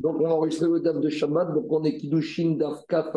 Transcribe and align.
Donc, 0.00 0.16
on 0.20 0.26
a 0.26 0.30
enregistré 0.30 0.68
le 0.68 0.80
DAF 0.80 1.00
de 1.00 1.08
Shabbat. 1.08 1.54
Donc, 1.54 1.66
on 1.70 1.82
est 1.84 1.96
Kiddushin 1.96 2.56
DAF 2.56 2.86
4 2.88 3.12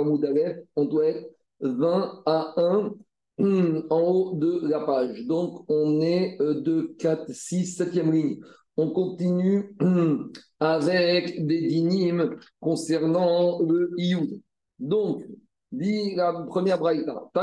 On 0.76 0.86
doit 0.86 1.06
être 1.06 1.30
20 1.62 2.24
à 2.26 2.54
1 2.58 2.92
hum, 3.40 3.86
en 3.90 4.00
haut 4.02 4.36
de 4.36 4.68
la 4.68 4.80
page. 4.80 5.26
Donc, 5.28 5.64
on 5.70 6.02
est 6.02 6.38
2, 6.40 6.96
4, 6.98 7.32
6, 7.32 7.80
7e 7.80 8.12
ligne. 8.12 8.40
On 8.78 8.90
continue 8.90 9.76
hum, 9.82 10.32
avec 10.60 11.46
des 11.46 11.68
dynimes 11.68 12.36
concernant 12.60 13.62
le 13.62 13.92
Iyud. 13.98 14.42
Donc, 14.80 15.24
dit 15.72 16.16
la 16.16 16.34
première 16.48 16.80
braïta. 16.80 17.30
On 17.34 17.40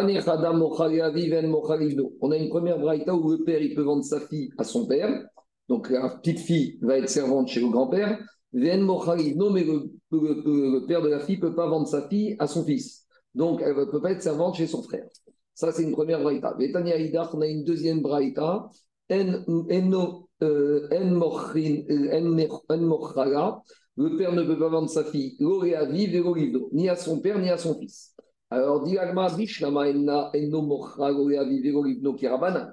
a 2.30 2.36
une 2.36 2.48
première 2.48 2.78
braïta 2.78 3.14
où 3.14 3.30
le 3.30 3.44
père 3.44 3.62
il 3.62 3.74
peut 3.74 3.82
vendre 3.82 4.04
sa 4.04 4.20
fille 4.20 4.50
à 4.58 4.64
son 4.64 4.86
père. 4.86 5.24
Donc, 5.68 5.90
la 5.90 6.08
petite 6.08 6.40
fille 6.40 6.78
va 6.82 6.98
être 6.98 7.08
servante 7.08 7.48
chez 7.48 7.60
le 7.60 7.68
grand-père. 7.68 8.18
Non, 8.52 9.50
mais 9.50 9.64
le, 9.64 10.86
père 10.86 11.02
de 11.02 11.08
la 11.08 11.20
fille 11.20 11.36
ne 11.36 11.42
peut 11.42 11.54
pas 11.54 11.68
vendre 11.68 11.86
sa 11.86 12.08
fille 12.08 12.36
à 12.38 12.46
son 12.46 12.64
fils. 12.64 13.06
Donc, 13.34 13.60
elle 13.62 13.76
ne 13.76 13.84
peut 13.84 14.00
pas 14.00 14.12
être 14.12 14.22
servante 14.22 14.56
chez 14.56 14.66
son 14.66 14.82
frère. 14.82 15.06
Ça, 15.54 15.72
c'est 15.72 15.82
une 15.82 15.92
première 15.92 16.22
braïta. 16.22 16.56
on 17.34 17.40
a 17.40 17.46
une 17.46 17.64
deuxième 17.64 18.00
braïta. 18.00 18.68
En, 19.10 19.44
euh, 20.42 20.88
le 24.00 24.16
père 24.16 24.32
ne 24.32 24.42
peut 24.44 24.58
pas 24.58 24.68
vendre 24.68 24.88
sa 24.88 25.04
fille 25.04 25.36
ni 26.72 26.88
à 26.88 26.96
son 26.96 27.20
père 27.20 27.38
ni 27.38 27.50
à 27.50 27.58
son 27.58 27.78
fils. 27.78 28.14
Alors, 28.50 28.84
dit 28.84 28.96
Agma, 28.96 29.28
Bishlama 29.30 29.88
enno 29.88 30.62
mochra 30.62 31.10
loreavi 31.10 31.60
kirabana 32.16 32.72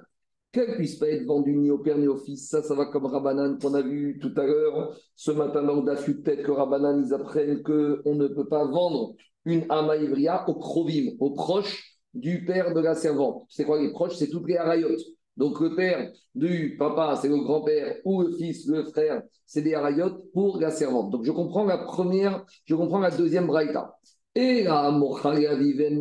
qu'elle 0.52 0.76
puisse 0.76 0.96
pas 0.96 1.08
être 1.08 1.26
vendue 1.26 1.56
ni 1.56 1.70
au 1.70 1.78
père 1.78 1.98
ni 1.98 2.08
au 2.08 2.16
fils. 2.16 2.48
Ça, 2.48 2.62
ça 2.62 2.74
va 2.74 2.86
comme 2.86 3.06
Rabbanan 3.06 3.58
qu'on 3.58 3.74
a 3.74 3.82
vu 3.82 4.18
tout 4.20 4.32
à 4.36 4.46
l'heure. 4.46 4.96
Ce 5.14 5.30
matin, 5.30 5.62
dans 5.62 5.82
le 5.82 6.14
peut-être 6.22 6.42
que 6.42 6.50
Rabbanan, 6.50 7.04
ils 7.04 7.12
apprennent 7.12 7.62
qu'on 7.62 8.14
ne 8.14 8.28
peut 8.28 8.48
pas 8.48 8.64
vendre 8.64 9.14
une 9.44 9.64
Amaïvria 9.68 10.48
au 10.48 10.54
Krovim, 10.54 11.12
aux 11.20 11.32
proches 11.32 11.98
du 12.14 12.44
père 12.44 12.72
de 12.74 12.80
la 12.80 12.94
servante. 12.94 13.44
C'est 13.48 13.64
quoi 13.64 13.80
les 13.80 13.92
proches? 13.92 14.16
C'est 14.16 14.30
toutes 14.30 14.48
les 14.48 14.56
Arayot. 14.56 14.96
Donc 15.36 15.60
le 15.60 15.74
père 15.74 16.10
du 16.34 16.76
papa, 16.78 17.18
c'est 17.20 17.28
le 17.28 17.36
grand-père, 17.36 17.96
ou 18.04 18.22
le 18.22 18.32
fils, 18.32 18.66
le 18.66 18.84
frère, 18.84 19.22
c'est 19.44 19.60
des 19.60 19.74
Arayot 19.74 20.30
pour 20.32 20.58
la 20.58 20.70
servante. 20.70 21.10
Donc 21.10 21.24
je 21.24 21.32
comprends 21.32 21.64
la 21.64 21.78
première, 21.78 22.44
je 22.64 22.74
comprends 22.74 23.00
la 23.00 23.10
deuxième 23.10 23.46
braïta. 23.46 23.98
Et 24.34 24.64
la 24.64 24.90
Viven, 25.58 25.98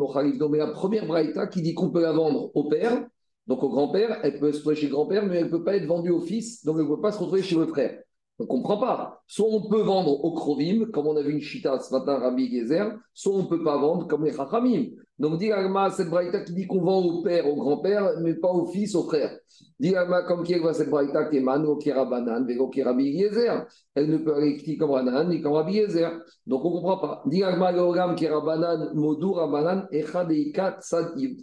mais 0.49 0.57
la 0.57 0.67
première 0.67 1.05
braïta 1.05 1.47
qui 1.47 1.61
dit 1.61 1.73
qu'on 1.73 1.89
peut 1.89 2.01
la 2.01 2.11
vendre 2.11 2.51
au 2.53 2.67
père, 2.67 3.05
donc 3.47 3.63
au 3.63 3.69
grand-père, 3.69 4.19
elle 4.23 4.39
peut 4.39 4.51
se 4.51 4.59
trouver 4.61 4.75
chez 4.75 4.87
le 4.87 4.93
grand-père, 4.93 5.25
mais 5.25 5.37
elle 5.37 5.45
ne 5.45 5.49
peut 5.49 5.63
pas 5.63 5.75
être 5.75 5.85
vendue 5.85 6.11
au 6.11 6.21
fils, 6.21 6.63
donc 6.65 6.77
elle 6.77 6.85
ne 6.85 6.95
peut 6.95 7.01
pas 7.01 7.11
se 7.11 7.19
retrouver 7.19 7.43
chez 7.43 7.55
le 7.55 7.67
frère. 7.67 7.99
On 8.37 8.43
ne 8.43 8.49
comprend 8.49 8.77
pas. 8.77 9.21
Soit 9.27 9.47
on 9.49 9.69
peut 9.69 9.81
vendre 9.81 10.11
au 10.25 10.33
Krovim, 10.33 10.87
comme 10.91 11.07
on 11.07 11.15
a 11.15 11.21
vu 11.21 11.31
une 11.31 11.41
chita 11.41 11.79
ce 11.79 11.93
matin, 11.93 12.19
Rabbi 12.19 12.49
Gezer, 12.51 12.97
soit 13.13 13.33
on 13.33 13.43
ne 13.43 13.47
peut 13.47 13.63
pas 13.63 13.77
vendre 13.77 14.07
comme 14.07 14.25
les 14.25 14.33
Chachamim. 14.33 14.87
Donc, 15.17 15.39
dit 15.39 15.49
Alma, 15.49 15.89
cette 15.91 16.09
braïta 16.09 16.41
qui 16.41 16.53
dit 16.53 16.67
qu'on 16.67 16.81
vend 16.81 17.01
au 17.01 17.21
père, 17.21 17.47
au 17.47 17.55
grand-père, 17.55 18.19
mais 18.19 18.33
pas 18.33 18.51
au 18.51 18.65
fils, 18.65 18.93
au 18.95 19.03
frère. 19.03 19.37
Dit 19.79 19.95
Alma, 19.95 20.23
comme 20.23 20.43
qui 20.43 20.53
est 20.53 20.73
cette 20.73 20.89
braïta 20.89 21.29
qui 21.29 21.39
man, 21.39 21.65
au 21.65 21.77
Kirabanan, 21.77 22.45
au 22.59 22.71
Rabbi 22.83 23.17
Gezer. 23.17 23.65
Elle 23.93 24.09
ne 24.09 24.17
peut 24.17 24.35
aller 24.35 24.77
comme 24.77 24.91
Ranan, 24.91 25.29
ni 25.29 25.41
comme 25.41 25.53
Rabbi 25.53 25.75
Gezer. 25.75 26.19
Donc, 26.45 26.65
on 26.65 26.69
ne 26.71 26.73
comprend 26.75 26.97
pas. 26.97 27.23
Dit 27.27 27.43
Alma, 27.43 27.71
Gogam, 27.71 28.15
Kirabanan, 28.15 28.91
Modur, 28.95 29.37
Rabanan, 29.37 29.87
Echadeikat, 29.91 30.79
Sadiyut 30.81 31.37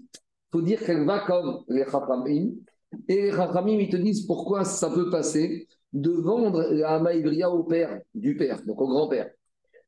faut 0.53 0.62
dire 0.62 0.84
qu'elle 0.84 1.05
va 1.05 1.20
comme 1.20 1.64
les 1.69 1.84
Chachamim. 1.84 2.50
Et 3.08 3.31
les 3.31 3.72
ils 3.75 3.89
te 3.89 3.97
disent 3.97 4.27
pourquoi 4.27 4.64
ça 4.64 4.91
peut 4.91 5.09
passer 5.11 5.67
de 5.92 6.11
vendre 6.11 6.62
la 6.70 6.98
Maïbria 6.98 7.50
au 7.50 7.64
père 7.64 8.00
du 8.14 8.36
père, 8.36 8.62
donc 8.67 8.81
au 8.81 8.86
grand-père. 8.86 9.31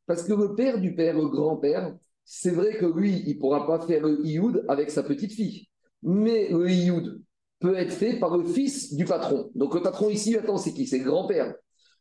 Parce 0.06 0.22
que 0.22 0.32
le 0.32 0.54
père 0.54 0.80
du 0.80 0.94
père, 0.94 1.16
le 1.16 1.28
grand-père, 1.28 1.94
c'est 2.24 2.50
vrai 2.50 2.76
que 2.78 2.86
lui, 2.86 3.22
il 3.26 3.36
ne 3.36 3.40
pourra 3.40 3.66
pas 3.66 3.80
faire 3.80 4.02
le 4.02 4.24
Ioud 4.24 4.64
avec 4.68 4.90
sa 4.90 5.02
petite 5.02 5.32
fille. 5.32 5.68
Mais 6.02 6.48
le 6.50 6.70
Ioud 6.70 7.22
peut 7.60 7.76
être 7.76 7.92
fait 7.92 8.18
par 8.18 8.36
le 8.36 8.44
fils 8.44 8.94
du 8.94 9.04
patron. 9.04 9.50
Donc 9.54 9.74
le 9.74 9.82
patron 9.82 10.08
ici, 10.10 10.36
attends, 10.36 10.58
c'est 10.58 10.72
qui? 10.72 10.86
C'est 10.86 10.98
le 10.98 11.04
grand-père. 11.04 11.54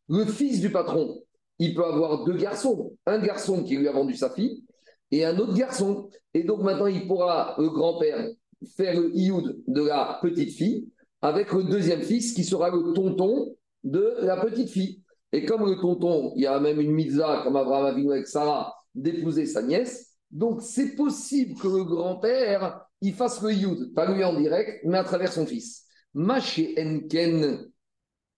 Le 0.09 0.25
fils 0.25 0.59
du 0.59 0.69
patron, 0.69 1.21
il 1.59 1.73
peut 1.73 1.85
avoir 1.85 2.25
deux 2.25 2.35
garçons. 2.35 2.93
Un 3.05 3.19
garçon 3.19 3.63
qui 3.63 3.77
lui 3.77 3.88
a 3.88 3.93
vendu 3.93 4.15
sa 4.15 4.29
fille 4.29 4.63
et 5.11 5.25
un 5.25 5.38
autre 5.38 5.53
garçon. 5.53 6.09
Et 6.33 6.43
donc 6.43 6.61
maintenant, 6.61 6.88
il 6.88 7.07
pourra, 7.07 7.55
le 7.57 7.69
grand-père, 7.69 8.29
faire 8.66 9.00
le 9.00 9.12
ioud 9.16 9.63
de 9.68 9.81
la 9.81 10.19
petite 10.22 10.51
fille 10.51 10.90
avec 11.22 11.53
le 11.53 11.63
deuxième 11.63 12.01
fils 12.01 12.34
qui 12.34 12.44
sera 12.44 12.69
le 12.69 12.94
tonton 12.94 13.56
de 13.84 14.16
la 14.22 14.38
petite 14.38 14.69
fille. 14.69 15.01
Et 15.31 15.46
comme 15.46 15.66
le 15.66 15.79
tonton, 15.79 16.34
il 16.35 16.44
y 16.44 16.47
a 16.47 16.59
même 16.59 16.79
une 16.79 16.91
mitzvah, 16.91 17.41
comme 17.44 17.56
Abraham 17.56 17.85
a 17.85 17.94
vu 17.94 18.12
avec 18.12 18.28
Sarah, 18.28 18.75
d'épouser 18.94 19.46
sa 19.46 19.62
nièce. 19.62 20.16
Donc 20.29 20.62
c'est 20.62 20.96
possible 20.96 21.59
que 21.59 21.68
le 21.68 21.84
grand-père, 21.84 22.85
il 23.01 23.13
fasse 23.13 23.41
le 23.41 23.53
ioud, 23.53 23.94
pas 23.94 24.12
lui 24.12 24.24
en 24.24 24.40
direct, 24.40 24.81
mais 24.85 24.97
à 24.97 25.03
travers 25.03 25.31
son 25.31 25.45
fils. 25.45 25.85
Maché 26.13 26.75
Enken, 26.78 27.66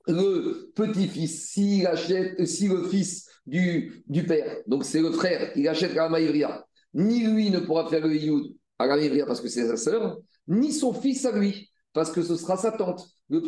le 0.07 0.71
petit-fils, 0.75 1.49
s'il 1.49 1.87
achète, 1.87 2.45
si 2.45 2.67
le 2.67 2.83
fils 2.83 3.29
du, 3.45 4.03
du 4.07 4.23
père, 4.23 4.57
donc 4.67 4.85
c'est 4.85 5.01
le 5.01 5.11
frère, 5.11 5.51
il 5.55 5.67
achète 5.67 5.93
la 5.93 6.09
Maïvria, 6.09 6.65
ni 6.93 7.25
lui 7.25 7.49
ne 7.49 7.59
pourra 7.59 7.89
faire 7.89 8.05
le 8.05 8.15
ioud, 8.15 8.55
à 8.79 8.87
la 8.87 9.25
parce 9.25 9.41
que 9.41 9.47
c'est 9.47 9.67
sa 9.67 9.77
sœur, 9.77 10.17
ni 10.47 10.71
son 10.71 10.93
fils 10.93 11.25
à 11.25 11.31
lui, 11.31 11.71
parce 11.93 12.11
que 12.11 12.21
ce 12.21 12.35
sera 12.35 12.57
sa 12.57 12.71
tante. 12.71 13.07
Le, 13.29 13.41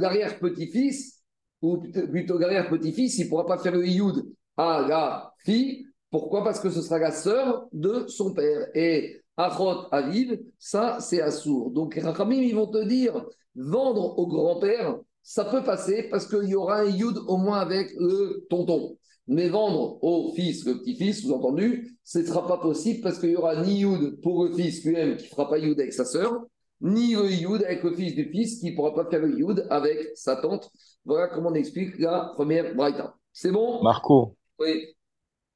l'arrière-petit-fils, 0.00 1.20
ou 1.60 1.78
plutôt 1.78 2.38
l'arrière-petit-fils, 2.38 3.18
il 3.18 3.24
ne 3.24 3.28
pourra 3.28 3.46
pas 3.46 3.58
faire 3.58 3.72
le 3.72 3.86
Ioud 3.86 4.24
à 4.56 4.86
la 4.88 5.32
fille. 5.44 5.86
Pourquoi? 6.10 6.44
Parce 6.44 6.60
que 6.60 6.70
ce 6.70 6.80
sera 6.80 6.98
la 6.98 7.12
sœur 7.12 7.66
de 7.72 8.06
son 8.08 8.32
père. 8.32 8.68
Et 8.74 9.20
Achot 9.36 9.86
Aviv, 9.90 10.38
ça, 10.58 10.98
c'est 11.00 11.20
Assour. 11.20 11.70
Donc, 11.70 11.96
les 11.96 12.02
ils 12.02 12.54
vont 12.54 12.66
te 12.66 12.84
dire, 12.84 13.24
vendre 13.54 14.18
au 14.18 14.26
grand-père, 14.26 14.98
ça 15.22 15.44
peut 15.44 15.62
passer 15.62 16.04
parce 16.10 16.26
qu'il 16.26 16.48
y 16.48 16.54
aura 16.54 16.80
un 16.80 16.88
Yud 16.88 17.18
au 17.26 17.36
moins 17.36 17.58
avec 17.58 17.92
le 17.98 18.46
tonton. 18.48 18.96
Mais 19.28 19.48
vendre 19.48 19.98
au 20.02 20.32
fils, 20.34 20.64
le 20.66 20.78
petit-fils, 20.78 21.22
sous-entendu, 21.22 21.98
ce 22.04 22.18
ne 22.20 22.24
sera 22.24 22.46
pas 22.46 22.58
possible 22.58 23.02
parce 23.02 23.18
qu'il 23.18 23.30
y 23.30 23.36
aura 23.36 23.62
ni 23.62 23.80
Yud 23.80 24.20
pour 24.22 24.44
le 24.44 24.52
fils 24.54 24.84
lui-même 24.84 25.16
qui 25.16 25.24
ne 25.24 25.28
fera 25.28 25.48
pas 25.48 25.58
Yud 25.58 25.78
avec 25.78 25.92
sa 25.92 26.04
sœur, 26.06 26.44
ni 26.80 27.14
le 27.14 27.30
Yud 27.30 27.62
avec 27.64 27.82
le 27.82 27.92
fils 27.94 28.14
du 28.14 28.24
fils 28.30 28.58
qui 28.60 28.70
ne 28.70 28.76
pourra 28.76 28.94
pas 28.94 29.08
faire 29.10 29.20
le 29.20 29.38
Yud 29.38 29.66
avec 29.70 29.98
sa 30.16 30.36
tante. 30.36 30.70
Voilà 31.04 31.28
comment 31.28 31.50
on 31.50 31.54
explique 31.54 31.98
la 31.98 32.32
première 32.34 32.74
braïta. 32.74 33.14
C'est 33.32 33.52
bon? 33.52 33.82
Marco, 33.82 34.36
Oui. 34.58 34.94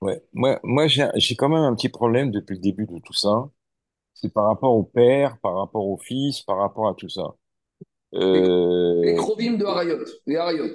ouais. 0.02 0.22
Moi, 0.32 0.60
moi 0.62 0.86
j'ai 0.86 1.36
quand 1.36 1.48
même 1.48 1.62
un 1.64 1.74
petit 1.74 1.88
problème 1.88 2.30
depuis 2.30 2.54
le 2.54 2.60
début 2.60 2.86
de 2.86 2.98
tout 2.98 3.14
ça. 3.14 3.48
C'est 4.14 4.32
par 4.32 4.44
rapport 4.46 4.74
au 4.76 4.82
père, 4.84 5.38
par 5.42 5.56
rapport 5.56 5.86
au 5.86 5.96
fils, 5.96 6.42
par 6.42 6.58
rapport 6.58 6.88
à 6.88 6.94
tout 6.94 7.08
ça. 7.08 7.34
Les, 8.12 8.40
les 9.02 9.14
Euh, 9.14 9.16
Krovim 9.16 9.56
de 9.56 9.64
Harayot. 9.64 10.04
Les 10.26 10.36
Harayot. 10.36 10.74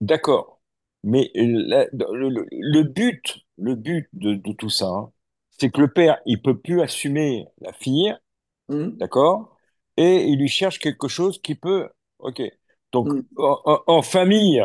d'accord. 0.00 0.60
Mais 1.04 1.30
la- 1.34 1.86
le, 1.92 2.28
le- 2.28 2.46
le 2.50 2.82
but, 2.82 3.38
le 3.58 3.74
but 3.74 4.08
de, 4.12 4.34
de 4.34 4.52
tout 4.52 4.70
ça, 4.70 4.86
hein, 4.86 5.10
c'est 5.58 5.70
que 5.70 5.80
le 5.80 5.88
père, 5.88 6.18
il 6.26 6.40
peut 6.40 6.58
plus 6.58 6.80
assumer 6.80 7.46
la 7.60 7.72
fille, 7.72 8.14
Hum, 8.68 8.96
d'accord? 8.96 9.56
Et 9.96 10.24
il 10.24 10.38
lui 10.38 10.48
cherche 10.48 10.78
quelque 10.78 11.08
chose 11.08 11.40
qui 11.40 11.54
peut, 11.54 11.88
ok. 12.18 12.42
Donc, 12.92 13.08
hum. 13.08 13.24
en, 13.36 14.02
famille, 14.02 14.62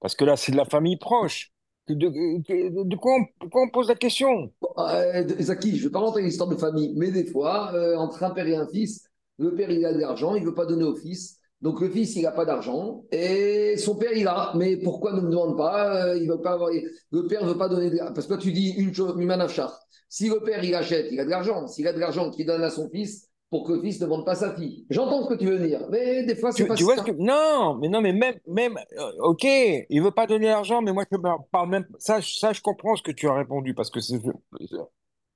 parce 0.00 0.14
que 0.14 0.24
là, 0.24 0.36
c'est 0.36 0.52
de 0.52 0.56
la 0.56 0.64
famille 0.64 0.96
proche. 0.96 1.52
De, 1.88 1.94
de, 1.94 2.84
de 2.84 2.96
quoi 2.96 3.16
on, 3.52 3.70
pose 3.70 3.88
la 3.88 3.96
question? 3.96 4.52
Euh, 4.78 5.26
Zaki, 5.40 5.76
je 5.76 5.82
ne 5.82 5.88
vais 5.88 5.92
pas 5.92 5.98
rentrer 5.98 6.20
dans 6.20 6.26
l'histoire 6.26 6.48
de 6.48 6.56
famille, 6.56 6.92
mais 6.96 7.10
des 7.10 7.26
fois, 7.26 7.72
euh, 7.74 7.96
entre 7.96 8.22
un 8.22 8.30
père 8.30 8.46
et 8.46 8.54
un 8.54 8.68
fils, 8.68 9.08
le 9.38 9.54
père, 9.54 9.70
il 9.70 9.84
a 9.84 9.92
de 9.92 9.98
l'argent, 9.98 10.34
il 10.36 10.42
ne 10.42 10.46
veut 10.46 10.54
pas 10.54 10.66
donner 10.66 10.84
au 10.84 10.94
fils. 10.94 11.39
Donc 11.62 11.80
le 11.80 11.90
fils, 11.90 12.16
il 12.16 12.22
n'a 12.22 12.32
pas 12.32 12.44
d'argent. 12.46 13.04
Et 13.12 13.76
son 13.76 13.96
père, 13.96 14.12
il 14.14 14.26
a. 14.26 14.52
Mais 14.56 14.76
pourquoi 14.78 15.12
ne 15.12 15.20
me 15.20 15.30
demande 15.30 15.56
pas 15.58 16.06
euh, 16.06 16.16
Il 16.16 16.28
veut 16.28 16.40
pas 16.40 16.52
avoir... 16.52 16.70
Le 16.70 17.26
père 17.26 17.44
ne 17.44 17.50
veut 17.50 17.58
pas 17.58 17.68
donner 17.68 17.90
de 17.90 17.96
l'argent. 17.96 18.14
Parce 18.14 18.26
que 18.26 18.32
toi, 18.34 18.42
tu 18.42 18.52
dis 18.52 18.70
une 18.78 18.94
chose, 18.94 19.14
une 19.18 19.26
manafchar. 19.26 19.78
Si 20.08 20.28
le 20.28 20.40
père, 20.40 20.64
il 20.64 20.74
achète, 20.74 21.08
il 21.12 21.20
a 21.20 21.24
de 21.24 21.30
l'argent. 21.30 21.66
S'il 21.66 21.86
a 21.86 21.92
de 21.92 21.98
l'argent 22.00 22.30
qu'il 22.30 22.46
donne 22.46 22.62
à 22.62 22.70
son 22.70 22.88
fils 22.90 23.28
pour 23.50 23.66
que 23.66 23.72
le 23.74 23.82
fils 23.82 24.00
ne 24.00 24.06
vende 24.06 24.24
pas 24.24 24.36
sa 24.36 24.54
fille. 24.54 24.86
J'entends 24.90 25.24
ce 25.24 25.28
que 25.28 25.34
tu 25.38 25.46
veux 25.46 25.58
dire. 25.58 25.86
Mais 25.90 26.24
des 26.24 26.34
fois, 26.36 26.50
c'est 26.52 26.66
pas 26.66 26.76
tu 26.76 26.84
vois 26.84 26.96
ce 26.96 27.04
ça. 27.04 27.10
que... 27.10 27.16
Non, 27.18 27.74
mais 27.74 27.88
non, 27.88 28.00
mais 28.00 28.12
même, 28.12 28.36
même, 28.46 28.78
euh, 28.98 29.10
ok, 29.24 29.44
il 29.44 30.00
veut 30.02 30.12
pas 30.12 30.26
donner 30.26 30.46
l'argent, 30.46 30.80
mais 30.82 30.92
moi, 30.92 31.04
je 31.10 31.18
parle 31.50 31.68
même... 31.68 31.84
Ça, 31.98 32.20
je- 32.20 32.38
ça, 32.38 32.52
je 32.52 32.60
comprends 32.62 32.96
ce 32.96 33.02
que 33.02 33.10
tu 33.12 33.28
as 33.28 33.34
répondu, 33.34 33.74
parce 33.74 33.90
que 33.90 34.00
c'est... 34.00 34.18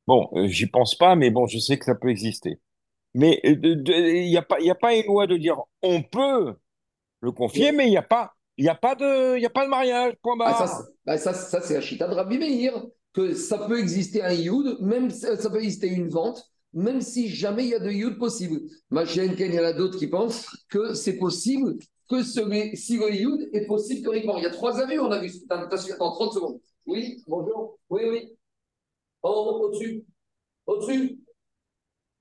Bon, 0.06 0.28
euh, 0.34 0.46
j'y 0.46 0.66
pense 0.66 0.94
pas, 0.96 1.16
mais 1.16 1.30
bon, 1.30 1.46
je 1.46 1.58
sais 1.58 1.78
que 1.78 1.84
ça 1.84 1.94
peut 1.94 2.08
exister. 2.08 2.60
Mais 3.14 3.40
euh, 3.44 3.54
il 3.94 4.28
n'y 4.28 4.36
a 4.36 4.42
pas, 4.42 4.60
y 4.60 4.70
a 4.70 4.74
pas 4.74 4.94
une 4.94 5.06
loi 5.06 5.26
de 5.26 5.36
dire 5.36 5.60
on 5.82 6.02
peut 6.02 6.54
le 7.20 7.32
confier, 7.32 7.72
mais 7.72 7.86
il 7.86 7.90
n'y 7.90 7.96
a 7.96 8.02
pas, 8.02 8.34
il 8.56 8.68
a 8.68 8.74
pas 8.74 8.94
de, 8.94 9.38
y 9.38 9.46
a 9.46 9.50
pas 9.50 9.64
de 9.64 9.70
mariage, 9.70 10.14
point 10.22 10.34
Ah, 10.44 10.52
ça, 10.54 10.64
barre. 10.66 10.78
c'est- 10.82 10.92
bah, 11.06 11.18
ça, 11.18 11.34
ça, 11.34 11.60
c'est 11.60 11.74
la 11.74 11.80
chita 11.80 12.08
de 12.08 12.14
Rabbi 12.14 12.38
Meir, 12.38 12.84
que 13.12 13.34
ça 13.34 13.58
peut 13.66 13.78
exister 13.78 14.22
un 14.22 14.32
Yud, 14.32 14.78
même 14.80 15.10
ça 15.10 15.36
peut 15.50 15.58
exister 15.58 15.88
une 15.88 16.08
vente, 16.08 16.44
même 16.72 17.00
si 17.00 17.28
jamais 17.28 17.64
il 17.64 17.70
y 17.70 17.74
a 17.74 17.78
de 17.78 17.90
Yud 17.90 18.18
possible. 18.18 18.60
Machin, 18.90 19.24
il 19.38 19.54
y 19.54 19.60
en 19.60 19.64
a 19.64 19.72
d'autres 19.72 19.98
qui 19.98 20.08
pensent 20.08 20.48
que 20.68 20.94
c'est 20.94 21.16
possible 21.18 21.76
que 22.10 22.22
ce, 22.22 22.40
si 22.74 22.98
le 22.98 23.14
Yud 23.14 23.48
est 23.52 23.66
possible 23.66 24.02
théoriquement. 24.02 24.36
Il 24.38 24.42
y 24.42 24.46
a 24.46 24.50
trois 24.50 24.80
avis, 24.80 24.98
on 24.98 25.10
a 25.10 25.20
vu, 25.20 25.30
attends, 25.48 25.68
30 25.68 26.32
secondes. 26.34 26.60
Oui, 26.86 27.22
bonjour. 27.26 27.78
Oui, 27.88 28.02
oui. 28.10 28.36
En 29.22 29.30
haut, 29.30 29.64
au-dessus. 29.68 30.04
Au-dessus. 30.66 31.18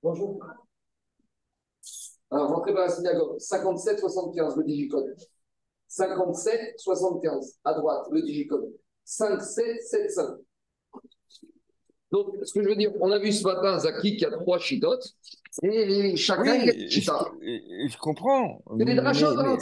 Bonjour. 0.02 0.38
Alors, 2.30 2.48
rentrez 2.48 2.72
dans 2.72 2.80
la 2.80 2.88
synagogue. 2.88 3.38
57-75, 3.38 4.56
le 4.58 4.64
digicode. 4.64 5.14
57-75, 5.90 7.58
à 7.64 7.74
droite, 7.74 8.06
le 8.10 8.22
digicode. 8.22 8.72
5-7-7-5. 9.06 10.38
Donc, 12.10 12.28
ce 12.42 12.52
que 12.52 12.62
je 12.62 12.68
veux 12.68 12.76
dire, 12.76 12.92
on 13.00 13.10
a 13.10 13.18
vu 13.18 13.32
ce 13.32 13.44
matin, 13.44 13.78
Zaki, 13.78 14.16
qui 14.16 14.24
a 14.24 14.30
trois 14.30 14.58
chitotes, 14.58 15.04
et 15.62 16.14
chacun 16.16 16.42
Oui, 16.42 16.70
a 16.70 16.88
chita. 16.88 17.26
je, 17.40 17.88
je 17.88 17.98
comprends. 17.98 18.62
C'est 18.78 18.84
des 18.84 18.94
drachas, 18.94 19.34
mais- 19.34 19.42
hein, 19.42 19.58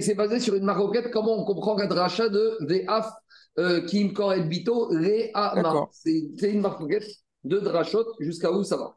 c'est- 0.00 0.14
basé 0.14 0.38
sur 0.40 0.54
une 0.54 0.64
maroquette. 0.64 1.10
Comment 1.10 1.40
on 1.40 1.44
comprend 1.44 1.76
qu'un 1.76 1.86
dracha 1.88 2.28
de 2.28 2.56
Ve'af 2.60 3.10
euh, 3.58 3.80
Kim 3.86 4.12
Kor 4.12 4.32
El 4.32 4.48
Bito 4.48 4.88
Re'ama? 4.88 5.88
C'est 5.92 6.52
une 6.52 6.60
maroquette 6.60 7.06
de 7.44 7.58
drachot 7.58 8.04
jusqu'à 8.20 8.52
où 8.52 8.62
ça 8.62 8.76
va? 8.76 8.96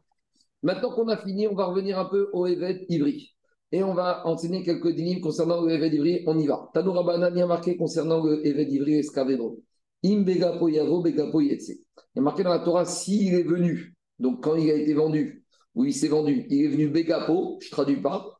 Maintenant 0.63 0.92
qu'on 0.92 1.08
a 1.08 1.18
fini, 1.18 1.48
on 1.48 1.56
va 1.56 1.66
revenir 1.66 2.00
un 2.00 2.06
peu 2.06 2.30
au 2.34 2.46
Eved 2.46 2.86
Ivri. 2.90 3.34
Et 3.72 3.84
on 3.84 3.94
va 3.94 4.28
enseigner 4.28 4.63
quelques 4.63 4.94
dynimes 4.94 5.22
concernant 5.22 5.62
le 5.62 5.72
Eved 5.72 5.94
Ivri. 5.94 6.24
On 6.28 6.38
y 6.38 6.46
va. 6.46 6.69
Tano 6.74 6.92
Rabbanan 6.92 7.36
a 7.38 7.46
marqué 7.48 7.78
concernant 7.78 8.24
le 8.24 8.46
Eved 8.46 8.69
Ivri 8.72 8.96
Escavero. 8.96 9.60
Im 10.04 10.22
Begapo 10.24 10.68
Yavo 10.68 11.02
Begapo 11.02 11.42
Yetse. 11.42 11.69
Il 11.69 12.18
y 12.18 12.19
a 12.19 12.22
marqué 12.22 12.44
dans 12.44 12.50
la 12.50 12.60
Torah 12.60 12.86
s'il 12.86 13.34
est 13.34 13.44
venu, 13.44 13.94
donc 14.19 14.44
quand 14.44 14.56
il 14.56 14.69
a 14.69 14.74
été 14.75 14.94
vendu, 14.94 15.46
ou 15.75 15.86
il 15.86 15.94
s'est 15.94 16.10
vendu, 16.10 16.46
il 16.50 16.66
est 16.66 16.68
venu 16.68 16.90
Begapo, 16.90 17.57
je 17.62 17.68
ne 17.68 17.72
traduis 17.72 18.02
pas, 18.02 18.38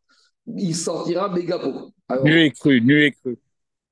il 0.48 0.76
sortira 0.76 1.30
Begapo. 1.30 1.92
Alors, 2.10 2.26
Nu 2.26 2.42
et 2.42 2.52
cru, 2.52 2.82
nu 2.82 3.06
et 3.06 3.12
cru. 3.14 3.38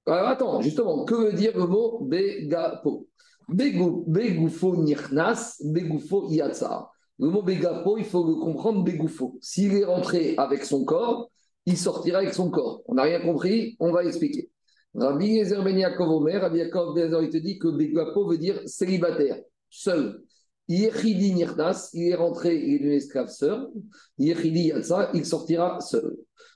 alors, 0.07 0.27
attends, 0.27 0.61
justement, 0.61 1.05
que 1.05 1.13
veut 1.15 1.33
dire 1.33 1.57
le 1.57 1.67
mot 1.67 1.99
Begapo 2.01 3.07
Begou- 3.47 4.03
Begoufo 4.07 4.75
Nirnas, 4.75 5.61
Begoufo 5.63 6.29
Yatsa. 6.31 6.89
Le 7.19 7.29
mot 7.29 7.41
Begapo, 7.41 7.97
il 7.97 8.05
faut 8.05 8.25
le 8.25 8.35
comprendre 8.35 8.83
Begoufo. 8.83 9.37
S'il 9.41 9.73
est 9.75 9.85
rentré 9.85 10.35
avec 10.37 10.63
son 10.63 10.85
corps, 10.85 11.29
il 11.65 11.77
sortira 11.77 12.19
avec 12.19 12.33
son 12.33 12.49
corps. 12.49 12.81
On 12.85 12.95
n'a 12.95 13.03
rien 13.03 13.19
compris, 13.19 13.75
on 13.79 13.91
va 13.91 14.03
expliquer. 14.05 14.49
Rabbi 14.95 15.27
Yezer 15.27 15.61
Ben 15.63 15.77
Yaakov 15.77 16.09
Omer, 16.09 16.41
Rabbi 16.41 16.59
Yaakov 16.59 16.95
Ben 16.95 17.13
il 17.21 17.29
te 17.29 17.37
dit 17.37 17.59
que 17.59 17.67
Begapo 17.67 18.27
veut 18.27 18.37
dire 18.37 18.61
célibataire, 18.65 19.39
seul. 19.69 20.23
Yechidi 20.69 21.33
Nirnas, 21.33 21.89
il 21.93 22.09
est 22.09 22.15
rentré, 22.15 22.55
il 22.55 22.75
est 22.75 22.77
une 22.77 22.91
esclave 22.91 23.27
seul. 23.27 23.67
Yechidi 24.17 24.67
Yatsa, 24.67 25.11
il 25.13 25.25
sortira 25.25 25.79
seul. 25.81 26.15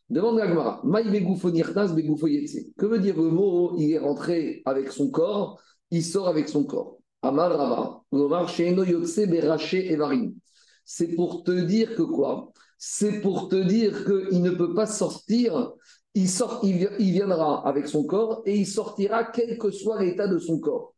Demande 0.09 0.38
la 0.38 0.48
Gemara. 0.48 0.81
Maï 0.83 1.09
begoufo 1.09 1.50
nirnas 1.50 1.94
begoufo 1.94 2.27
yetse. 2.27 2.71
Que 2.77 2.86
veut 2.86 3.00
dire 3.00 3.16
le 3.18 3.30
mot 3.30 3.75
il 3.77 3.94
est 3.94 3.98
rentré 3.98 4.62
avec 4.66 4.92
son 4.92 5.09
corps, 5.09 5.59
il 5.92 6.04
sort 6.04 6.27
avec 6.27 6.50
son 6.50 6.66
corps? 6.66 7.00
Amar 7.21 7.57
Rava. 7.57 8.01
Lomar 8.12 8.48
sheeno 8.48 8.83
yotse 8.83 9.25
beraché 9.25 9.92
evarim. 9.92 10.36
C'est 10.85 11.15
pour 11.15 11.44
te 11.44 11.51
dire 11.51 11.95
que 11.95 12.01
quoi? 12.03 12.51
C'est 12.77 13.21
pour 13.21 13.47
te 13.50 13.56
dire 13.56 14.06
qu'il 14.06 14.41
ne 14.41 14.51
peut 14.51 14.74
pas 14.74 14.88
sortir. 14.88 15.74
Il, 16.15 16.30
sort, 16.30 16.59
il, 16.63 16.77
vi- 16.77 16.88
il 17.00 17.12
viendra 17.12 17.68
avec 17.68 17.88
son 17.88 18.03
corps 18.03 18.44
et 18.45 18.56
il 18.56 18.68
sortira 18.68 19.24
quel 19.24 19.57
que 19.57 19.71
soit 19.71 20.01
l'état 20.01 20.27
de 20.27 20.38
son 20.38 20.59
corps. 20.59 20.94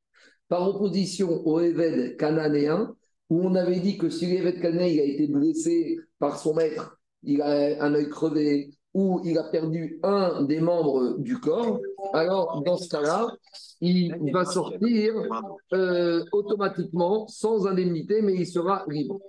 Par 0.47 0.67
opposition 0.67 1.45
au 1.47 1.59
Éved 1.59 2.17
cananéen, 2.17 2.95
où 3.29 3.41
on 3.41 3.55
avait 3.55 3.79
dit 3.79 3.97
que 3.97 4.09
si 4.09 4.25
l'Éved 4.27 4.61
cananéen 4.61 5.01
a 5.01 5.05
été 5.05 5.27
blessé 5.27 5.97
par 6.19 6.37
son 6.37 6.53
maître, 6.53 6.99
il 7.23 7.41
a 7.41 7.83
un 7.83 7.93
œil 7.95 8.09
crevé, 8.09 8.71
ou 8.93 9.21
il 9.23 9.37
a 9.37 9.43
perdu 9.45 9.99
un 10.03 10.43
des 10.43 10.61
membres 10.61 11.17
du 11.17 11.39
corps, 11.39 11.79
alors 12.13 12.61
dans 12.63 12.77
ce 12.77 12.87
cas-là, 12.89 13.27
il 13.81 14.15
va 14.31 14.45
sortir 14.45 15.13
euh, 15.73 16.23
automatiquement, 16.31 17.27
sans 17.27 17.67
indemnité, 17.67 18.21
mais 18.21 18.35
il 18.35 18.47
sera 18.47 18.85
libre. 18.87 19.19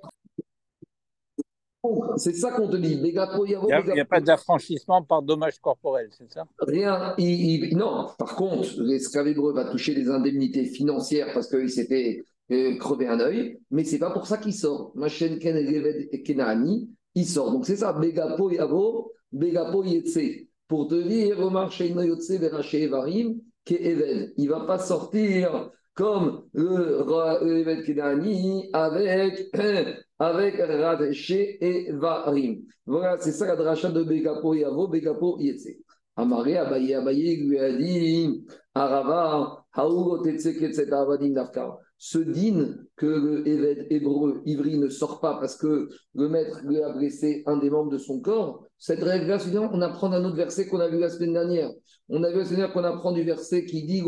C'est 2.17 2.35
ça 2.35 2.53
qu'on 2.53 2.69
te 2.69 2.77
dit. 2.77 2.95
Il 2.95 3.03
n'y 3.03 4.01
a, 4.01 4.05
pas 4.05 4.21
d'affranchissement 4.21 5.03
par 5.03 5.23
dommage 5.23 5.59
corporel, 5.61 6.09
c'est 6.17 6.33
ça? 6.33 6.45
Rien. 6.61 7.15
il- 7.19 7.65
il- 7.65 7.77
non, 7.77 8.07
par 8.19 8.35
contre, 8.37 8.69
l'esclave 8.81 9.29
hébreu 9.29 9.53
va 9.53 9.65
toucher 9.65 9.95
des 9.95 10.09
indemnités 10.09 10.65
financières 10.65 11.33
parce 11.35 11.49
qu'il 11.49 11.71
s'était 11.71 12.25
euh, 12.53 12.77
crevé 12.79 13.09
un 13.09 13.19
œil, 13.21 13.59
mais 13.71 13.85
c'est 13.85 13.99
pas 13.99 14.11
pour 14.11 14.27
ça 14.27 14.39
qu'il 14.39 14.55
sort. 14.55 14.93
Machen 14.95 15.39
Ken 15.39 15.57
Reved 15.57 16.09
et 16.13 16.23
Kenaani, 16.23 16.89
il 17.15 17.27
sort. 17.27 17.51
Donc 17.53 17.67
c'est 17.67 17.77
ça, 17.77 17.93
Begapo 17.93 18.51
Yavo, 18.51 19.13
Begapo 19.33 19.83
Yetse. 19.85 20.47
Pour 20.69 20.89
te 20.89 20.95
dire, 21.01 21.39
Omar 21.41 21.71
Sheino 21.73 22.03
Yotse 22.03 22.31
Veraché 22.39 22.83
Evarim, 22.85 23.41
Ke 23.65 23.75
Eved. 23.75 24.33
Il 24.37 24.49
va 24.49 24.61
pas 24.61 24.79
sortir 24.79 25.71
comme 25.95 26.45
le 26.53 27.03
roi 27.03 27.41
Eved 27.43 27.85
Kenaani 27.85 28.71
avec, 28.73 29.51
avec 30.19 30.57
Raché 30.59 31.59
et 31.61 31.93
Varim. 31.93 32.63
Voilà, 32.87 33.19
c'est 33.19 33.33
ça 33.33 33.47
la 33.47 33.57
dracha 33.57 33.91
de 33.91 34.03
Begapo 34.03 34.55
Yavo, 34.55 34.89
Begapo 34.89 35.39
Yetse. 35.41 35.77
Amaré, 36.17 36.57
Abaye, 36.57 36.95
Abaye 36.95 37.37
lui 37.37 37.59
a 37.59 37.73
dit 37.73 38.47
Arava, 38.75 39.67
Haouro 39.73 40.23
Tetseketset 40.23 40.91
Avadim 40.93 41.35
Dafkar. 41.35 41.79
Ce 41.99 42.19
din 42.19 42.77
que 42.97 43.07
le 43.07 43.49
évêque 43.49 43.87
hébreu 43.91 44.43
ivri 44.45 44.79
ne 44.79 44.89
sort 44.89 45.19
pas 45.21 45.39
parce 45.41 45.57
que 45.57 45.89
le 46.15 46.29
maître 46.29 46.61
lui 46.65 46.83
a 46.83 46.93
blessé 46.93 47.43
un 47.47 47.57
des 47.57 47.71
membres 47.71 47.91
de 47.91 47.99
son 47.99 48.21
corps, 48.21 48.67
cette 48.79 49.03
règle-là, 49.03 49.39
on 49.73 49.81
apprend 49.81 50.11
d'un 50.11 50.23
autre 50.25 50.37
verset 50.37 50.67
qu'on 50.67 50.81
a 50.81 50.89
vu 50.89 50.99
la 50.99 51.09
semaine 51.09 51.33
dernière. 51.33 51.71
On 52.11 52.23
a 52.23 52.31
vu 52.31 52.39
la 52.39 52.45
semaine 52.45 52.59
dernière 52.59 52.75
qu'on 52.75 52.85
apprend 52.85 53.13
du 53.13 53.23
verset 53.23 53.65
qui 53.65 53.85
dit. 53.85 54.03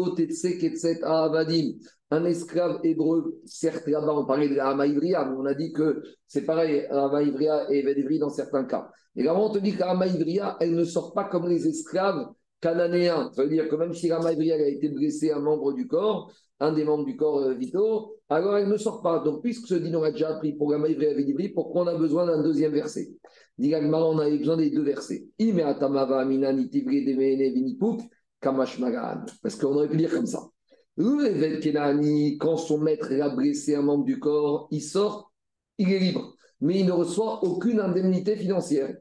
Un 2.10 2.24
esclave 2.24 2.80
hébreu, 2.84 3.40
certes 3.44 3.86
là-bas 3.86 4.14
on 4.14 4.24
parlait 4.26 4.48
de 4.48 4.54
la 4.54 4.74
mais 4.74 5.36
on 5.36 5.44
a 5.44 5.54
dit 5.54 5.72
que 5.72 6.02
c'est 6.26 6.44
pareil, 6.44 6.86
Hama 6.90 7.22
Ivria 7.22 7.70
et 7.70 7.78
évêque 7.80 7.98
ivri 7.98 8.18
dans 8.18 8.30
certains 8.30 8.64
cas. 8.64 8.90
Et 9.16 9.22
là, 9.24 9.34
on 9.34 9.50
te 9.50 9.58
dit 9.58 9.72
que 9.74 9.80
la 9.80 10.56
elle 10.60 10.74
ne 10.74 10.84
sort 10.84 11.12
pas 11.12 11.24
comme 11.24 11.48
les 11.48 11.66
esclaves 11.66 12.28
cananéens. 12.60 13.30
Ça 13.34 13.42
veut 13.42 13.48
dire 13.48 13.68
que 13.68 13.76
même 13.76 13.94
si 13.94 14.08
la 14.08 14.18
a 14.18 14.32
été 14.32 14.88
blessée 14.88 15.30
un 15.30 15.40
membre 15.40 15.72
du 15.72 15.86
corps, 15.86 16.32
un 16.60 16.72
des 16.72 16.84
membres 16.84 17.04
du 17.04 17.16
corps 17.16 17.38
euh, 17.38 17.54
vitaux, 17.54 18.16
alors 18.28 18.56
elle 18.56 18.68
ne 18.68 18.76
sort 18.76 19.02
pas. 19.02 19.20
Donc, 19.20 19.42
puisque 19.42 19.68
ce 19.68 19.74
on 19.74 20.02
a 20.02 20.10
déjà 20.10 20.30
appris 20.30 20.52
pour 20.52 20.72
la 20.72 20.88
Ivri, 20.88 21.50
pourquoi 21.50 21.82
on 21.82 21.86
a 21.86 21.96
besoin 21.96 22.26
d'un 22.26 22.42
deuxième 22.42 22.72
verset? 22.72 23.10
Dit 23.58 23.70
Gagmara, 23.70 24.08
on 24.08 24.18
avait 24.18 24.38
besoin 24.38 24.56
des 24.56 24.70
deux 24.70 24.82
versets. 24.82 25.26
Parce 29.42 29.56
qu'on 29.56 29.74
aurait 29.74 29.88
pu 29.88 29.96
dire 29.96 30.10
comme 30.10 30.26
ça. 30.26 30.42
Quand 32.40 32.56
son 32.56 32.78
maître 32.78 33.12
a 33.12 33.28
blessé 33.30 33.74
un 33.74 33.82
membre 33.82 34.04
du 34.04 34.18
corps, 34.18 34.68
il 34.70 34.82
sort, 34.82 35.32
il 35.78 35.92
est 35.92 35.98
libre. 35.98 36.34
Mais 36.60 36.80
il 36.80 36.86
ne 36.86 36.92
reçoit 36.92 37.42
aucune 37.44 37.80
indemnité 37.80 38.36
financière. 38.36 38.96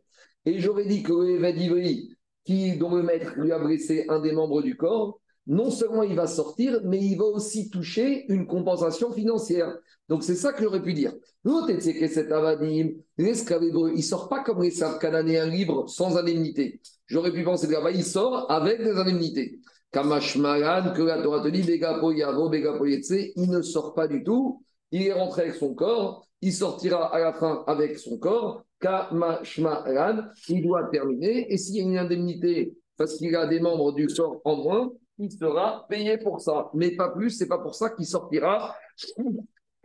Et 0.46 0.60
j'aurais 0.60 0.86
dit 0.86 1.04
que 1.04 1.36
Eved 1.36 1.60
Ivri, 1.60 2.17
qui, 2.48 2.78
dont 2.78 2.96
le 2.96 3.04
maître 3.04 3.34
lui 3.36 3.52
a 3.52 3.60
blessé 3.60 4.06
un 4.08 4.22
des 4.22 4.32
membres 4.32 4.62
du 4.62 4.78
corps, 4.78 5.20
non 5.48 5.70
seulement 5.70 6.04
il 6.04 6.16
va 6.16 6.28
sortir, 6.28 6.80
mais 6.86 6.98
il 6.98 7.18
va 7.18 7.26
aussi 7.26 7.70
toucher 7.70 8.26
une 8.32 8.48
compensation 8.48 9.12
financière. 9.12 9.76
Donc 10.08 10.24
c'est 10.24 10.36
ça 10.36 10.54
que 10.54 10.64
j'aurais 10.64 10.82
pu 10.82 10.94
dire. 10.94 11.14
L'autre, 11.44 11.78
cet 11.82 12.32
avadim, 12.32 12.92
l'esclave 13.18 13.64
hébreu, 13.64 13.92
il 13.96 14.02
sort 14.02 14.30
pas 14.30 14.44
comme 14.44 14.64
l'esclave 14.64 14.98
cananéen 14.98 15.46
libre, 15.46 15.90
sans 15.90 16.18
indemnité. 16.18 16.80
J'aurais 17.06 17.34
pu 17.34 17.44
penser 17.44 17.68
que 17.68 17.94
il 17.94 18.04
sort 18.06 18.50
avec 18.50 18.82
des 18.82 18.96
indemnités. 18.96 19.60
Kamashmaran, 19.92 20.94
que 20.94 21.02
la 21.02 21.22
Torah 21.22 21.44
te 21.44 21.50
dit, 21.50 21.64
Begapo 21.64 22.14
Begapo 22.50 22.86
il 22.86 23.50
ne 23.50 23.62
sort 23.62 23.94
pas 23.94 24.08
du 24.08 24.24
tout. 24.24 24.64
Il 24.92 25.02
est 25.02 25.14
rentré 25.14 25.44
avec 25.44 25.56
son 25.56 25.74
corps, 25.74 26.26
il 26.42 26.54
sortira 26.54 27.14
à 27.14 27.20
la 27.20 27.34
fin 27.34 27.66
avec 27.68 28.00
son 28.00 28.18
corps. 28.18 28.64
Il 28.82 30.62
doit 30.64 30.90
terminer. 30.92 31.52
Et 31.52 31.58
s'il 31.58 31.76
y 31.76 31.80
a 31.80 31.84
une 31.84 31.98
indemnité 31.98 32.76
parce 32.98 33.18
qu'il 33.18 33.36
a 33.36 33.48
des 33.48 33.60
membres 33.60 33.94
du 33.94 34.08
corps 34.08 34.42
en 34.44 34.56
moins, 34.58 34.92
il 35.20 35.32
sera 35.32 35.86
payé 35.90 36.18
pour 36.18 36.42
ça. 36.42 36.70
Mais 36.74 36.96
pas 36.96 37.10
plus, 37.10 37.32
c'est 37.32 37.48
pas 37.48 37.60
pour 37.60 37.76
ça 37.76 37.90
qu'il 37.92 38.06
sortira 38.06 38.76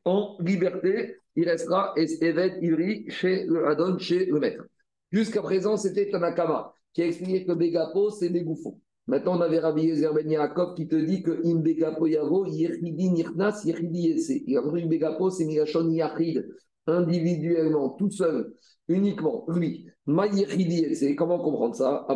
en 0.04 0.36
liberté. 0.40 1.16
Il 1.36 1.48
restera 1.48 1.94
Evet 1.96 2.58
Ivri 2.60 3.06
chez 3.08 3.44
le 3.44 3.66
Adon, 3.68 3.98
chez 3.98 4.26
le 4.26 4.38
maître. 4.38 4.64
Jusqu'à 5.10 5.42
présent, 5.42 5.76
c'était 5.76 6.10
Tanakama 6.10 6.74
qui 6.92 7.02
a 7.02 7.06
expliqué 7.06 7.44
que 7.44 7.52
Begapo, 7.52 8.10
c'est 8.10 8.28
Begoufo. 8.28 8.78
Maintenant, 9.06 9.38
on 9.38 9.40
avait 9.40 9.58
Rabbi 9.58 9.84
Yezer 9.84 10.12
Ben 10.14 10.30
Yaakov 10.30 10.74
qui 10.74 10.86
te 10.86 10.94
dit 10.94 11.22
que 11.22 11.40
Im 11.44 11.60
Begapo 11.60 12.06
Yavo, 12.06 12.46
Yechidi 12.46 13.10
Nirnas, 13.10 13.62
Yechidi 13.64 14.08
Yese. 14.08 14.42
Il 14.46 14.56
a 14.56 15.30
c'est 15.30 15.44
Mirachon 15.44 15.90
Yachid, 15.90 16.46
individuellement, 16.86 17.90
tout 17.90 18.10
seul, 18.10 18.52
uniquement, 18.92 19.44
lui. 19.48 19.86
Yese. 20.06 21.14
Comment 21.16 21.38
comprendre 21.38 21.74
ça? 21.74 22.06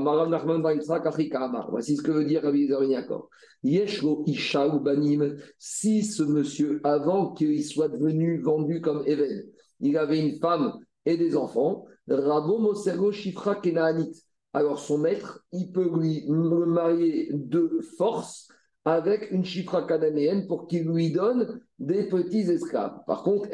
Voici 1.70 1.96
ce 1.96 2.02
que 2.02 2.10
veut 2.10 2.24
dire 2.24 2.42
Rabbi 2.42 2.62
Yezer 2.62 2.80
Ben. 2.80 3.28
Yeshlo 3.62 4.24
si 5.58 6.04
ce 6.04 6.22
monsieur, 6.22 6.80
avant 6.84 7.32
qu'il 7.32 7.64
soit 7.64 7.88
devenu 7.88 8.40
vendu 8.42 8.80
comme 8.80 9.02
Even, 9.06 9.44
il 9.80 9.96
avait 9.96 10.20
une 10.20 10.38
femme 10.38 10.78
et 11.04 11.16
des 11.16 11.36
enfants, 11.36 11.84
Rabo 12.08 12.58
Mosergo 12.58 13.12
Shifra 13.12 13.56
Kenaanit. 13.56 14.22
Alors 14.52 14.78
son 14.78 14.98
maître, 14.98 15.44
il 15.52 15.70
peut 15.70 15.90
lui 15.98 16.24
le 16.28 16.66
marier 16.66 17.28
de 17.32 17.80
force 17.98 18.45
avec 18.86 19.32
une 19.32 19.44
chifra 19.44 19.82
cananéenne 19.82 20.46
pour 20.46 20.68
qu'il 20.68 20.84
lui 20.88 21.10
donne 21.10 21.60
des 21.80 22.04
petits 22.04 22.48
esclaves. 22.48 23.00
Par 23.08 23.24
contre, 23.24 23.48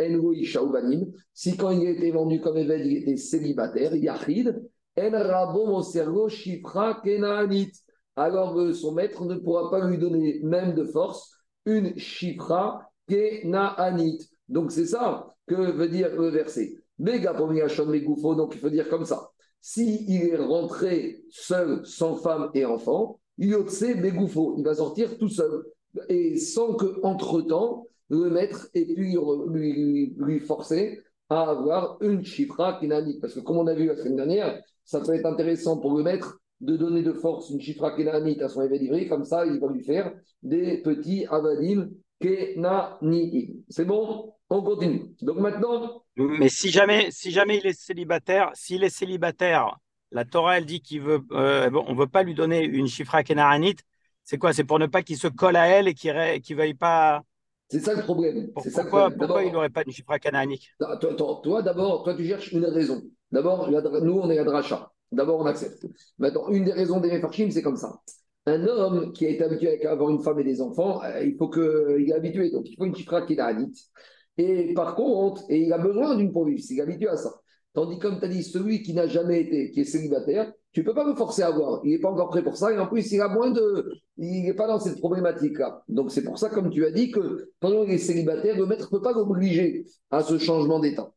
si 1.32 1.56
quand 1.56 1.70
il 1.70 1.88
été 1.88 2.10
vendu 2.10 2.38
comme 2.38 2.58
évêque, 2.58 2.82
il 2.84 2.98
était 2.98 3.16
célibataire, 3.16 3.96
Yachid, 3.96 4.62
En 5.00 5.10
Rabom 5.10 5.74
Osergo 5.74 6.28
Chifra 6.28 7.00
Kenaanit. 7.02 7.72
Alors 8.14 8.60
euh, 8.60 8.74
son 8.74 8.92
maître 8.92 9.24
ne 9.24 9.36
pourra 9.36 9.70
pas 9.70 9.88
lui 9.88 9.96
donner, 9.96 10.40
même 10.42 10.74
de 10.74 10.84
force, 10.84 11.32
une 11.64 11.98
chifra 11.98 12.90
Kenaanit. 13.08 14.18
Donc 14.50 14.70
c'est 14.70 14.84
ça 14.84 15.34
que 15.46 15.54
veut 15.54 15.88
dire 15.88 16.14
le 16.14 16.28
verset. 16.28 16.74
Donc 16.98 18.54
il 18.54 18.58
faut 18.60 18.68
dire 18.68 18.90
comme 18.90 19.06
ça. 19.06 19.30
S'il 19.62 20.10
il 20.10 20.24
est 20.28 20.36
rentré 20.36 21.22
seul, 21.30 21.86
sans 21.86 22.16
femme 22.16 22.50
et 22.52 22.66
enfant, 22.66 23.18
Yotse 23.38 23.96
Begoufo, 23.96 24.56
il 24.58 24.64
va 24.64 24.74
sortir 24.74 25.16
tout 25.18 25.28
seul. 25.28 25.64
Et 26.08 26.36
sans 26.36 26.74
que, 26.74 27.00
entre-temps, 27.02 27.86
le 28.08 28.30
maître 28.30 28.68
ait 28.74 28.86
pu 28.86 29.16
lui, 30.16 30.40
forcer 30.40 31.00
à 31.28 31.50
avoir 31.50 31.96
une 32.02 32.24
chifra 32.24 32.78
kinanite. 32.78 33.20
Parce 33.20 33.34
que, 33.34 33.40
comme 33.40 33.58
on 33.58 33.66
a 33.66 33.74
vu 33.74 33.86
la 33.86 33.96
semaine 33.96 34.16
dernière, 34.16 34.60
ça 34.84 35.00
peut 35.00 35.14
être 35.14 35.26
intéressant 35.26 35.78
pour 35.78 35.96
le 35.96 36.02
maître 36.02 36.38
de 36.60 36.76
donner 36.76 37.02
de 37.02 37.12
force 37.12 37.50
une 37.50 37.60
chifra 37.60 37.96
kinanite 37.96 38.42
à 38.42 38.48
son 38.48 38.62
évêque 38.62 39.08
comme 39.08 39.24
ça, 39.24 39.44
il 39.46 39.58
va 39.58 39.68
lui 39.68 39.82
faire 39.82 40.12
des 40.42 40.80
petits 40.82 41.26
avadim 41.26 41.88
kenani. 42.20 43.64
C'est 43.68 43.84
bon? 43.84 44.32
On 44.48 44.62
continue. 44.62 45.14
Donc 45.22 45.38
maintenant. 45.38 46.02
Mais 46.16 46.48
si 46.48 46.70
jamais, 46.70 47.08
si 47.10 47.30
jamais 47.30 47.58
il 47.58 47.66
est 47.66 47.78
célibataire, 47.78 48.50
s'il 48.54 48.84
est 48.84 48.90
célibataire, 48.90 49.78
la 50.12 50.25
Torah, 50.25 50.59
elle 50.59 50.66
dit 50.66 50.81
qu'il 50.81 51.00
veut, 51.00 51.21
euh, 51.33 51.71
on 51.87 51.95
veut 51.95 52.07
pas 52.07 52.23
lui 52.23 52.35
donner 52.35 52.62
une 52.64 52.87
chifra 52.87 53.23
kenaranite. 53.23 53.83
C'est 54.25 54.38
quoi? 54.38 54.52
C'est 54.52 54.64
pour 54.64 54.78
ne 54.78 54.87
pas 54.87 55.02
qu'il 55.02 55.16
se 55.16 55.28
colle 55.28 55.57
à 55.57 55.66
elle 55.66 55.88
et 55.88 55.95
qu'il 55.95 56.12
ne 56.12 56.54
veuille 56.54 56.75
pas. 56.75 57.23
C'est 57.69 57.81
ça 57.81 57.95
le 57.95 58.02
problème. 58.02 58.50
Pourquoi, 58.52 59.11
pourquoi 59.11 59.45
il 59.45 59.52
n'aurait 59.52 59.71
pas 59.71 59.83
une 59.87 59.92
chifra 59.92 60.19
cananique 60.19 60.75
Toi, 60.78 60.99
toi 61.42 61.62
d'abord, 61.62 62.02
toi, 62.04 62.14
tu 62.14 62.26
cherches 62.26 62.52
une 62.52 62.66
raison. 62.66 63.02
D'abord, 63.31 63.71
nous, 63.71 64.19
on 64.19 64.31
est 64.31 64.38
à 64.38 64.45
dracha. 64.45 64.92
D'abord, 65.11 65.40
on 65.40 65.47
accepte. 65.47 65.87
Maintenant, 66.19 66.49
une 66.49 66.64
des 66.64 66.73
raisons 66.73 67.00
des 67.00 67.11
Mefarchim, 67.11 67.50
c'est 67.50 67.62
comme 67.62 67.76
ça. 67.76 68.00
Un 68.45 68.66
homme 68.66 69.12
qui 69.12 69.25
est 69.25 69.40
habitué 69.40 69.87
à 69.87 69.92
avoir 69.92 70.11
une 70.11 70.23
femme 70.23 70.38
et 70.40 70.45
des 70.45 70.61
enfants, 70.61 71.02
euh, 71.02 71.25
il 71.25 71.37
faut 71.37 71.49
qu'il 71.49 72.09
est 72.09 72.12
habitué. 72.12 72.50
Donc, 72.50 72.69
il 72.69 72.76
faut 72.76 72.85
une 72.85 72.95
chifra 72.95 73.23
kenaranite. 73.23 73.76
Et 74.37 74.75
par 74.75 74.95
contre, 74.95 75.42
et 75.49 75.61
il 75.61 75.73
a 75.73 75.78
besoin 75.78 76.16
d'une 76.16 76.33
pour 76.33 76.47
vivre, 76.47 76.61
s'il 76.61 76.78
est 76.78 76.83
habitué 76.83 77.09
à 77.09 77.16
ça. 77.16 77.31
Tandis 77.75 77.99
comme 77.99 78.19
tu 78.19 78.25
as 78.26 78.29
dit, 78.29 78.43
celui 78.43 78.83
qui 78.83 78.93
n'a 78.93 79.07
jamais 79.07 79.41
été, 79.41 79.71
qui 79.71 79.81
est 79.81 79.85
célibataire, 79.85 80.52
tu 80.73 80.81
ne 80.81 80.85
peux 80.85 80.95
pas 80.95 81.05
le 81.05 81.14
forcer 81.14 81.43
à 81.43 81.49
avoir. 81.49 81.81
Il 81.85 81.93
n'est 81.93 81.99
pas 81.99 82.11
encore 82.11 82.29
prêt 82.29 82.43
pour 82.43 82.57
ça. 82.57 82.73
Et 82.73 82.79
en 82.79 82.87
plus, 82.87 83.11
il 83.12 83.21
a 83.21 83.29
moins 83.29 83.50
de. 83.50 83.93
Il 84.19 84.45
n'est 84.45 84.55
pas 84.55 84.67
dans 84.67 84.79
cette 84.79 84.99
problématique-là. 84.99 85.83
Donc, 85.88 86.11
c'est 86.11 86.23
pour 86.23 86.38
ça, 86.38 86.50
comme 86.50 86.71
tu 86.71 86.85
as 86.85 86.91
dit, 86.91 87.11
que 87.11 87.50
pendant 87.61 87.85
qu'il 87.85 87.95
est 87.95 87.99
célibataire, 87.99 88.57
le 88.57 88.67
maître 88.67 88.88
ne 88.93 88.99
peut 88.99 89.02
pas 89.02 89.12
l'obliger 89.12 89.87
à 90.11 90.23
ce 90.23 90.38
changement 90.38 90.81
d'état. 90.81 91.12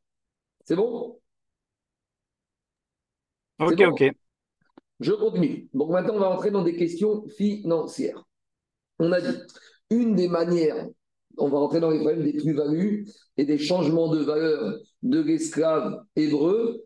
C'est 0.63 0.75
bon? 0.75 1.19
Ok, 3.59 3.81
ok. 3.81 4.11
Je 5.01 5.11
continue. 5.11 5.69
Donc, 5.73 5.89
maintenant, 5.89 6.15
on 6.15 6.19
va 6.19 6.29
entrer 6.29 6.51
dans 6.51 6.63
des 6.63 6.75
questions 6.75 7.25
financières. 7.27 8.23
On 8.99 9.11
a 9.11 9.19
dit 9.19 9.37
une 9.89 10.15
des 10.15 10.29
manières 10.29 10.87
on 11.37 11.49
va 11.49 11.59
rentrer 11.59 11.79
dans 11.79 11.89
les 11.89 11.99
problèmes 11.99 12.23
des 12.23 12.33
plus-values 12.33 13.07
et 13.37 13.45
des 13.45 13.57
changements 13.57 14.09
de 14.09 14.19
valeur 14.19 14.77
de 15.03 15.21
l'esclave 15.21 15.99
hébreu 16.15 16.83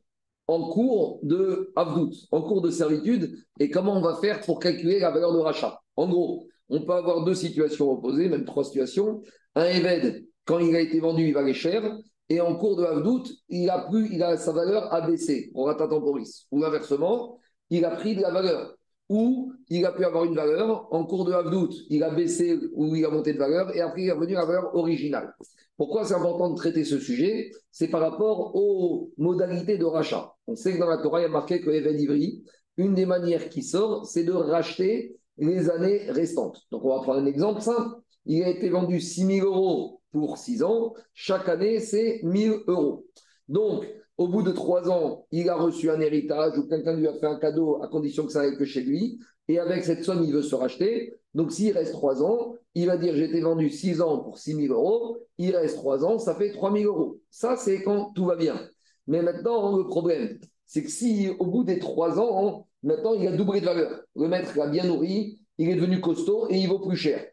en 0.48 0.70
cours 0.70 1.20
de 1.22 1.72
avdout, 1.75 2.12
en 2.32 2.41
cours 2.41 2.62
de 2.62 2.72
servitude, 2.72 3.38
et 3.60 3.70
comment 3.70 3.98
on 3.98 4.01
va 4.01 4.15
faire 4.15 4.41
pour 4.41 4.60
calculer 4.60 5.00
la 5.00 5.12
valeur 5.12 5.32
de 5.32 5.38
rachat? 5.38 5.79
En 5.96 6.10
gros, 6.10 6.48
on 6.70 6.82
peut 6.82 6.94
avoir 6.94 7.24
deux 7.24 7.36
situations 7.36 7.91
opposées, 7.91 8.29
même 8.29 8.46
trois 8.46 8.63
situations. 8.63 9.22
Un 9.56 9.65
Eved, 9.65 10.25
quand 10.46 10.60
il 10.60 10.75
a 10.75 10.82
été 10.82 11.00
vendu, 11.00 11.27
il 11.27 11.34
valait 11.34 11.53
cher, 11.53 11.96
et 12.29 12.41
en 12.41 12.56
cours 12.56 12.77
de 12.77 12.84
avdout, 12.84 13.27
il 13.50 13.70
a 13.70 13.88
plus, 13.89 14.10
il 14.12 14.24
a 14.24 14.38
sa 14.38 14.51
valeur 14.51 14.91
a 14.94 15.01
baissé, 15.01 15.51
on 15.53 15.63
rata 15.63 15.88
temporis. 15.88 16.48
Ou 16.51 16.63
inversement, 16.63 17.38
il 17.70 17.86
a 17.86 17.91
pris 17.91 18.15
de 18.15 18.22
la 18.22 18.32
valeur 18.32 18.75
où 19.10 19.51
il 19.70 19.86
a 19.86 19.92
pu 19.92 20.06
avoir 20.06 20.25
une 20.25 20.36
valeur, 20.36 20.88
en 20.94 21.04
cours 21.06 21.25
de 21.25 21.34
Havdout, 21.34 21.72
il 21.89 22.04
a 22.04 22.12
baissé 22.12 22.60
ou 22.74 22.96
il 22.96 23.04
a 23.04 23.10
monté 23.10 23.34
de 23.34 23.39
valeur, 23.39 23.75
et 23.75 23.82
après 23.82 24.04
il 24.04 24.08
est 24.08 24.12
revenu 24.12 24.36
à 24.36 24.42
la 24.42 24.46
valeur 24.46 24.75
originale. 24.75 25.36
Pourquoi 25.78 26.06
c'est 26.06 26.13
important 26.13 26.51
de 26.51 26.56
traiter 26.56 26.84
ce 26.84 27.00
sujet? 27.00 27.51
C'est 27.72 27.88
par 27.88 28.01
rapport 28.01 28.56
aux 28.56 29.12
modalités 29.18 29.78
de 29.78 29.86
rachat. 29.86 30.34
On 30.46 30.56
sait 30.56 30.74
que 30.74 30.80
dans 30.80 30.89
la 30.89 30.98
Torah, 30.98 31.22
il 31.22 31.24
y 31.24 31.25
a 31.25 31.30
marqué 31.30 31.62
que 31.62 31.70
Even 31.70 32.00
Ivri, 32.00 32.44
une 32.78 32.94
des 32.94 33.06
manières 33.06 33.50
qui 33.50 33.63
sort, 33.63 34.06
c'est 34.06 34.24
de 34.24 34.32
racheter 34.32 35.18
les 35.38 35.70
années 35.70 36.12
restantes. 36.12 36.62
Donc 36.72 36.84
on 36.86 36.89
va 36.89 37.01
prendre 37.01 37.20
un 37.20 37.25
exemple 37.25 37.62
simple. 37.62 37.96
Il 38.25 38.44
a 38.44 38.50
été 38.50 38.70
vendu 38.70 39.00
6 39.00 39.25
000 39.25 39.48
euros 39.48 40.01
pour 40.12 40.38
6 40.38 40.63
ans. 40.63 40.94
Chaque 41.13 41.50
année, 41.50 41.80
c'est 41.80 42.22
1 42.24 42.32
000 42.36 42.58
euros. 42.68 43.06
Donc, 43.48 43.88
au 44.20 44.28
bout 44.28 44.44
de 44.44 44.52
trois 44.52 44.90
ans, 44.90 45.26
il 45.32 45.50
a 45.50 45.56
reçu 45.56 45.90
un 45.90 46.02
héritage 46.02 46.58
ou 46.58 46.68
quelqu'un 46.68 46.94
lui 46.94 47.08
a 47.08 47.14
fait 47.14 47.26
un 47.26 47.40
cadeau 47.40 47.82
à 47.82 47.88
condition 47.88 48.26
que 48.26 48.34
ça 48.34 48.42
aille 48.42 48.58
que 48.58 48.66
chez 48.66 48.82
lui. 48.82 49.18
Et 49.48 49.60
avec 49.60 49.86
cette 49.86 50.04
somme, 50.04 50.22
il 50.26 50.34
veut 50.34 50.42
se 50.42 50.56
racheter. 50.56 51.14
Donc, 51.34 51.54
s'il 51.54 51.72
reste 51.72 51.94
trois 51.94 52.22
ans, 52.22 52.56
il 52.76 52.88
va 52.88 52.98
dire 52.98 53.16
été 53.16 53.40
vendu 53.40 53.70
six 53.70 54.02
ans 54.02 54.20
pour 54.20 54.38
6 54.38 54.68
000 54.68 54.74
euros. 54.74 55.20
Il 55.38 55.56
reste 55.56 55.78
trois 55.78 56.04
ans, 56.04 56.20
ça 56.20 56.36
fait 56.36 56.52
3 56.52 56.74
000 56.74 56.94
euros. 56.94 57.22
Ça, 57.30 57.56
c'est 57.56 57.82
quand 57.82 58.12
tout 58.14 58.26
va 58.26 58.36
bien. 58.36 58.60
Mais 59.08 59.22
maintenant, 59.22 59.78
le 59.78 59.86
problème, 59.86 60.38
c'est 60.66 60.84
que 60.84 60.92
si 60.92 61.30
au 61.40 61.46
bout 61.46 61.64
des 61.64 61.80
trois 61.80 62.20
ans, 62.20 62.68
maintenant, 62.84 63.14
il 63.14 63.26
a 63.26 63.32
doublé 63.32 63.62
de 63.62 63.66
valeur. 63.66 64.02
Le 64.18 64.28
maître 64.28 64.52
l'a 64.58 64.68
bien 64.68 64.84
nourri, 64.84 65.40
il 65.58 65.70
est 65.70 65.76
devenu 65.76 66.02
costaud 66.02 66.48
et 66.50 66.58
il 66.58 66.68
vaut 66.68 66.80
plus 66.80 66.98
cher. 66.98 67.26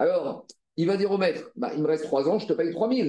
Alors, 0.00 0.48
il 0.76 0.88
va 0.88 0.96
dire 0.96 1.12
au 1.12 1.16
maître 1.16 1.52
bah, 1.54 1.70
Il 1.76 1.82
me 1.82 1.86
reste 1.86 2.04
trois 2.04 2.28
ans, 2.28 2.40
je 2.40 2.48
te 2.48 2.52
paye 2.54 2.72
3 2.72 2.92
000. 2.92 3.08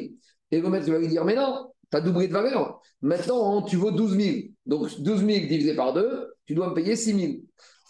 Et 0.52 0.62
le 0.62 0.70
maître 0.70 0.90
va 0.92 1.00
lui 1.00 1.08
dire 1.08 1.26
Mais 1.26 1.36
non, 1.36 1.72
tu 1.92 1.98
as 1.98 2.02
doublé 2.02 2.28
de 2.28 2.34
valeur. 2.34 2.82
Maintenant, 3.02 3.62
tu 3.62 3.76
vaux 3.76 3.92
12 3.92 4.18
000. 4.18 4.38
Donc, 4.66 5.00
12 5.00 5.20
000 5.20 5.28
divisé 5.48 5.76
par 5.76 5.94
2, 5.94 6.34
tu 6.46 6.56
dois 6.56 6.70
me 6.70 6.74
payer 6.74 6.96
6 6.96 7.20
000. 7.20 7.34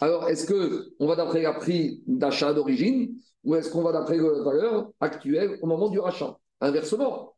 Alors, 0.02 0.30
est-ce 0.30 0.46
qu'on 0.46 1.08
va 1.08 1.16
d'après 1.16 1.42
le 1.42 1.54
prix 1.60 2.02
d'achat 2.06 2.54
d'origine 2.54 3.16
ou 3.44 3.56
est-ce 3.56 3.70
qu'on 3.70 3.84
va 3.84 3.92
d'après 3.92 4.18
la 4.18 4.44
valeur 4.44 4.92
actuelle 5.00 5.58
au 5.62 5.68
moment 5.68 5.90
du 5.90 6.00
rachat? 6.00 6.38
Inversement, 6.62 7.36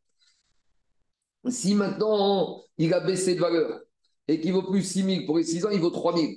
si 1.48 1.74
maintenant 1.74 2.62
il 2.78 2.92
a 2.94 3.00
baissé 3.00 3.34
de 3.34 3.40
valeur 3.40 3.80
et 4.26 4.40
qu'il 4.40 4.52
vaut 4.52 4.62
plus 4.62 4.82
6 4.82 5.02
000 5.02 5.26
pour 5.26 5.38
les 5.38 5.44
6 5.44 5.66
ans, 5.66 5.70
il 5.70 5.80
vaut 5.80 5.90
3 5.90 6.16
000. 6.16 6.32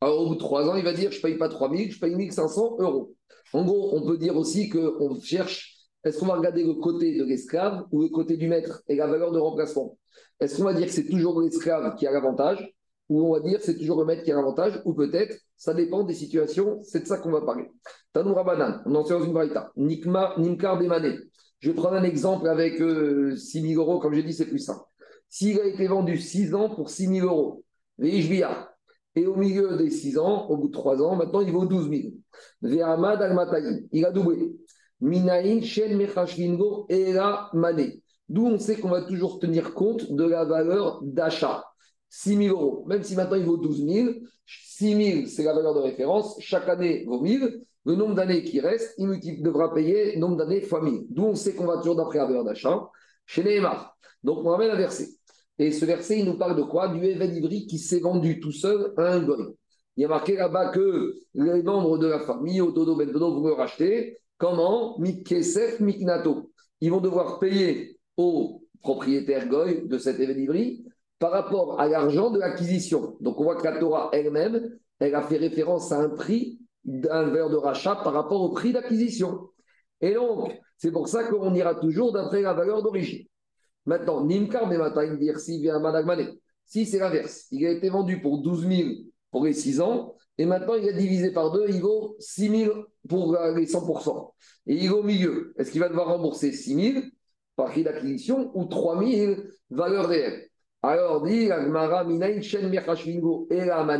Alors, 0.00 0.20
au 0.20 0.28
bout 0.28 0.34
de 0.34 0.40
3 0.40 0.68
ans, 0.68 0.76
il 0.76 0.84
va 0.84 0.92
dire 0.92 1.10
je 1.10 1.18
ne 1.18 1.22
paye 1.22 1.36
pas 1.36 1.48
3 1.48 1.70
000, 1.74 1.90
je 1.90 1.98
paye 1.98 2.14
1 2.14 2.30
500 2.30 2.76
euros. 2.78 3.14
En 3.52 3.64
gros, 3.64 3.96
on 3.96 4.06
peut 4.06 4.18
dire 4.18 4.36
aussi 4.36 4.68
qu'on 4.68 5.20
cherche 5.20 5.73
est-ce 6.04 6.18
qu'on 6.18 6.26
va 6.26 6.34
regarder 6.34 6.64
le 6.64 6.74
côté 6.74 7.16
de 7.16 7.24
l'esclave 7.24 7.84
ou 7.90 8.02
le 8.02 8.08
côté 8.08 8.36
du 8.36 8.48
maître 8.48 8.82
et 8.88 8.96
la 8.96 9.06
valeur 9.06 9.32
de 9.32 9.38
remplacement? 9.38 9.96
Est-ce 10.40 10.56
qu'on 10.58 10.64
va 10.64 10.74
dire 10.74 10.86
que 10.86 10.92
c'est 10.92 11.06
toujours 11.06 11.40
l'esclave 11.40 11.94
qui 11.96 12.06
a 12.06 12.12
l'avantage 12.12 12.72
ou 13.08 13.26
on 13.26 13.32
va 13.32 13.40
dire 13.40 13.58
que 13.58 13.64
c'est 13.64 13.76
toujours 13.76 13.98
le 14.00 14.04
maître 14.04 14.22
qui 14.22 14.32
a 14.32 14.36
l'avantage 14.36 14.80
ou 14.84 14.94
peut-être 14.94 15.36
ça 15.56 15.72
dépend 15.72 16.04
des 16.04 16.14
situations, 16.14 16.80
c'est 16.82 17.00
de 17.00 17.06
ça 17.06 17.18
qu'on 17.18 17.30
va 17.30 17.40
parler. 17.40 17.70
Tanoura 18.12 18.44
Banan, 18.44 18.80
on 18.86 18.94
en 18.94 19.04
sait 19.04 19.14
dans 19.14 19.24
une 19.24 19.32
braïta. 19.32 19.72
Nikma, 19.76 20.34
Nimkar 20.36 20.78
Demane. 20.78 21.18
Je 21.60 21.70
vais 21.70 21.74
prendre 21.74 21.94
un 21.94 22.02
exemple 22.02 22.48
avec 22.48 22.74
6 22.76 22.82
euh, 22.82 23.34
000 23.36 23.80
euros, 23.80 23.98
comme 23.98 24.12
j'ai 24.12 24.22
dit, 24.22 24.34
c'est 24.34 24.46
plus 24.46 24.58
simple. 24.58 24.84
S'il 25.28 25.58
a 25.58 25.66
été 25.66 25.86
vendu 25.86 26.18
6 26.18 26.54
ans 26.54 26.68
pour 26.68 26.90
6 26.90 27.06
000 27.06 27.26
euros, 27.26 27.64
et 29.16 29.26
au 29.26 29.36
milieu 29.36 29.76
des 29.76 29.90
6 29.90 30.18
ans, 30.18 30.48
au 30.48 30.56
bout 30.56 30.68
de 30.68 30.72
3 30.72 31.00
ans, 31.02 31.16
maintenant 31.16 31.40
il 31.40 31.52
vaut 31.52 31.64
12 31.64 31.88
000. 31.88 32.02
Il 33.92 34.04
a 34.04 34.10
doublé. 34.10 34.56
Minaïn, 35.04 35.60
Shen, 35.62 35.96
Mechashvingo, 35.96 36.86
Era, 36.88 37.50
Mané. 37.52 38.02
D'où 38.28 38.46
on 38.46 38.58
sait 38.58 38.76
qu'on 38.76 38.88
va 38.88 39.02
toujours 39.02 39.38
tenir 39.38 39.74
compte 39.74 40.10
de 40.10 40.24
la 40.24 40.44
valeur 40.44 41.02
d'achat. 41.02 41.62
6 42.08 42.36
000 42.36 42.56
euros. 42.56 42.84
Même 42.86 43.02
si 43.02 43.14
maintenant 43.14 43.36
il 43.36 43.44
vaut 43.44 43.58
12 43.58 43.86
000, 43.86 44.08
6 44.46 45.12
000, 45.14 45.26
c'est 45.26 45.42
la 45.42 45.52
valeur 45.52 45.74
de 45.74 45.80
référence. 45.80 46.36
Chaque 46.40 46.68
année 46.68 47.04
vaut 47.06 47.20
1000. 47.20 47.64
Le 47.84 47.96
nombre 47.96 48.14
d'années 48.14 48.42
qui 48.44 48.60
reste, 48.60 48.94
il 48.96 49.42
devra 49.42 49.74
payer 49.74 50.14
le 50.14 50.20
nombre 50.20 50.36
d'années 50.36 50.62
fois 50.62 50.80
1000. 50.82 51.04
D'où 51.10 51.24
on 51.24 51.34
sait 51.34 51.54
qu'on 51.54 51.66
va 51.66 51.76
toujours 51.76 51.96
d'après 51.96 52.18
la 52.18 52.24
valeur 52.24 52.44
d'achat. 52.44 52.88
Chez 53.26 53.44
Nehemar. 53.44 53.98
Donc 54.22 54.38
on 54.38 54.48
ramène 54.48 54.70
un 54.70 54.76
verset. 54.76 55.08
Et 55.58 55.70
ce 55.70 55.84
verset, 55.84 56.20
il 56.20 56.24
nous 56.24 56.38
parle 56.38 56.56
de 56.56 56.62
quoi? 56.62 56.88
Du 56.88 57.04
Ivri 57.06 57.66
qui 57.66 57.78
s'est 57.78 58.00
vendu 58.00 58.40
tout 58.40 58.52
seul 58.52 58.94
à 58.96 59.12
un 59.12 59.20
goy. 59.20 59.54
Il 59.96 60.02
y 60.02 60.04
a 60.04 60.08
marqué 60.08 60.34
là-bas 60.34 60.70
que 60.70 61.14
les 61.34 61.62
membres 61.62 61.98
de 61.98 62.06
la 62.06 62.20
famille, 62.20 62.60
au 62.62 62.72
Dodo 62.72 62.96
Ben 62.96 63.12
Dodo, 63.12 63.34
vont 63.34 63.48
le 63.48 63.52
racheter. 63.52 64.18
Comment 64.38 64.98
Mikesef 64.98 65.80
Miknato? 65.80 66.50
Ils 66.80 66.90
vont 66.90 67.00
devoir 67.00 67.38
payer 67.38 67.98
au 68.16 68.62
propriétaire 68.82 69.48
Goy 69.48 69.86
de 69.86 69.98
cet 69.98 70.20
événement 70.20 70.82
par 71.18 71.30
rapport 71.30 71.80
à 71.80 71.88
l'argent 71.88 72.30
de 72.30 72.38
l'acquisition. 72.38 73.16
Donc 73.20 73.40
on 73.40 73.44
voit 73.44 73.56
que 73.56 73.64
la 73.64 73.78
Torah 73.78 74.10
elle-même, 74.12 74.78
elle 74.98 75.14
a 75.14 75.22
fait 75.22 75.36
référence 75.36 75.90
à 75.92 76.00
un 76.00 76.10
prix 76.10 76.58
d'un 76.84 77.30
verre 77.30 77.48
de 77.48 77.56
rachat 77.56 77.96
par 77.96 78.12
rapport 78.12 78.42
au 78.42 78.50
prix 78.50 78.72
d'acquisition. 78.72 79.48
Et 80.00 80.14
donc, 80.14 80.52
c'est 80.76 80.92
pour 80.92 81.08
ça 81.08 81.24
qu'on 81.24 81.54
ira 81.54 81.76
toujours 81.76 82.12
d'après 82.12 82.42
la 82.42 82.52
valeur 82.52 82.82
d'origine. 82.82 83.24
Maintenant, 83.86 84.24
Nimkar 84.24 84.70
si 85.38 85.66
Si 86.66 86.86
c'est 86.86 86.98
l'inverse, 86.98 87.46
il 87.50 87.66
a 87.66 87.70
été 87.70 87.88
vendu 87.88 88.20
pour 88.20 88.42
12 88.42 88.68
000 88.68 88.88
pour 89.30 89.44
les 89.44 89.52
6 89.52 89.80
ans, 89.80 90.14
et 90.38 90.46
maintenant 90.46 90.74
il 90.74 90.88
a 90.88 90.92
divisé 90.92 91.32
par 91.32 91.52
deux, 91.52 91.66
il 91.68 91.80
vaut 91.80 92.16
6 92.18 92.64
000 92.64 92.74
pour 93.08 93.36
les 93.54 93.66
100%. 93.66 94.32
Et 94.66 94.74
il 94.74 94.86
est 94.86 94.88
au 94.90 95.02
milieu. 95.02 95.54
Est-ce 95.58 95.70
qu'il 95.70 95.80
va 95.80 95.88
devoir 95.88 96.08
rembourser 96.08 96.52
6 96.52 96.92
000 96.92 97.04
par 97.56 97.66
prix 97.66 97.84
d'acquisition 97.84 98.50
ou 98.54 98.64
3 98.64 99.04
000 99.04 99.34
valeur 99.70 100.08
réelle 100.08 100.48
Alors, 100.82 101.22
dit 101.22 101.50
Agmara 101.50 102.04
Minaï 102.04 102.42
Chen 102.42 102.72
et 102.72 103.64
la 103.64 103.98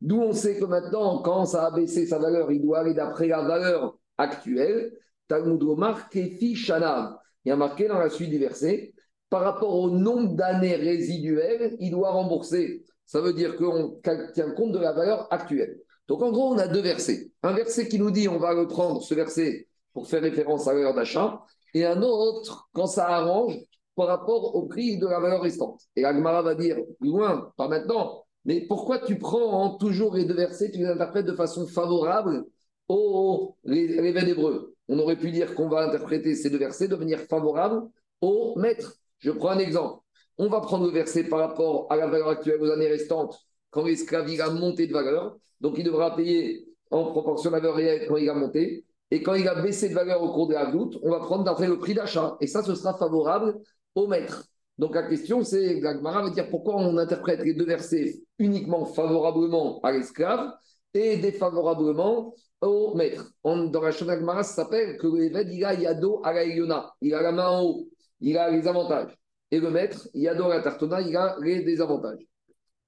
D'où 0.00 0.20
on 0.20 0.32
sait 0.32 0.58
que 0.58 0.64
maintenant, 0.64 1.22
quand 1.22 1.46
ça 1.46 1.66
a 1.66 1.70
baissé 1.70 2.06
sa 2.06 2.18
valeur, 2.18 2.50
il 2.50 2.60
doit 2.60 2.80
aller 2.80 2.94
d'après 2.94 3.28
la 3.28 3.42
valeur 3.42 3.96
actuelle. 4.18 4.92
Talmud 5.28 5.62
Omar 5.62 6.08
Kefi. 6.08 6.52
Il 6.52 7.48
y 7.48 7.50
a 7.50 7.56
marqué 7.56 7.88
dans 7.88 7.98
la 7.98 8.10
suite 8.10 8.30
du 8.30 8.38
verset, 8.38 8.92
par 9.30 9.42
rapport 9.42 9.74
au 9.74 9.90
nombre 9.90 10.34
d'années 10.34 10.76
résiduelles, 10.76 11.76
il 11.80 11.90
doit 11.90 12.10
rembourser. 12.10 12.84
Ça 13.12 13.20
veut 13.20 13.34
dire 13.34 13.56
qu'on 13.56 14.00
tient 14.32 14.52
compte 14.52 14.72
de 14.72 14.78
la 14.78 14.92
valeur 14.92 15.28
actuelle. 15.30 15.76
Donc 16.08 16.22
en 16.22 16.32
gros, 16.32 16.54
on 16.54 16.56
a 16.56 16.66
deux 16.66 16.80
versets. 16.80 17.30
Un 17.42 17.52
verset 17.52 17.86
qui 17.86 17.98
nous 17.98 18.10
dit, 18.10 18.26
on 18.26 18.38
va 18.38 18.54
le 18.54 18.66
prendre, 18.66 19.02
ce 19.02 19.12
verset, 19.12 19.68
pour 19.92 20.08
faire 20.08 20.22
référence 20.22 20.66
à 20.66 20.72
l'heure 20.72 20.94
d'achat, 20.94 21.42
et 21.74 21.84
un 21.84 22.00
autre 22.00 22.70
quand 22.72 22.86
ça 22.86 23.06
arrange 23.08 23.58
par 23.96 24.06
rapport 24.06 24.54
au 24.54 24.62
prix 24.62 24.96
de 24.96 25.06
la 25.06 25.20
valeur 25.20 25.42
restante. 25.42 25.82
Et 25.94 26.06
Agmara 26.06 26.40
va 26.40 26.54
dire, 26.54 26.78
loin, 27.02 27.52
pas 27.58 27.68
maintenant, 27.68 28.24
mais 28.46 28.62
pourquoi 28.62 28.98
tu 28.98 29.18
prends 29.18 29.76
toujours 29.76 30.14
les 30.14 30.24
deux 30.24 30.32
versets, 30.32 30.70
tu 30.70 30.78
les 30.78 30.86
interprètes 30.86 31.26
de 31.26 31.34
façon 31.34 31.66
favorable 31.66 32.46
aux 32.88 33.58
l'évêque 33.64 34.26
hébreu? 34.26 34.74
On 34.88 34.98
aurait 34.98 35.18
pu 35.18 35.30
dire 35.30 35.54
qu'on 35.54 35.68
va 35.68 35.86
interpréter 35.86 36.34
ces 36.34 36.48
deux 36.48 36.56
versets 36.56 36.88
de 36.88 36.96
manière 36.96 37.20
favorable 37.20 37.82
au 38.22 38.54
maître. 38.56 38.94
Je 39.18 39.32
prends 39.32 39.50
un 39.50 39.58
exemple. 39.58 40.01
On 40.42 40.48
va 40.48 40.60
prendre 40.60 40.86
le 40.86 40.90
verset 40.90 41.22
par 41.22 41.38
rapport 41.38 41.86
à 41.88 41.94
la 41.94 42.08
valeur 42.08 42.30
actuelle 42.30 42.60
aux 42.60 42.68
années 42.68 42.88
restantes, 42.88 43.38
quand 43.70 43.84
l'esclave 43.84 44.28
a 44.40 44.50
monté 44.50 44.88
de 44.88 44.92
valeur, 44.92 45.38
donc 45.60 45.78
il 45.78 45.84
devra 45.84 46.16
payer 46.16 46.66
en 46.90 47.12
proportion 47.12 47.50
à 47.50 47.52
la 47.52 47.58
valeur 47.60 47.76
réelle 47.76 48.08
quand 48.08 48.16
il 48.16 48.28
a 48.28 48.34
monté. 48.34 48.84
Et 49.12 49.22
quand 49.22 49.34
il 49.34 49.46
a 49.46 49.54
baissé 49.62 49.88
de 49.88 49.94
valeur 49.94 50.20
au 50.20 50.32
cours 50.32 50.48
de 50.48 50.54
la 50.54 50.66
doute, 50.66 50.98
on 51.04 51.12
va 51.12 51.20
prendre 51.20 51.44
d'après 51.44 51.68
le 51.68 51.78
prix 51.78 51.94
d'achat. 51.94 52.36
Et 52.40 52.48
ça, 52.48 52.64
ce 52.64 52.74
sera 52.74 52.98
favorable 52.98 53.54
au 53.94 54.08
maître. 54.08 54.44
Donc 54.78 54.96
la 54.96 55.04
question, 55.04 55.44
c'est, 55.44 55.78
Gagmara 55.78 56.22
va 56.22 56.30
dire 56.30 56.50
pourquoi 56.50 56.74
on 56.74 56.98
interprète 56.98 57.44
les 57.44 57.54
deux 57.54 57.66
versets 57.66 58.16
uniquement 58.40 58.84
favorablement 58.84 59.78
à 59.84 59.92
l'esclave 59.92 60.52
et 60.92 61.18
défavorablement 61.18 62.34
au 62.60 62.96
maître. 62.96 63.30
dans 63.44 63.80
la 63.80 63.92
de 63.92 64.04
Gagmara, 64.04 64.42
ça 64.42 64.64
s'appelle 64.64 64.98
que 64.98 65.06
l'évêque, 65.06 65.50
il 65.52 65.64
a 65.64 65.74
yado 65.74 66.20
à 66.24 66.32
la 66.32 66.44
il 66.44 67.14
a 67.14 67.22
la 67.22 67.30
main 67.30 67.48
en 67.48 67.62
haut, 67.62 67.86
il 68.20 68.36
a 68.36 68.50
les 68.50 68.66
avantages. 68.66 69.21
Et 69.52 69.60
le 69.60 69.70
maître, 69.70 70.08
yado 70.14 70.44
à 70.46 70.56
la 70.56 70.62
tartona, 70.62 71.02
il 71.02 71.14
a 71.14 71.36
les 71.40 71.62
désavantages. 71.62 72.26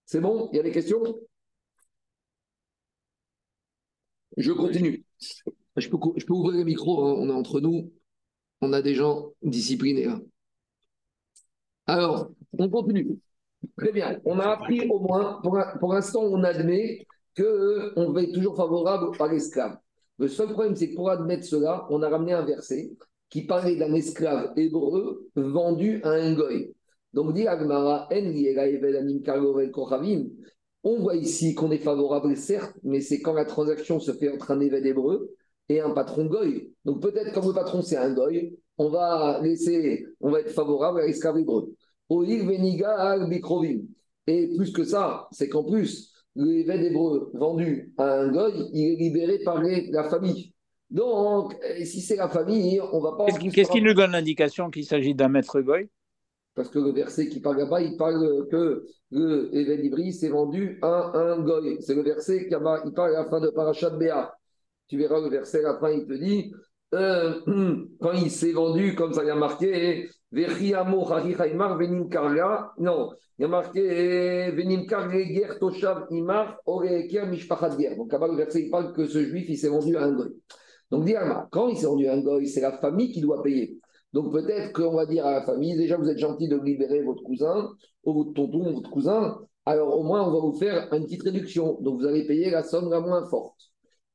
C'est 0.06 0.20
bon? 0.20 0.48
Il 0.50 0.56
y 0.56 0.60
a 0.60 0.62
des 0.62 0.72
questions? 0.72 1.02
Je 4.38 4.50
continue. 4.50 5.04
Je 5.76 5.88
peux, 5.88 6.32
ouvrir 6.32 6.58
le 6.58 6.64
micro, 6.64 7.04
hein. 7.04 7.16
on 7.18 7.28
est 7.28 7.32
entre 7.32 7.60
nous, 7.60 7.92
on 8.62 8.72
a 8.72 8.80
des 8.80 8.94
gens 8.94 9.32
disciplinés. 9.42 10.06
Hein. 10.06 10.22
Alors, 11.86 12.30
on 12.58 12.70
continue. 12.70 13.18
Très 13.76 13.92
bien. 13.92 14.18
On 14.24 14.38
a 14.38 14.48
appris 14.48 14.88
au 14.88 15.00
moins, 15.00 15.42
pour, 15.42 15.92
l'instant, 15.92 16.22
on 16.22 16.44
admet 16.44 17.06
qu'on 17.36 17.42
euh, 17.42 18.12
va 18.12 18.22
être 18.22 18.32
toujours 18.32 18.56
favorable 18.56 19.14
à 19.20 19.28
l'esclave. 19.28 19.78
Le 20.18 20.28
seul 20.28 20.48
problème, 20.48 20.76
c'est 20.76 20.90
que 20.90 20.96
pour 20.96 21.10
admettre 21.10 21.44
cela, 21.44 21.86
on 21.90 22.02
a 22.02 22.08
ramené 22.08 22.32
un 22.32 22.44
verset 22.44 22.90
qui 23.34 23.42
parlait 23.42 23.74
d'un 23.74 23.92
esclave 23.94 24.52
hébreu 24.56 25.28
vendu 25.34 26.00
à 26.04 26.10
un 26.10 26.34
goy. 26.34 26.72
Donc, 27.14 27.34
dit 27.34 27.48
Agmara, 27.48 28.08
on 30.84 30.98
voit 31.00 31.16
ici 31.16 31.52
qu'on 31.56 31.72
est 31.72 31.78
favorable, 31.78 32.36
certes, 32.36 32.76
mais 32.84 33.00
c'est 33.00 33.20
quand 33.20 33.32
la 33.32 33.44
transaction 33.44 33.98
se 33.98 34.12
fait 34.12 34.30
entre 34.32 34.52
un 34.52 34.60
évêque 34.60 34.86
hébreu 34.86 35.34
et 35.68 35.80
un 35.80 35.90
patron 35.90 36.26
goy. 36.26 36.70
Donc, 36.84 37.02
peut-être 37.02 37.32
comme 37.32 37.48
le 37.48 37.54
patron 37.54 37.82
c'est 37.82 37.96
un 37.96 38.14
goy, 38.14 38.56
on 38.78 38.90
va 38.90 39.40
laisser, 39.42 40.06
on 40.20 40.30
va 40.30 40.38
être 40.38 40.52
favorable 40.52 41.00
à 41.00 41.06
l'esclave 41.06 41.36
hébreu. 41.36 41.74
Et 44.28 44.54
plus 44.56 44.72
que 44.72 44.84
ça, 44.84 45.26
c'est 45.32 45.48
qu'en 45.48 45.64
plus, 45.64 46.12
l'évêque 46.36 46.82
hébreu 46.82 47.32
vendu 47.34 47.92
à 47.96 48.12
un 48.12 48.30
goy, 48.30 48.52
il 48.72 48.92
est 48.92 48.96
libéré 48.96 49.40
par 49.40 49.60
la 49.60 50.04
famille. 50.04 50.53
Donc, 50.90 51.56
si 51.84 52.00
c'est 52.00 52.16
la 52.16 52.28
famille, 52.28 52.80
on 52.92 53.00
va 53.00 53.12
pas. 53.12 53.26
Qu'est-ce 53.26 53.70
qui, 53.70 53.82
nous 53.82 53.94
donne 53.94 54.12
l'indication 54.12 54.70
qu'il 54.70 54.84
s'agit 54.84 55.14
d'un 55.14 55.28
maître 55.28 55.60
goy? 55.60 55.88
Parce 56.54 56.68
que 56.68 56.78
le 56.78 56.92
verset 56.92 57.28
qui 57.28 57.40
parle 57.40 57.58
là-bas, 57.58 57.80
il 57.80 57.96
parle 57.96 58.46
que 58.48 58.86
d'Ibri 59.10 60.12
s'est 60.12 60.28
vendu 60.28 60.78
à 60.82 61.12
un 61.16 61.40
goy. 61.40 61.78
C'est 61.80 61.94
le 61.94 62.02
verset 62.02 62.46
qui 62.46 62.54
il 62.54 62.92
parle 62.92 63.16
à 63.16 63.22
la 63.22 63.28
fin 63.28 63.40
de 63.40 63.50
Parashat 63.50 63.90
Béa. 63.90 64.32
Tu 64.86 64.98
verras 64.98 65.20
le 65.20 65.30
verset 65.30 65.64
à 65.64 65.72
la 65.72 65.78
fin, 65.78 65.90
il 65.90 66.06
te 66.06 66.12
dit 66.12 66.52
euh, 66.94 67.40
quand 68.00 68.12
il 68.12 68.30
s'est 68.30 68.52
vendu, 68.52 68.94
comme 68.94 69.12
ça 69.12 69.24
y 69.24 69.30
a 69.30 69.34
marqué, 69.34 70.08
non, 70.32 70.48
il 73.38 73.42
y 73.42 73.44
a 73.44 73.48
marqué 73.48 74.50
Venim 74.50 74.84
Ger 74.88 75.58
Toshav 75.60 76.06
Imar 76.10 76.58
Oreker 76.66 77.26
Mishpachat 77.26 77.78
Ger. 77.78 77.96
Donc 77.96 78.12
là-bas, 78.12 78.28
le 78.28 78.36
verset, 78.36 78.62
il 78.62 78.70
parle 78.70 78.92
que 78.92 79.06
ce 79.06 79.22
juif, 79.24 79.46
il 79.48 79.56
s'est 79.56 79.68
vendu 79.68 79.96
à 79.96 80.04
un 80.04 80.12
goy. 80.12 80.30
Donc, 81.02 81.50
quand 81.50 81.68
il 81.68 81.76
s'est 81.76 81.86
à 81.86 82.12
un 82.12 82.20
goy, 82.20 82.46
c'est 82.46 82.60
la 82.60 82.78
famille 82.78 83.10
qui 83.10 83.20
doit 83.20 83.42
payer. 83.42 83.78
Donc 84.12 84.30
peut-être 84.32 84.72
qu'on 84.72 84.94
va 84.94 85.06
dire 85.06 85.26
à 85.26 85.32
la 85.32 85.42
famille, 85.42 85.76
déjà 85.76 85.96
vous 85.96 86.08
êtes 86.08 86.18
gentil 86.18 86.46
de 86.46 86.56
libérer 86.56 87.02
votre 87.02 87.22
cousin, 87.24 87.68
ou 88.04 88.14
votre 88.14 88.32
tonton, 88.32 88.72
votre 88.72 88.90
cousin, 88.90 89.38
alors 89.66 89.98
au 89.98 90.04
moins 90.04 90.26
on 90.28 90.32
va 90.32 90.38
vous 90.38 90.56
faire 90.56 90.92
une 90.92 91.04
petite 91.04 91.24
réduction. 91.24 91.78
Donc 91.80 92.00
vous 92.00 92.06
allez 92.06 92.24
payer 92.24 92.50
la 92.50 92.62
somme 92.62 92.90
la 92.90 93.00
moins 93.00 93.26
forte. 93.26 93.58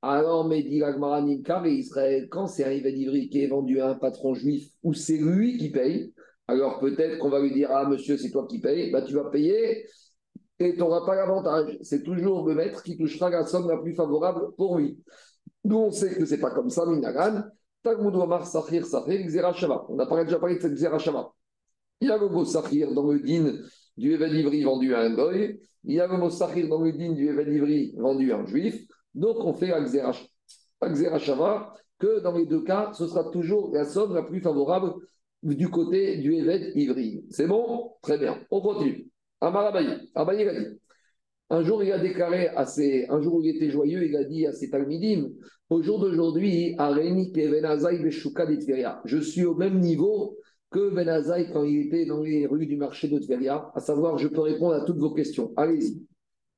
Alors, 0.01 0.47
mais 0.47 0.63
dit 0.63 0.79
et 0.79 1.69
Israël, 1.71 2.29
quand 2.29 2.47
c'est 2.47 2.63
un 2.63 2.91
d'Ivry 2.91 3.27
qui 3.27 3.43
est 3.43 3.47
vendu 3.47 3.81
à 3.81 3.89
un 3.89 3.95
patron 3.95 4.33
juif 4.33 4.71
où 4.83 4.93
c'est 4.93 5.17
lui 5.17 5.57
qui 5.57 5.69
paye, 5.69 6.13
alors 6.47 6.79
peut-être 6.79 7.17
qu'on 7.17 7.29
va 7.29 7.41
lui 7.41 7.51
dire 7.51 7.69
Ah, 7.69 7.85
monsieur, 7.89 8.17
c'est 8.17 8.31
toi 8.31 8.47
qui 8.49 8.61
payes, 8.61 8.91
bah, 8.91 9.01
tu 9.01 9.15
vas 9.15 9.29
payer 9.29 9.85
et 10.59 10.73
tu 10.73 10.79
n'auras 10.79 11.05
pas 11.05 11.15
l'avantage. 11.15 11.77
C'est 11.81 12.03
toujours 12.03 12.47
le 12.47 12.55
maître 12.55 12.83
qui 12.83 12.97
touchera 12.97 13.29
la 13.29 13.45
somme 13.45 13.67
la 13.67 13.77
plus 13.77 13.95
favorable 13.95 14.55
pour 14.55 14.77
lui. 14.77 14.97
Nous, 15.63 15.77
on 15.77 15.91
sait 15.91 16.15
que 16.15 16.25
ce 16.25 16.35
n'est 16.35 16.41
pas 16.41 16.51
comme 16.51 16.69
ça, 16.69 16.85
Minagan. 16.85 17.43
On 17.85 17.89
a 19.99 20.23
déjà 20.23 20.39
parlé 20.39 20.55
de 20.55 20.61
cette 20.61 20.73
Xerashava. 20.73 21.31
Il 22.01 22.09
y 22.09 22.11
a 22.11 22.17
le 22.17 22.29
mot 22.29 22.45
Sahir 22.45 22.93
dans 22.93 23.11
le 23.11 23.19
din 23.19 23.57
du 23.97 24.17
d'Ivry 24.17 24.63
vendu 24.63 24.93
à 24.93 25.01
un 25.01 25.13
goy. 25.13 25.59
Il 25.83 25.95
y 25.95 25.99
a 25.99 26.07
le 26.07 26.17
mot 26.17 26.29
Sahir 26.29 26.67
dans 26.67 26.81
le 26.81 26.91
din 26.91 27.13
du 27.13 27.27
d'Ivry 27.27 27.93
vendu 27.97 28.31
à 28.31 28.37
un 28.37 28.45
juif. 28.45 28.85
Donc, 29.13 29.37
on 29.39 29.53
fait 29.53 29.71
Shava, 31.19 31.73
que 31.99 32.19
dans 32.19 32.33
les 32.33 32.45
deux 32.45 32.63
cas, 32.63 32.91
ce 32.93 33.07
sera 33.07 33.29
toujours 33.31 33.71
la 33.73 33.85
somme 33.85 34.13
la 34.13 34.23
plus 34.23 34.41
favorable 34.41 34.93
du 35.43 35.69
côté 35.69 36.17
du 36.17 36.33
évêque 36.33 36.75
Ivry. 36.75 37.25
C'est 37.29 37.47
bon? 37.47 37.93
Très 38.01 38.17
bien. 38.17 38.39
On 38.51 38.61
continue. 38.61 39.09
Amar 39.41 39.67
Abaye. 39.67 40.09
Abaye 40.15 40.47
a 40.47 40.59
dit. 40.59 40.79
Un 41.51 41.63
jour, 41.63 41.83
il 41.83 41.91
a 41.91 41.97
déclaré 41.97 42.47
à 42.49 42.65
ses, 42.65 43.07
un 43.09 43.21
jour 43.21 43.35
où 43.35 43.41
il 43.41 43.55
était 43.55 43.71
joyeux, 43.71 44.05
il 44.05 44.15
a 44.15 44.23
dit 44.23 44.45
à 44.45 44.53
ses 44.53 44.69
Talmidim, 44.69 45.29
au 45.69 45.81
jour 45.81 45.99
d'aujourd'hui, 45.99 46.75
je 49.05 49.17
suis 49.19 49.45
au 49.45 49.55
même 49.55 49.79
niveau 49.79 50.37
que 50.71 50.93
Benazai 50.93 51.49
quand 51.51 51.63
il 51.63 51.87
était 51.87 52.05
dans 52.05 52.21
les 52.21 52.45
rues 52.45 52.67
du 52.67 52.77
marché 52.77 53.07
de 53.07 53.17
Tveria, 53.17 53.71
à 53.73 53.79
savoir, 53.79 54.17
je 54.17 54.27
peux 54.27 54.41
répondre 54.41 54.75
à 54.75 54.85
toutes 54.85 54.99
vos 54.99 55.13
questions. 55.13 55.51
Allez-y. 55.57 56.05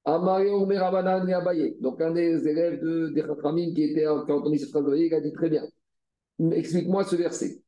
Donc, 0.06 2.02
un 2.02 2.12
des 2.12 2.48
élèves 2.48 2.82
de, 2.82 3.10
des 3.10 3.74
qui 3.74 3.84
était 3.84 4.06
quand 4.28 4.46
on 4.46 4.50
dit 4.50 4.60
cette 4.60 4.70
phrase, 4.70 4.86
il 4.96 5.14
a 5.14 5.22
dit 5.22 5.32
très 5.32 5.50
bien. 5.50 5.64
Explique-moi 6.50 7.04
ce 7.04 7.16
verset. 7.16 7.62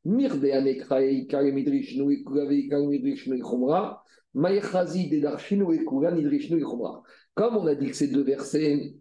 Comme 7.36 7.58
on 7.58 7.68
a 7.68 7.76
dit 7.76 7.88
que 7.88 7.96
ces 7.96 8.08
deux 8.08 8.24
versets, 8.24 8.96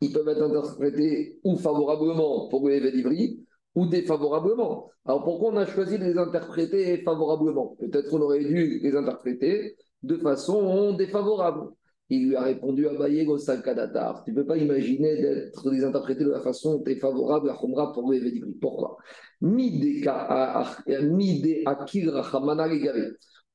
ils 0.00 0.12
peuvent 0.12 0.28
être 0.28 0.42
interprétés 0.42 1.38
ou 1.44 1.56
favorablement 1.56 2.48
pour 2.48 2.68
le 2.68 3.44
ou 3.74 3.86
défavorablement. 3.86 4.90
Alors 5.04 5.22
pourquoi 5.22 5.52
on 5.52 5.56
a 5.56 5.66
choisi 5.66 5.98
de 5.98 6.04
les 6.04 6.18
interpréter 6.18 6.98
favorablement? 6.98 7.76
Peut-être 7.78 8.10
qu'on 8.10 8.20
aurait 8.20 8.44
dû 8.44 8.80
les 8.82 8.96
interpréter 8.96 9.76
de 10.02 10.16
façon 10.16 10.92
défavorable. 10.94 11.68
Il 12.10 12.28
lui 12.28 12.36
a 12.36 12.42
répondu 12.42 12.88
à 12.88 12.94
Bayego 12.94 13.36
Salkadatar. 13.36 14.24
Tu 14.24 14.32
ne 14.32 14.36
peux 14.36 14.46
pas 14.46 14.56
imaginer 14.56 15.20
d'être 15.20 15.70
désinterprété 15.70 16.24
de 16.24 16.30
la 16.30 16.40
façon 16.40 16.78
défavorable 16.78 17.50
à 17.50 17.54
Khomra 17.54 17.92
pour 17.92 18.10
le 18.10 18.18
d'Ivry. 18.18 18.54
Pourquoi? 18.60 18.96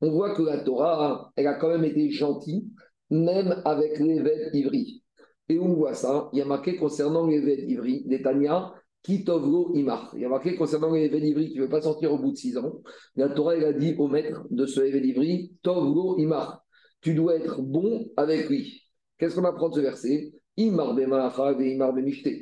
On 0.01 0.11
voit 0.11 0.35
que 0.35 0.43
la 0.43 0.59
Torah, 0.59 1.31
elle 1.35 1.47
a 1.47 1.55
quand 1.55 1.69
même 1.69 1.83
été 1.83 2.11
gentille, 2.11 2.67
même 3.09 3.61
avec 3.65 3.99
l'évêque 3.99 4.51
d'Ivry. 4.51 5.03
Et 5.49 5.59
on 5.59 5.73
voit 5.73 5.93
ça, 5.93 6.29
il 6.31 6.39
y 6.39 6.41
a 6.41 6.45
marqué 6.45 6.75
concernant 6.75 7.25
l'évêque 7.25 7.65
d'Ivry, 7.65 8.03
Netanya, 8.05 8.71
Kitovlo 9.01 9.73
Imar. 9.75 10.11
Il 10.15 10.21
y 10.21 10.25
a 10.25 10.29
marqué 10.29 10.55
concernant 10.55 10.93
l'évêque 10.93 11.21
d'Ivry 11.21 11.49
qui 11.49 11.57
ne 11.57 11.63
veut 11.63 11.69
pas 11.69 11.81
sortir 11.81 12.13
au 12.13 12.19
bout 12.19 12.31
de 12.31 12.37
six 12.37 12.55
ans. 12.57 12.81
La 13.15 13.29
Torah, 13.29 13.55
elle 13.55 13.65
a 13.65 13.73
dit 13.73 13.95
au 13.97 14.07
maître 14.07 14.45
de 14.51 14.65
ce 14.65 14.79
l'évêque 14.79 15.01
d'Ivry, 15.01 15.53
Tovlo 15.63 16.17
Imar 16.19 16.62
tu 17.03 17.13
dois 17.13 17.35
être 17.35 17.61
bon 17.61 18.07
avec 18.17 18.49
lui. 18.49 18.81
Qu'est-ce 19.19 19.35
qu'on 19.35 19.43
apprend 19.45 19.69
de 19.69 19.75
ce 19.75 19.79
verset? 19.81 20.33
Imar 20.55 20.97
et 20.99 21.03
imar. 21.03 21.93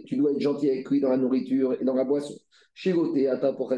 Tu 0.06 0.17
dois 0.17 0.32
être 0.32 0.39
gentil 0.39 0.69
avec 0.69 0.89
lui 0.89 1.02
dans 1.02 1.10
la 1.10 1.17
nourriture 1.17 1.74
et 1.80 1.84
dans 1.84 1.95
la 1.95 2.04
boisson. 2.04 2.36
Ata 2.86 3.54
pour. 3.54 3.74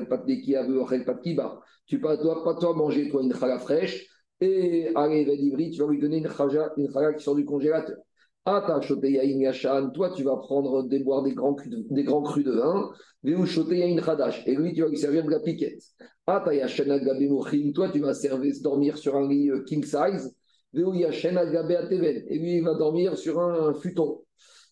Tu 1.86 1.96
ne 1.98 2.22
dois 2.22 2.44
pas 2.44 2.56
toi 2.56 2.74
manger, 2.76 3.10
toi, 3.10 3.24
une 3.24 3.34
chala 3.34 3.60
fraîche. 3.60 4.08
Et 4.42 4.90
allez, 4.96 5.26
Vedivri, 5.26 5.72
tu 5.72 5.82
vas 5.82 5.88
lui 5.88 6.00
donner 6.00 6.18
une 6.18 6.30
chala, 6.30 6.74
une 6.78 6.92
chala 6.92 7.14
qui 7.14 7.24
sort 7.24 7.36
du 7.36 7.46
congélateur. 7.46 7.98
Ata 8.46 8.82
shoteyain 8.82 9.40
yashan, 9.40 9.92
toi, 9.92 10.12
tu 10.12 10.24
vas 10.24 10.36
prendre 10.36 10.84
des 10.84 11.00
boire 11.00 11.24
des 11.24 11.34
grands, 11.34 11.56
des 11.66 12.04
grands 12.04 12.24
crus 12.24 12.44
de 12.44 12.52
vin. 12.52 12.92
Veu 13.24 13.46
chadash. 13.46 14.44
Et 14.48 14.56
lui, 14.56 14.74
tu 14.74 14.82
vas 14.82 14.90
lui 14.90 14.98
servir 14.98 15.24
de 15.24 15.30
la 15.30 15.40
piquette. 15.40 15.82
Ata 16.28 16.52
toi, 17.74 17.90
tu 17.90 18.00
vas 18.00 18.14
servir, 18.14 18.54
dormir 18.62 18.98
sur 18.98 19.16
un 19.16 19.30
lit 19.30 19.50
euh, 19.50 19.64
king 19.64 19.84
size. 19.84 20.36
Et 20.76 20.80
lui, 20.80 22.58
il 22.58 22.64
va 22.64 22.74
dormir 22.76 23.18
sur 23.18 23.40
un 23.40 23.74
futon. 23.74 24.22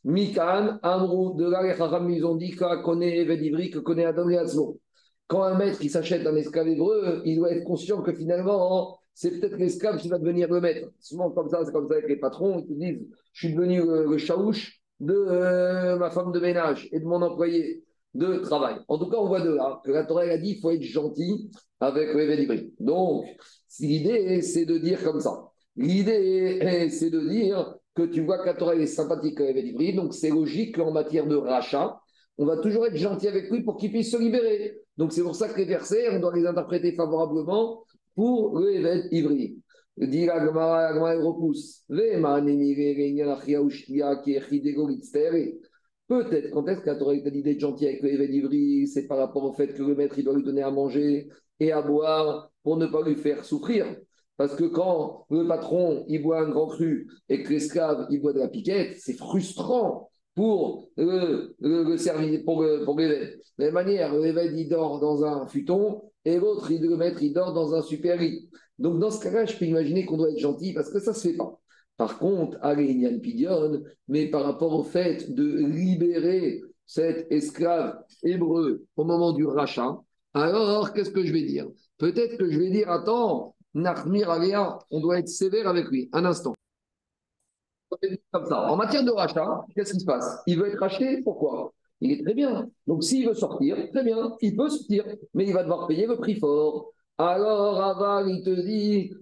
Mikan, 0.04 0.80
Amrou, 0.82 1.36
de 1.36 1.48
là, 1.48 1.62
les 1.62 2.16
ils 2.16 2.26
ont 2.26 2.36
dit 2.36 2.52
que 2.52 3.80
connaît 3.80 4.06
Adam 4.06 4.30
et 4.30 4.40
Quand 5.28 5.44
un 5.44 5.58
maître 5.58 5.80
qui 5.80 5.90
s'achète 5.90 6.26
un 6.26 6.36
esclave 6.36 6.68
hébreu, 6.68 7.22
il 7.24 7.38
doit 7.38 7.52
être 7.52 7.64
conscient 7.64 8.02
que 8.02 8.12
finalement, 8.12 8.98
c'est 9.14 9.40
peut-être 9.40 9.58
l'esclave 9.58 9.98
qui 9.98 10.10
va 10.10 10.18
devenir 10.18 10.52
le 10.52 10.60
maître. 10.60 10.90
Souvent, 11.00 11.30
comme 11.30 11.50
ça, 11.50 11.64
c'est 11.64 11.72
comme 11.72 11.88
ça 11.88 11.96
avec 11.96 12.10
les 12.10 12.16
patrons, 12.16 12.60
ils 12.60 12.68
te 12.68 12.74
disent 12.74 13.08
Je 13.34 13.46
suis 13.48 13.56
devenu 13.56 13.86
le, 13.86 14.06
le 14.06 14.18
chaouche 14.18 14.82
de 15.00 15.14
euh, 15.14 15.98
ma 15.98 16.10
femme 16.10 16.32
de 16.32 16.40
ménage 16.40 16.88
et 16.92 17.00
de 17.00 17.06
mon 17.06 17.22
employé 17.22 17.84
de 18.14 18.38
travail. 18.38 18.78
En 18.88 18.98
tout 18.98 19.10
cas, 19.10 19.18
on 19.18 19.28
voit 19.28 19.42
de 19.42 19.52
là 19.52 19.82
que 19.84 19.92
la 19.92 20.06
Torah 20.06 20.24
a 20.24 20.38
dit 20.38 20.54
qu'il 20.54 20.62
faut 20.62 20.72
être 20.72 20.82
gentil 20.82 21.52
avec 21.80 22.14
le 22.14 22.26
Vedivri. 22.26 22.74
Donc, 22.80 23.26
l'idée, 23.80 24.42
c'est 24.42 24.66
de 24.66 24.78
dire 24.78 25.04
comme 25.04 25.20
ça. 25.20 25.51
L'idée, 25.76 26.90
c'est 26.90 27.10
de 27.10 27.20
dire 27.22 27.76
que 27.96 28.04
tu 28.04 28.22
vois 28.22 28.40
que 28.40 28.80
est 28.80 28.86
sympathique 28.86 29.40
avec 29.40 29.56
Védivri, 29.56 29.94
donc 29.94 30.14
c'est 30.14 30.30
logique 30.30 30.76
qu'en 30.76 30.92
matière 30.92 31.28
de 31.28 31.36
rachat, 31.36 32.00
on 32.38 32.46
va 32.46 32.58
toujours 32.58 32.88
être 32.88 32.96
gentil 32.96 33.28
avec 33.28 33.50
lui 33.50 33.64
pour 33.64 33.78
qu'il 33.78 33.92
puisse 33.92 34.12
se 34.12 34.18
libérer. 34.18 34.80
Donc 34.98 35.12
c'est 35.14 35.24
pour 35.24 35.36
ça 35.36 35.50
que 35.50 35.58
les 35.58 35.66
versets, 35.66 36.10
on 36.10 36.20
doit 36.20 36.36
les 36.36 36.46
interpréter 36.46 36.94
favorablement 36.94 37.84
pour 38.16 38.60
le 38.60 39.14
Ivri. 39.14 39.58
Dit 39.98 40.30
repousse. 40.30 41.86
Peut-être 46.08 46.50
quand 46.52 46.68
est-ce 46.68 46.82
que 46.82 46.98
Torah 46.98 47.14
a 47.14 47.30
dit 47.30 47.44
d'être 47.44 47.60
gentil 47.60 47.88
avec 47.88 48.02
le 48.02 48.30
Ivri, 48.30 48.88
c'est 48.88 49.08
par 49.08 49.18
rapport 49.18 49.44
au 49.44 49.54
fait 49.54 49.74
que 49.74 49.84
le 49.84 49.96
maître 49.96 50.18
il 50.18 50.26
doit 50.26 50.36
lui 50.36 50.44
donner 50.44 50.64
à 50.64 50.72
manger 50.72 51.30
et 51.60 51.72
à 51.72 51.82
boire 51.82 52.52
pour 52.64 52.78
ne 52.78 52.88
pas 52.88 53.02
lui 53.02 53.16
faire 53.16 53.46
souffrir. 53.46 53.86
Parce 54.42 54.56
que 54.56 54.64
quand 54.64 55.28
le 55.30 55.48
patron, 55.48 56.04
il 56.08 56.24
boit 56.24 56.40
un 56.42 56.50
grand 56.50 56.66
cru 56.66 57.08
et 57.30 57.44
que 57.44 57.50
l'esclave, 57.52 58.08
il 58.10 58.20
boit 58.20 58.34
de 58.34 58.40
la 58.40 58.48
piquette, 58.48 58.98
c'est 59.00 59.14
frustrant 59.14 60.10
pour 60.34 60.90
le, 60.98 61.56
le, 61.60 61.96
service, 61.98 62.44
pour, 62.44 62.66
pour 62.84 63.00
l'évêque. 63.00 63.38
De 63.60 63.66
la 63.66 63.66
même 63.66 63.74
manière, 63.76 64.18
l'évêque, 64.18 64.54
il 64.56 64.68
dort 64.68 65.00
dans 65.00 65.24
un 65.24 65.46
futon 65.46 66.02
et 66.26 66.40
l'autre, 66.40 66.72
il, 66.72 66.82
le 66.82 66.98
maître, 66.98 67.22
il 67.22 67.34
dort 67.34 67.54
dans 67.54 67.76
un 67.76 67.84
super 67.84 68.18
lit. 68.18 68.50
Donc, 68.80 68.98
dans 68.98 69.12
ce 69.12 69.24
cas-là, 69.24 69.46
je 69.46 69.56
peux 69.56 69.66
imaginer 69.66 70.08
qu'on 70.08 70.18
doit 70.18 70.32
être 70.32 70.40
gentil 70.40 70.74
parce 70.74 70.90
que 70.90 71.00
ça 71.00 71.12
ne 71.12 71.16
se 71.16 71.28
fait 71.28 71.38
pas. 71.38 71.60
Par 71.96 72.18
contre, 72.18 72.58
Arénian 72.64 73.20
Pidion, 73.20 73.84
mais 74.08 74.26
par 74.32 74.44
rapport 74.44 74.74
au 74.74 74.82
fait 74.82 75.32
de 75.36 75.68
libérer 75.68 76.64
cet 76.88 77.32
esclave 77.32 77.96
hébreu 78.24 78.88
au 78.96 79.04
moment 79.04 79.34
du 79.34 79.46
rachat, 79.46 80.00
alors 80.34 80.94
qu'est-ce 80.94 81.12
que 81.12 81.24
je 81.24 81.32
vais 81.32 81.44
dire? 81.44 81.68
Peut-être 82.00 82.38
que 82.38 82.50
je 82.50 82.58
vais 82.58 82.72
dire, 82.72 82.90
attends, 82.90 83.54
on 83.74 85.00
doit 85.00 85.20
être 85.20 85.28
sévère 85.28 85.68
avec 85.68 85.88
lui. 85.88 86.10
Un 86.14 86.26
instant. 86.26 86.54
Comme 88.32 88.46
ça. 88.46 88.70
En 88.70 88.76
matière 88.78 89.04
de 89.04 89.12
rachat, 89.12 89.66
qu'est-ce 89.76 89.94
qui 89.94 90.00
se 90.00 90.06
passe? 90.06 90.42
Il 90.48 90.60
veut 90.60 90.70
être 90.70 90.80
racheté, 90.80 91.22
pourquoi? 91.24 91.74
Il 92.00 92.12
est 92.12 92.24
très 92.24 92.34
bien. 92.34 92.70
Donc 92.88 93.04
s'il 93.04 93.28
veut 93.28 93.34
sortir, 93.34 93.78
très 93.92 94.04
bien, 94.04 94.36
il 94.42 94.56
peut 94.56 94.70
sortir, 94.70 95.06
mais 95.34 95.46
il 95.46 95.54
va 95.54 95.64
devoir 95.64 95.88
payer 95.88 96.08
le 96.08 96.16
prix 96.18 96.36
fort. 96.36 96.92
Alors, 97.18 97.80
Aval, 97.80 98.30
il 98.30 98.42
te 98.42 98.50
dit, 98.50 99.14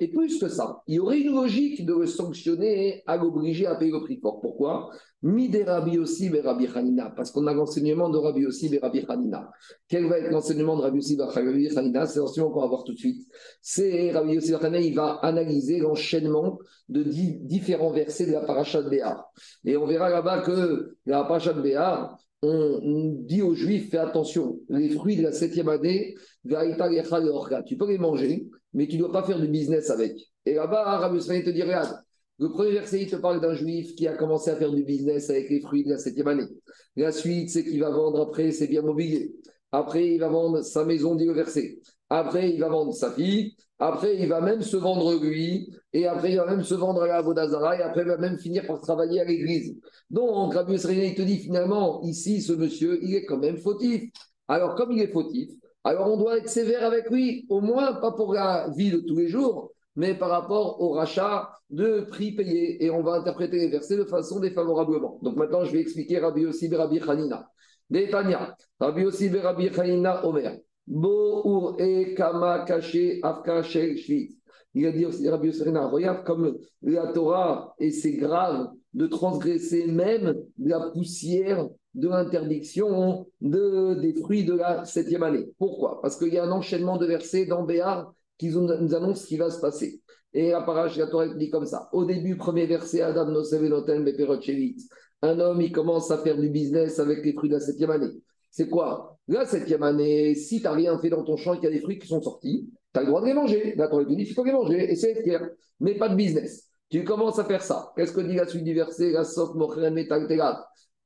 et 0.00 0.08
plus 0.08 0.38
que 0.38 0.48
ça, 0.48 0.82
il 0.86 0.96
y 0.96 0.98
aurait 0.98 1.20
une 1.20 1.34
logique 1.34 1.86
de 1.86 1.94
le 1.94 2.06
sanctionner, 2.06 3.02
à 3.06 3.16
l'obliger 3.16 3.66
à 3.66 3.76
payer 3.76 3.92
le 3.92 4.00
prix 4.00 4.18
fort. 4.20 4.42
Pourquoi? 4.42 4.90
Mide 5.26 5.64
Rabbi 5.66 5.98
aussi 5.98 6.26
et 6.32 6.40
Rabbi 6.40 6.68
Hanina, 6.72 7.12
parce 7.16 7.32
qu'on 7.32 7.48
a 7.48 7.52
l'enseignement 7.52 8.08
de 8.08 8.16
Rabbi 8.16 8.46
aussi 8.46 8.72
et 8.72 8.78
Rabbi 8.78 9.04
Hanina. 9.08 9.50
Quel 9.88 10.06
va 10.06 10.18
être 10.20 10.30
l'enseignement 10.30 10.76
de 10.76 10.82
Rabbi 10.82 10.98
aussi 10.98 11.14
et 11.14 11.22
Rabbi 11.22 11.68
Hanina? 11.76 12.06
C'est 12.06 12.20
l'enseignement 12.20 12.50
qu'on 12.52 12.60
va 12.60 12.68
voir 12.68 12.84
tout 12.84 12.92
de 12.92 12.98
suite. 12.98 13.26
C'est 13.60 14.12
Rabbi 14.12 14.38
aussi 14.38 14.54
Hanina, 14.54 14.78
il 14.78 14.94
va 14.94 15.14
analyser 15.22 15.80
l'enchaînement 15.80 16.60
de 16.88 17.02
différents 17.02 17.90
versets 17.90 18.26
de 18.26 18.32
la 18.32 18.42
paracha 18.42 18.82
de 18.82 18.88
Béar. 18.88 19.24
Et 19.64 19.76
on 19.76 19.86
verra 19.86 20.10
là-bas 20.10 20.42
que 20.42 20.94
la 21.06 21.24
paracha 21.24 21.52
de 21.52 21.60
Béar, 21.60 22.16
on 22.42 23.16
dit 23.24 23.42
aux 23.42 23.54
Juifs, 23.54 23.90
fais 23.90 23.98
attention, 23.98 24.60
les 24.68 24.90
fruits 24.90 25.16
de 25.16 25.22
la 25.22 25.32
septième 25.32 25.68
année, 25.68 26.14
tu 27.66 27.76
peux 27.76 27.88
les 27.88 27.98
manger, 27.98 28.46
mais 28.74 28.86
tu 28.86 28.96
ne 28.96 29.00
dois 29.00 29.10
pas 29.10 29.24
faire 29.24 29.40
du 29.40 29.48
business 29.48 29.90
avec. 29.90 30.12
Et 30.44 30.54
là-bas, 30.54 30.98
Rabbi 30.98 31.16
Israël 31.18 31.42
te 31.42 31.50
dit, 31.50 31.62
regarde, 31.62 31.98
le 32.38 32.50
premier 32.50 32.72
verset, 32.72 33.02
il 33.02 33.10
te 33.10 33.16
parle 33.16 33.40
d'un 33.40 33.54
juif 33.54 33.94
qui 33.94 34.06
a 34.06 34.14
commencé 34.14 34.50
à 34.50 34.56
faire 34.56 34.70
du 34.70 34.84
business 34.84 35.30
avec 35.30 35.48
les 35.48 35.60
fruits 35.60 35.84
de 35.84 35.90
la 35.90 35.98
septième 35.98 36.28
année. 36.28 36.46
La 36.96 37.10
suite, 37.12 37.50
c'est 37.50 37.64
qu'il 37.64 37.80
va 37.80 37.90
vendre 37.90 38.20
après 38.20 38.50
ses 38.52 38.66
biens 38.66 38.82
mobiliers. 38.82 39.34
Après, 39.72 40.06
il 40.06 40.18
va 40.18 40.28
vendre 40.28 40.62
sa 40.62 40.84
maison, 40.84 41.14
dit 41.14 41.24
le 41.24 41.32
verset. 41.32 41.78
Après, 42.10 42.50
il 42.50 42.60
va 42.60 42.68
vendre 42.68 42.92
sa 42.92 43.10
fille. 43.10 43.56
Après, 43.78 44.16
il 44.16 44.28
va 44.28 44.40
même 44.40 44.62
se 44.62 44.76
vendre 44.76 45.18
lui. 45.18 45.70
Et 45.92 46.06
après, 46.06 46.32
il 46.32 46.36
va 46.36 46.46
même 46.46 46.62
se 46.62 46.74
vendre 46.74 47.02
à 47.02 47.06
la 47.06 47.22
Vodazara. 47.22 47.78
Et 47.78 47.82
après, 47.82 48.02
il 48.02 48.08
va 48.08 48.18
même 48.18 48.38
finir 48.38 48.66
par 48.66 48.80
travailler 48.80 49.20
à 49.20 49.24
l'église. 49.24 49.74
Donc, 50.10 50.54
Rabbi 50.54 50.74
Israël, 50.74 51.04
il 51.04 51.14
te 51.14 51.22
dit 51.22 51.38
finalement, 51.38 52.02
ici, 52.02 52.42
ce 52.42 52.52
monsieur, 52.52 53.02
il 53.02 53.14
est 53.14 53.24
quand 53.24 53.38
même 53.38 53.56
fautif. 53.56 54.10
Alors, 54.46 54.74
comme 54.74 54.92
il 54.92 55.00
est 55.00 55.12
fautif, 55.12 55.50
alors 55.84 56.12
on 56.12 56.16
doit 56.16 56.38
être 56.38 56.48
sévère 56.48 56.84
avec 56.84 57.08
lui, 57.10 57.46
au 57.48 57.60
moins 57.60 57.94
pas 57.94 58.12
pour 58.12 58.34
la 58.34 58.70
vie 58.76 58.90
de 58.90 58.98
tous 58.98 59.16
les 59.16 59.28
jours, 59.28 59.72
mais 59.96 60.14
par 60.14 60.30
rapport 60.30 60.80
au 60.80 60.90
rachat 60.90 61.50
de 61.70 62.02
prix 62.02 62.32
payés. 62.32 62.84
Et 62.84 62.90
on 62.90 63.02
va 63.02 63.14
interpréter 63.14 63.58
les 63.58 63.68
versets 63.68 63.96
de 63.96 64.04
façon 64.04 64.38
défavorablement. 64.40 65.18
Donc 65.22 65.36
maintenant, 65.36 65.64
je 65.64 65.72
vais 65.72 65.80
expliquer 65.80 66.18
Rabbi 66.18 66.42
Yossi 66.42 66.72
Rabbi 66.74 67.00
Hanina. 67.00 67.48
Détania, 67.88 68.54
Rabbi 68.78 69.02
Yossi 69.02 69.28
Rabbi 69.28 69.68
Hanina 69.68 70.24
Omer. 70.26 70.58
Bo 70.86 71.76
e 71.78 72.14
kama 72.14 72.64
kaché 72.64 73.20
afka 73.22 73.62
shvit. 73.62 74.36
Il 74.74 74.86
a 74.86 74.92
dit 74.92 75.06
aussi 75.06 75.28
Rabbi 75.28 75.48
Yossi 75.48 75.62
regarde 75.64 76.24
comme 76.24 76.58
la 76.82 77.12
Torah, 77.12 77.74
et 77.78 77.90
c'est 77.90 78.12
grave 78.12 78.68
de 78.92 79.06
transgresser 79.06 79.86
même 79.86 80.34
la 80.58 80.90
poussière 80.90 81.68
de 81.94 82.08
l'interdiction 82.08 83.26
de, 83.40 83.94
des 83.94 84.14
fruits 84.14 84.44
de 84.44 84.54
la 84.54 84.84
septième 84.84 85.22
année. 85.22 85.46
Pourquoi? 85.58 86.00
Parce 86.02 86.16
qu'il 86.16 86.32
y 86.32 86.38
a 86.38 86.44
un 86.44 86.52
enchaînement 86.52 86.98
de 86.98 87.06
versets 87.06 87.46
dans 87.46 87.64
Béar 87.64 88.12
qui 88.38 88.48
nous 88.50 88.70
annoncent 88.70 89.22
ce 89.22 89.26
qui 89.26 89.36
va 89.36 89.50
se 89.50 89.60
passer. 89.60 90.00
Et 90.32 90.50
la 90.50 90.62
parage, 90.62 90.98
la 90.98 91.06
Torah 91.06 91.28
dit 91.28 91.50
comme 91.50 91.66
ça. 91.66 91.88
Au 91.92 92.04
début, 92.04 92.36
premier 92.36 92.66
verset, 92.66 93.00
Adam 93.00 93.30
Nosevenoten 93.30 94.06
Un 95.22 95.40
homme, 95.40 95.60
il 95.62 95.72
commence 95.72 96.10
à 96.10 96.18
faire 96.18 96.36
du 96.36 96.50
business 96.50 96.98
avec 96.98 97.24
les 97.24 97.32
fruits 97.32 97.48
de 97.48 97.54
la 97.54 97.60
septième 97.60 97.90
année. 97.90 98.10
C'est 98.50 98.68
quoi? 98.68 99.18
La 99.28 99.46
septième 99.46 99.82
année, 99.82 100.34
si 100.34 100.58
tu 100.58 100.64
n'as 100.64 100.72
rien 100.72 100.98
fait 100.98 101.08
dans 101.08 101.24
ton 101.24 101.36
champ 101.36 101.54
et 101.54 101.56
qu'il 101.56 101.64
y 101.64 101.72
a 101.72 101.74
des 101.74 101.80
fruits 101.80 101.98
qui 101.98 102.06
sont 102.06 102.20
sortis, 102.20 102.70
tu 102.92 103.00
as 103.00 103.02
le 103.02 103.08
droit 103.08 103.20
de 103.22 103.26
les 103.26 103.34
manger. 103.34 103.74
La 103.76 103.88
Torah 103.88 104.04
dit, 104.04 104.14
il 104.18 104.34
faut 104.34 104.44
les 104.44 104.52
manger, 104.52 104.90
et 104.90 104.94
c'est 104.94 105.14
clair. 105.22 105.48
Mais 105.80 105.94
pas 105.94 106.08
de 106.08 106.16
business. 106.16 106.68
Tu 106.90 107.02
commences 107.02 107.38
à 107.38 107.44
faire 107.44 107.62
ça. 107.62 107.92
Qu'est-ce 107.96 108.12
que 108.12 108.20
dit 108.20 108.34
la 108.34 108.46
suite 108.46 108.64
du 108.64 108.74
verset? 108.74 109.14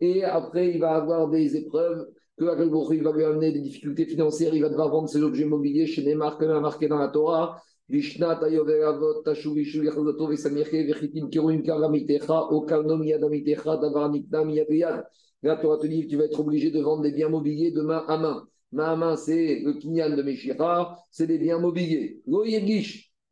Et 0.01 0.25
après, 0.25 0.71
il 0.71 0.81
va 0.81 0.97
avoir 0.97 1.29
des 1.29 1.57
épreuves 1.57 2.07
que 2.41 2.95
il 2.95 3.03
va 3.03 3.13
lui 3.13 3.25
amener 3.25 3.53
des 3.53 3.61
difficultés 3.61 4.07
financières, 4.07 4.55
il 4.55 4.63
va 4.63 4.71
devoir 4.71 4.89
vendre 4.89 5.11
ses 5.11 5.23
objets 5.23 5.43
immobiliers 5.43 5.87
chez 5.87 6.03
Neymar, 6.03 6.39
comme 6.39 6.51
a 6.51 6.61
marqué 6.61 6.89
dans 6.89 6.99
la 6.99 7.09
Torah. 7.09 7.63
La 7.89 8.37
Torah 15.57 15.79
te 15.79 15.87
dit 15.87 16.07
tu 16.07 16.17
vas 16.17 16.25
être 16.25 16.41
obligé 16.41 16.71
de 16.71 16.81
vendre 16.81 17.03
des 17.03 17.13
biens 17.13 17.29
mobiliers 17.29 17.73
de 17.73 17.83
main 17.83 18.05
à 18.09 18.17
main. 18.17 18.47
Main 18.73 18.85
à 18.85 18.97
main, 18.97 19.17
c'est 19.17 19.61
le 19.61 19.75
kinyan 19.75 20.17
de 20.17 20.23
Meshira, 20.23 20.97
c'est 21.11 21.27
des 21.27 21.39
biens 21.39 21.59
mobiliers. 21.59 22.23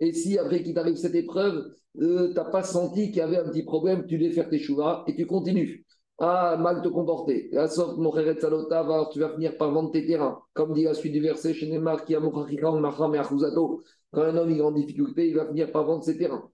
Et 0.01 0.13
si 0.13 0.37
après 0.37 0.63
qu'il 0.63 0.75
t'arrive 0.75 0.97
cette 0.97 1.15
épreuve, 1.15 1.65
euh, 2.01 2.29
tu 2.29 2.35
n'as 2.35 2.45
pas 2.45 2.63
senti 2.63 3.07
qu'il 3.07 3.17
y 3.17 3.21
avait 3.21 3.39
un 3.39 3.49
petit 3.49 3.63
problème, 3.63 4.05
tu 4.07 4.19
devais 4.19 4.33
faire 4.33 4.51
tes 4.51 4.59
chouvas 4.59 5.05
et 5.07 5.15
tu 5.15 5.27
continues 5.27 5.87
ah, 6.19 6.57
mal 6.59 6.83
te 6.83 6.89
comporter. 6.89 7.49
La 7.53 7.69
sorte, 7.69 7.97
salota, 8.41 9.09
tu 9.13 9.21
vas 9.21 9.31
finir 9.31 9.57
par 9.57 9.71
vendre 9.71 9.93
tes 9.93 10.05
terrains. 10.05 10.43
Comme 10.53 10.75
dit 10.75 10.85
la 10.85 10.95
suite 10.95 11.13
du 11.13 11.21
verset 11.21 11.55
chez 11.55 11.69
Neymar, 11.69 12.05
qui 12.05 12.15
a 12.15 12.21
quand 12.21 14.23
un 14.23 14.37
homme 14.37 14.51
est 14.51 14.61
en 14.61 14.73
difficulté, 14.73 15.29
il 15.29 15.37
va 15.37 15.47
finir 15.47 15.71
par 15.71 15.85
vendre 15.85 16.03
ses 16.03 16.19
terrains. 16.19 16.51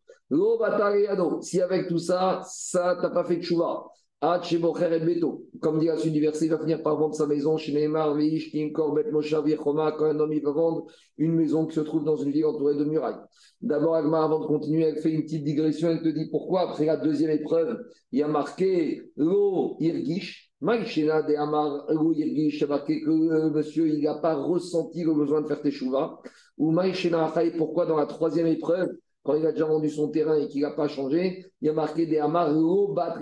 Si 1.40 1.60
avec 1.60 1.88
tout 1.88 1.98
ça, 1.98 2.42
ça, 2.46 2.98
n'as 3.00 3.10
pas 3.10 3.24
fait 3.24 3.36
de 3.36 3.42
chouva, 3.42 3.84
Comme 5.60 5.78
dit 5.80 5.86
la 5.86 5.98
suite 5.98 6.12
du 6.14 6.20
il 6.20 6.48
va 6.48 6.58
finir 6.58 6.82
par 6.82 6.96
vendre 6.96 7.14
sa 7.14 7.26
maison 7.26 7.58
chez 7.58 7.72
Neymar, 7.72 8.16
Korbet, 8.72 9.10
Moshav, 9.10 9.44
quand 9.56 9.76
un 9.76 10.18
homme 10.18 10.32
il 10.32 10.42
va 10.42 10.52
vendre 10.52 10.86
une 11.18 11.32
maison 11.32 11.66
qui 11.66 11.74
se 11.74 11.80
trouve 11.80 12.04
dans 12.04 12.16
une 12.16 12.30
ville 12.30 12.46
entourée 12.46 12.74
de 12.74 12.84
murailles. 12.84 13.20
D'abord, 13.60 13.96
Agma, 13.96 14.24
avant 14.24 14.40
de 14.40 14.46
continuer, 14.46 14.84
elle 14.84 14.96
fait 14.96 15.10
une 15.10 15.24
petite 15.24 15.44
digression, 15.44 15.90
elle 15.90 16.02
te 16.02 16.08
dit 16.08 16.28
pourquoi, 16.30 16.62
après 16.62 16.86
la 16.86 16.96
deuxième 16.96 17.32
épreuve, 17.32 17.78
il 18.12 18.20
y 18.20 18.22
a 18.22 18.28
marqué 18.28 19.02
Lo 19.16 19.76
Irgish, 19.80 20.50
Maïchena 20.62 21.22
de 21.22 21.34
Amar 21.34 21.84
Lo 21.90 22.12
Irgish, 22.12 22.62
a 22.62 22.66
marqué 22.66 23.02
que 23.02 23.10
le 23.10 23.50
monsieur, 23.50 23.88
il 23.88 24.02
n'a 24.02 24.14
pas 24.14 24.34
ressenti 24.34 25.04
le 25.04 25.12
besoin 25.12 25.42
de 25.42 25.48
faire 25.48 25.60
teshuva. 25.60 26.18
Ou 26.56 26.70
Maïchena 26.70 27.26
Achai, 27.26 27.50
pourquoi 27.58 27.84
dans 27.84 27.96
la 27.96 28.06
troisième 28.06 28.46
épreuve, 28.46 28.88
quand 29.22 29.34
il 29.34 29.44
a 29.44 29.52
déjà 29.52 29.66
vendu 29.66 29.90
son 29.90 30.08
terrain 30.08 30.36
et 30.36 30.48
qu'il 30.48 30.62
n'a 30.62 30.70
pas 30.70 30.88
changé, 30.88 31.44
il 31.60 31.66
y 31.66 31.68
a 31.68 31.74
marqué 31.74 32.06
des 32.06 32.18
Amar 32.18 32.52
Lo 32.52 32.88
Bat. 32.88 33.18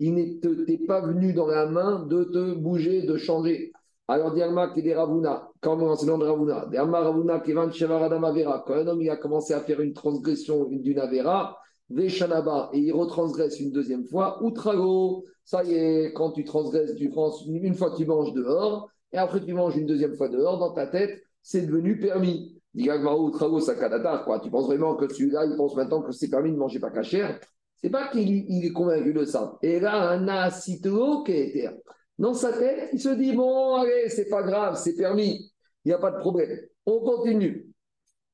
Il 0.00 0.14
n'était 0.14 0.78
pas 0.78 1.02
venu 1.02 1.34
dans 1.34 1.46
la 1.46 1.66
main 1.66 2.06
de 2.06 2.24
te 2.24 2.54
bouger, 2.54 3.02
de 3.02 3.18
changer. 3.18 3.70
Alors, 4.08 4.32
Diarma 4.32 4.70
qui 4.72 4.80
est 4.80 4.94
Ravuna, 4.94 5.50
comme 5.60 5.80
l'enseignant 5.80 6.16
de 6.16 6.24
Ravuna, 6.24 6.66
Diarma 6.70 7.00
Ravuna 7.00 7.40
qui 7.40 7.52
va 7.52 7.62
Avera, 7.62 8.64
quand 8.66 8.74
un 8.74 8.86
homme 8.86 9.02
il 9.02 9.10
a 9.10 9.18
commencé 9.18 9.52
à 9.52 9.60
faire 9.60 9.80
une 9.82 9.92
transgression 9.92 10.64
d'une 10.64 10.98
Avera, 10.98 11.58
Veshanaba, 11.90 12.70
et 12.72 12.78
il 12.78 12.92
retransgresse 12.92 13.60
une 13.60 13.72
deuxième 13.72 14.06
fois, 14.06 14.42
Outrago, 14.42 15.26
ça 15.44 15.64
y 15.64 15.74
est, 15.74 16.12
quand 16.14 16.32
tu 16.32 16.44
transgresses, 16.44 16.94
tu 16.96 17.10
prends 17.10 17.30
une 17.46 17.74
fois 17.74 17.94
tu 17.94 18.06
manges 18.06 18.32
dehors, 18.32 18.88
et 19.12 19.18
après 19.18 19.44
tu 19.44 19.52
manges 19.52 19.76
une 19.76 19.86
deuxième 19.86 20.14
fois 20.14 20.30
dehors, 20.30 20.58
dans 20.58 20.72
ta 20.72 20.86
tête, 20.86 21.20
c'est 21.42 21.66
devenu 21.66 21.98
permis. 21.98 22.58
Diarma 22.72 23.14
Outrago, 23.14 23.60
Sakadata, 23.60 24.22
quoi. 24.24 24.40
Tu 24.40 24.50
penses 24.50 24.66
vraiment 24.66 24.94
que 24.96 25.12
celui-là, 25.12 25.44
il 25.44 25.56
pense 25.56 25.76
maintenant 25.76 26.00
que 26.00 26.12
c'est 26.12 26.30
permis 26.30 26.52
de 26.52 26.56
manger 26.56 26.80
pas 26.80 26.90
cachère 26.90 27.38
c'est 27.82 27.90
pas 27.90 28.08
qu'il 28.08 28.64
est 28.64 28.72
convaincu 28.72 29.12
de 29.12 29.24
ça. 29.24 29.58
Et 29.62 29.80
là, 29.80 30.10
un 30.10 30.28
asitro 30.28 31.22
qui 31.24 31.32
est 31.32 31.70
dans 32.18 32.34
sa 32.34 32.52
tête, 32.52 32.90
il 32.92 33.00
se 33.00 33.08
dit 33.10 33.32
bon, 33.32 33.76
allez, 33.76 34.08
c'est 34.08 34.28
pas 34.28 34.42
grave, 34.42 34.76
c'est 34.76 34.94
permis, 34.94 35.50
il 35.84 35.88
n'y 35.88 35.92
a 35.92 35.98
pas 35.98 36.10
de 36.10 36.18
problème. 36.18 36.58
On 36.86 37.00
continue. 37.00 37.66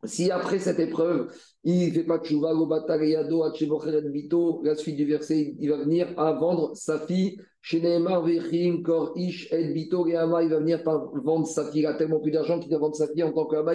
Si 0.05 0.31
après 0.31 0.59
cette 0.59 0.79
épreuve, 0.79 1.33
il 1.65 1.89
ne 1.89 1.93
fait 1.93 2.05
pas 2.05 2.19
de 2.19 2.25
chouva, 2.25 2.53
vito, 4.13 4.61
la 4.63 4.75
suite 4.77 4.97
du 4.97 5.05
verset, 5.05 5.57
il 5.59 5.69
va 5.71 5.79
venir 5.79 6.09
à 6.19 6.33
vendre 6.33 6.77
sa 6.77 7.01
fille 7.07 7.41
chez 7.61 7.81
Vechim, 7.81 8.83
Kor, 8.85 9.13
Ish, 9.17 9.53
Ed, 9.53 9.73
Bito, 9.73 10.07
il 10.07 10.15
va 10.15 10.27
venir 10.59 10.83
vendre 10.85 11.47
sa 11.47 11.71
fille. 11.71 11.81
Il 11.81 11.87
a 11.87 11.95
tellement 11.95 12.21
plus 12.21 12.31
d'argent 12.31 12.61
qu'il 12.61 12.71
va 12.71 12.79
vendre 12.79 12.95
sa 12.95 13.09
fille 13.09 13.25
en 13.25 13.33
tant 13.33 13.47
qu'Ama 13.47 13.73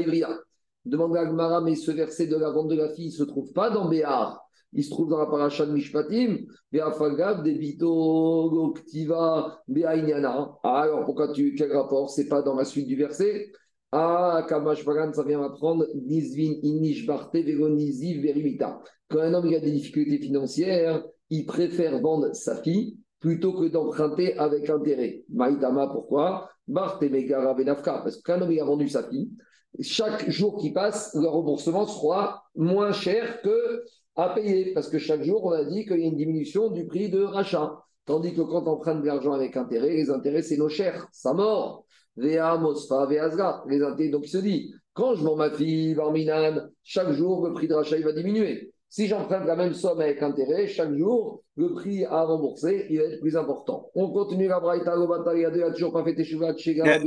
Demande 0.86 1.18
à 1.18 1.22
Agmara, 1.22 1.62
mais 1.62 1.76
ce 1.76 1.92
verset 1.92 2.28
de 2.28 2.38
la 2.38 2.50
vente 2.52 2.70
de 2.70 2.76
la 2.76 2.90
fille 2.90 3.08
ne 3.08 3.12
se 3.12 3.24
trouve 3.24 3.52
pas 3.52 3.70
dans 3.70 3.90
Béar 3.90 4.42
il 4.74 4.84
se 4.84 4.90
trouve 4.90 5.10
dans 5.10 5.18
la 5.18 5.26
paracha 5.26 5.66
de 5.66 5.72
Mishpatim, 5.72 6.38
Be'afagav, 6.72 7.44
Debito, 7.44 8.50
Goktiva, 8.50 9.62
Be'ainyana. 9.68 10.58
Ah, 10.64 10.82
alors 10.82 11.06
pourquoi 11.06 11.34
tu, 11.34 11.56
quel 11.56 11.72
rapport? 11.74 12.10
C'est 12.10 12.28
pas 12.28 12.42
dans 12.42 12.56
la 12.56 12.64
suite 12.64 12.88
du 12.88 12.96
verset 12.96 13.52
Ah, 13.92 14.46
Kamash 14.48 14.86
Pagan, 14.86 15.12
ça 15.14 15.24
vient 15.24 15.40
m'apprendre, 15.40 15.86
Nizvin, 15.96 16.54
Inish, 16.64 17.06
Barte, 17.06 17.36
Verimita. 17.36 18.82
Quand 19.10 19.20
un 19.20 19.34
homme 19.34 19.54
a 19.54 19.60
des 19.60 19.72
difficultés 19.72 20.20
financières, 20.20 21.04
il 21.30 21.46
préfère 21.46 22.00
vendre 22.00 22.34
sa 22.34 22.62
fille 22.62 22.98
plutôt 23.20 23.54
que 23.54 23.68
d'emprunter 23.68 24.38
avec 24.38 24.70
intérêt. 24.70 25.24
Maïtama, 25.30 25.88
pourquoi? 25.88 26.50
Barte, 26.68 27.04
Megara, 27.04 27.54
Benafka. 27.54 28.00
Parce 28.04 28.22
qu'un 28.22 28.42
homme 28.42 28.58
a 28.58 28.64
vendu 28.64 28.88
sa 28.88 29.04
fille, 29.04 29.32
chaque 29.80 30.30
jour 30.30 30.58
qui 30.58 30.72
passe, 30.72 31.16
le 31.16 31.28
remboursement 31.28 31.86
sera 31.86 32.44
moins 32.56 32.92
cher 32.92 33.42
que 33.42 33.84
à 34.16 34.30
payer, 34.30 34.74
parce 34.74 34.90
que 34.90 35.00
chaque 35.00 35.24
jour, 35.24 35.46
on 35.46 35.52
a 35.52 35.64
dit 35.64 35.86
qu'il 35.86 36.00
y 36.00 36.04
a 36.04 36.08
une 36.08 36.18
diminution 36.18 36.70
du 36.70 36.86
prix 36.86 37.10
de 37.10 37.22
rachat. 37.22 37.72
Tandis 38.06 38.34
que 38.34 38.42
quand 38.42 38.68
on 38.68 38.78
prend 38.78 38.96
de 38.96 39.06
l'argent 39.06 39.34
avec 39.34 39.56
intérêt, 39.56 39.90
les 39.90 40.10
intérêts, 40.10 40.42
c'est 40.42 40.58
nos 40.58 40.70
chers, 40.70 41.08
ça 41.12 41.34
mort. 41.34 41.86
Vea, 42.18 42.58
Mosfa, 42.58 43.06
Veazga. 43.06 43.64
Les 43.68 43.82
intérêts, 43.82 44.10
donc 44.10 44.26
il 44.26 44.30
se 44.30 44.40
dit, 44.40 44.74
quand 44.94 45.16
je 45.16 45.24
vends 45.24 45.36
ma 45.36 45.52
fille, 45.52 45.96
Barminan, 45.96 46.68
chaque 46.84 47.12
jour, 47.12 47.48
le 47.48 47.54
prix 47.54 47.68
de 47.68 47.74
rachat, 47.74 47.98
il 47.98 48.04
va 48.04 48.12
diminuer. 48.12 48.74
Si 48.90 49.08
j'emprunte 49.08 49.46
la 49.46 49.56
même 49.56 49.74
somme 49.74 50.02
avec 50.02 50.22
intérêt, 50.22 50.68
chaque 50.68 50.94
jour, 50.98 51.44
le 51.56 51.72
prix 51.74 52.04
à 52.04 52.24
rembourser, 52.26 52.88
il 52.90 53.00
va 53.00 53.06
être 53.06 53.22
plus 53.22 53.38
important. 53.38 53.90
On 53.96 54.12
continue 54.12 54.50
la 54.50 54.60
Braïta, 54.60 54.94
le 54.98 55.38
il 55.38 55.64
a 55.64 55.72
toujours 55.72 55.94
pas 55.94 56.04
fait 56.04 56.14
Teshuvat, 56.14 56.56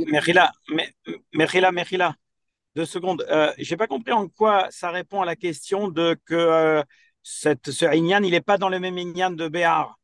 Merila, 0.07 0.51
Merila, 1.31 1.71
Merila 1.71 2.15
deux 2.75 2.85
secondes. 2.85 3.25
Euh, 3.29 3.51
je 3.57 3.71
n'ai 3.71 3.77
pas 3.77 3.87
compris 3.87 4.11
en 4.11 4.27
quoi 4.27 4.67
ça 4.69 4.91
répond 4.91 5.21
à 5.21 5.25
la 5.25 5.35
question 5.35 5.87
de 5.87 6.17
que 6.25 6.35
euh, 6.35 6.83
cette, 7.23 7.71
ce 7.71 7.85
Inyan, 7.85 8.23
il 8.23 8.31
n'est 8.31 8.41
pas 8.41 8.57
dans 8.57 8.69
le 8.69 8.79
même 8.79 8.97
Inyan 8.97 9.31
de 9.31 9.47
Béar. 9.47 9.97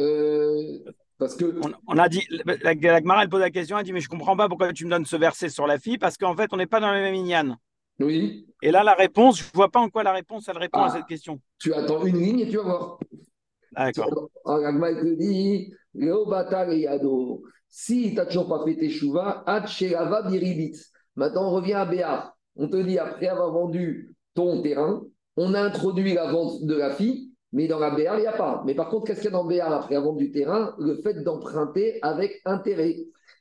Euh, 0.00 0.78
parce 1.18 1.36
que. 1.36 1.58
On, 1.86 1.98
a 1.98 2.08
dit, 2.08 2.26
la, 2.44 2.74
la, 2.74 2.98
Gemara, 2.98 3.22
elle 3.22 3.28
pose 3.28 3.40
la 3.40 3.50
question, 3.50 3.78
elle 3.78 3.84
dit 3.84 3.92
Mais 3.92 4.00
je 4.00 4.08
ne 4.08 4.10
comprends 4.10 4.36
pas 4.36 4.48
pourquoi 4.48 4.72
tu 4.72 4.84
me 4.84 4.90
donnes 4.90 5.06
ce 5.06 5.16
verset 5.16 5.48
sur 5.48 5.66
la 5.66 5.78
fille, 5.78 5.98
parce 5.98 6.16
qu'en 6.16 6.36
fait, 6.36 6.52
on 6.52 6.56
n'est 6.56 6.66
pas 6.66 6.80
dans 6.80 6.92
le 6.92 7.00
même 7.00 7.14
Inyan. 7.14 7.56
Oui. 8.00 8.46
Et 8.60 8.70
là, 8.70 8.82
la 8.82 8.94
réponse, 8.94 9.38
je 9.38 9.44
ne 9.44 9.50
vois 9.54 9.70
pas 9.70 9.80
en 9.80 9.88
quoi 9.88 10.02
la 10.02 10.12
réponse, 10.12 10.48
elle 10.48 10.58
répond 10.58 10.80
à 10.80 10.86
ah. 10.86 10.96
cette 10.96 11.06
question. 11.06 11.40
Tu 11.58 11.72
attends 11.72 12.04
une 12.04 12.18
ligne 12.18 12.40
et 12.40 12.48
tu 12.48 12.56
vas 12.56 12.64
voir. 12.64 12.98
D'accord. 13.72 14.30
Agma 14.44 14.94
te 14.94 15.14
dit 15.14 15.72
Si 17.68 18.08
tu 18.10 18.14
n'as 18.14 18.26
toujours 18.26 18.48
pas 18.48 18.64
fait 18.64 18.76
tes 18.76 18.90
chouvas, 18.90 19.44
biribit. 20.28 20.76
Maintenant, 21.16 21.48
on 21.48 21.50
revient 21.50 21.74
à 21.74 21.84
Béar. 21.84 22.36
On 22.56 22.68
te 22.68 22.76
dit, 22.76 22.98
après 22.98 23.28
avoir 23.28 23.52
vendu 23.52 24.14
ton 24.34 24.62
terrain, 24.62 25.02
on 25.36 25.54
a 25.54 25.60
introduit 25.60 26.14
la 26.14 26.30
vente 26.30 26.62
de 26.64 26.74
la 26.74 26.90
fille, 26.90 27.30
mais 27.52 27.68
dans 27.68 27.78
la 27.78 27.90
Béar, 27.90 28.18
il 28.18 28.22
n'y 28.22 28.26
a 28.26 28.32
pas. 28.32 28.62
Mais 28.66 28.74
par 28.74 28.88
contre, 28.88 29.06
qu'est-ce 29.06 29.20
qu'il 29.20 29.30
y 29.30 29.34
a 29.34 29.36
dans 29.36 29.44
Béar 29.44 29.72
après 29.72 29.96
avoir 29.96 30.12
vendu 30.12 30.26
du 30.26 30.32
terrain? 30.32 30.74
Le 30.78 30.96
fait 30.96 31.22
d'emprunter 31.22 31.98
avec 32.02 32.40
intérêt. 32.44 32.96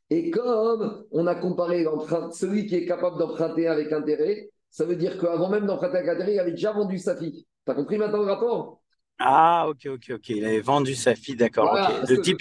Et 0.09 0.29
comme 0.29 1.05
on 1.11 1.25
a 1.27 1.35
comparé 1.35 1.85
celui 2.33 2.65
qui 2.65 2.75
est 2.75 2.85
capable 2.85 3.17
d'emprunter 3.17 3.67
avec 3.67 3.91
intérêt, 3.91 4.49
ça 4.69 4.85
veut 4.85 4.95
dire 4.95 5.19
qu'avant 5.19 5.49
même 5.49 5.65
d'emprunter 5.65 5.97
avec 5.97 6.09
intérêt, 6.09 6.33
il 6.33 6.39
avait 6.39 6.51
déjà 6.51 6.71
vendu 6.71 6.97
sa 6.99 7.15
fille. 7.15 7.45
Tu 7.65 7.71
as 7.71 7.75
compris 7.75 7.97
maintenant 7.97 8.19
le 8.19 8.31
rapport? 8.31 8.81
Ah, 9.19 9.67
ok, 9.69 9.87
ok, 9.93 10.11
ok. 10.15 10.29
Il 10.29 10.45
avait 10.45 10.59
vendu 10.59 10.95
sa 10.95 11.15
fille, 11.15 11.35
d'accord. 11.35 11.75
Le 12.09 12.17
type, 12.17 12.39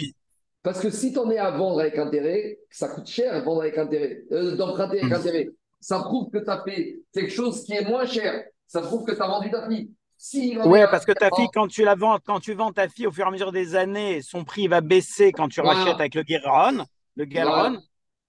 parce 0.62 0.81
que 0.81 0.90
si 0.90 1.12
tu 1.12 1.18
en 1.18 1.31
es 1.31 1.38
à 1.38 1.51
vendre 1.51 1.81
avec 1.81 1.98
intérêt, 1.98 2.59
ça 2.70 2.88
coûte 2.88 3.07
cher 3.07 3.44
vendre 3.44 3.62
avec 3.62 3.77
intérêt, 3.79 4.22
euh, 4.33 4.57
d'emprunter 4.57 5.01
avec 5.01 5.11
mm. 5.11 5.14
intérêt. 5.14 5.48
Ça 5.81 5.98
prouve 5.98 6.31
que 6.31 6.38
tu 6.38 6.48
as 6.48 6.62
fait 6.62 7.01
quelque 7.12 7.33
chose 7.33 7.64
qui 7.64 7.72
est 7.72 7.85
moins 7.85 8.07
cher. 8.07 8.44
Ça 8.66 8.81
prouve 8.81 9.05
que 9.05 9.12
tu 9.12 9.20
as 9.20 9.27
vendu 9.27 9.51
ta 9.51 9.68
fille. 9.68 9.90
Si 10.16 10.57
oui, 10.64 10.79
parce 10.88 11.05
que 11.05 11.11
ta 11.11 11.31
fille, 11.35 11.48
quand 11.53 11.66
tu 11.66 11.83
la 11.83 11.96
vends, 11.96 12.20
quand 12.25 12.38
tu 12.38 12.55
vends 12.55 12.70
ta 12.70 12.88
fille 12.88 13.09
au 13.09 13.11
fur 13.11 13.25
et 13.25 13.29
à 13.29 13.31
mesure 13.33 13.51
des 13.51 13.75
années, 13.75 14.22
son 14.22 14.44
prix 14.44 14.68
va 14.68 14.81
baisser 14.81 15.33
quand 15.33 15.48
tu 15.48 15.61
rachètes 15.61 15.98
avec 15.98 16.14
le 16.14 16.22
Guéron, 16.22 16.85
le 17.16 17.27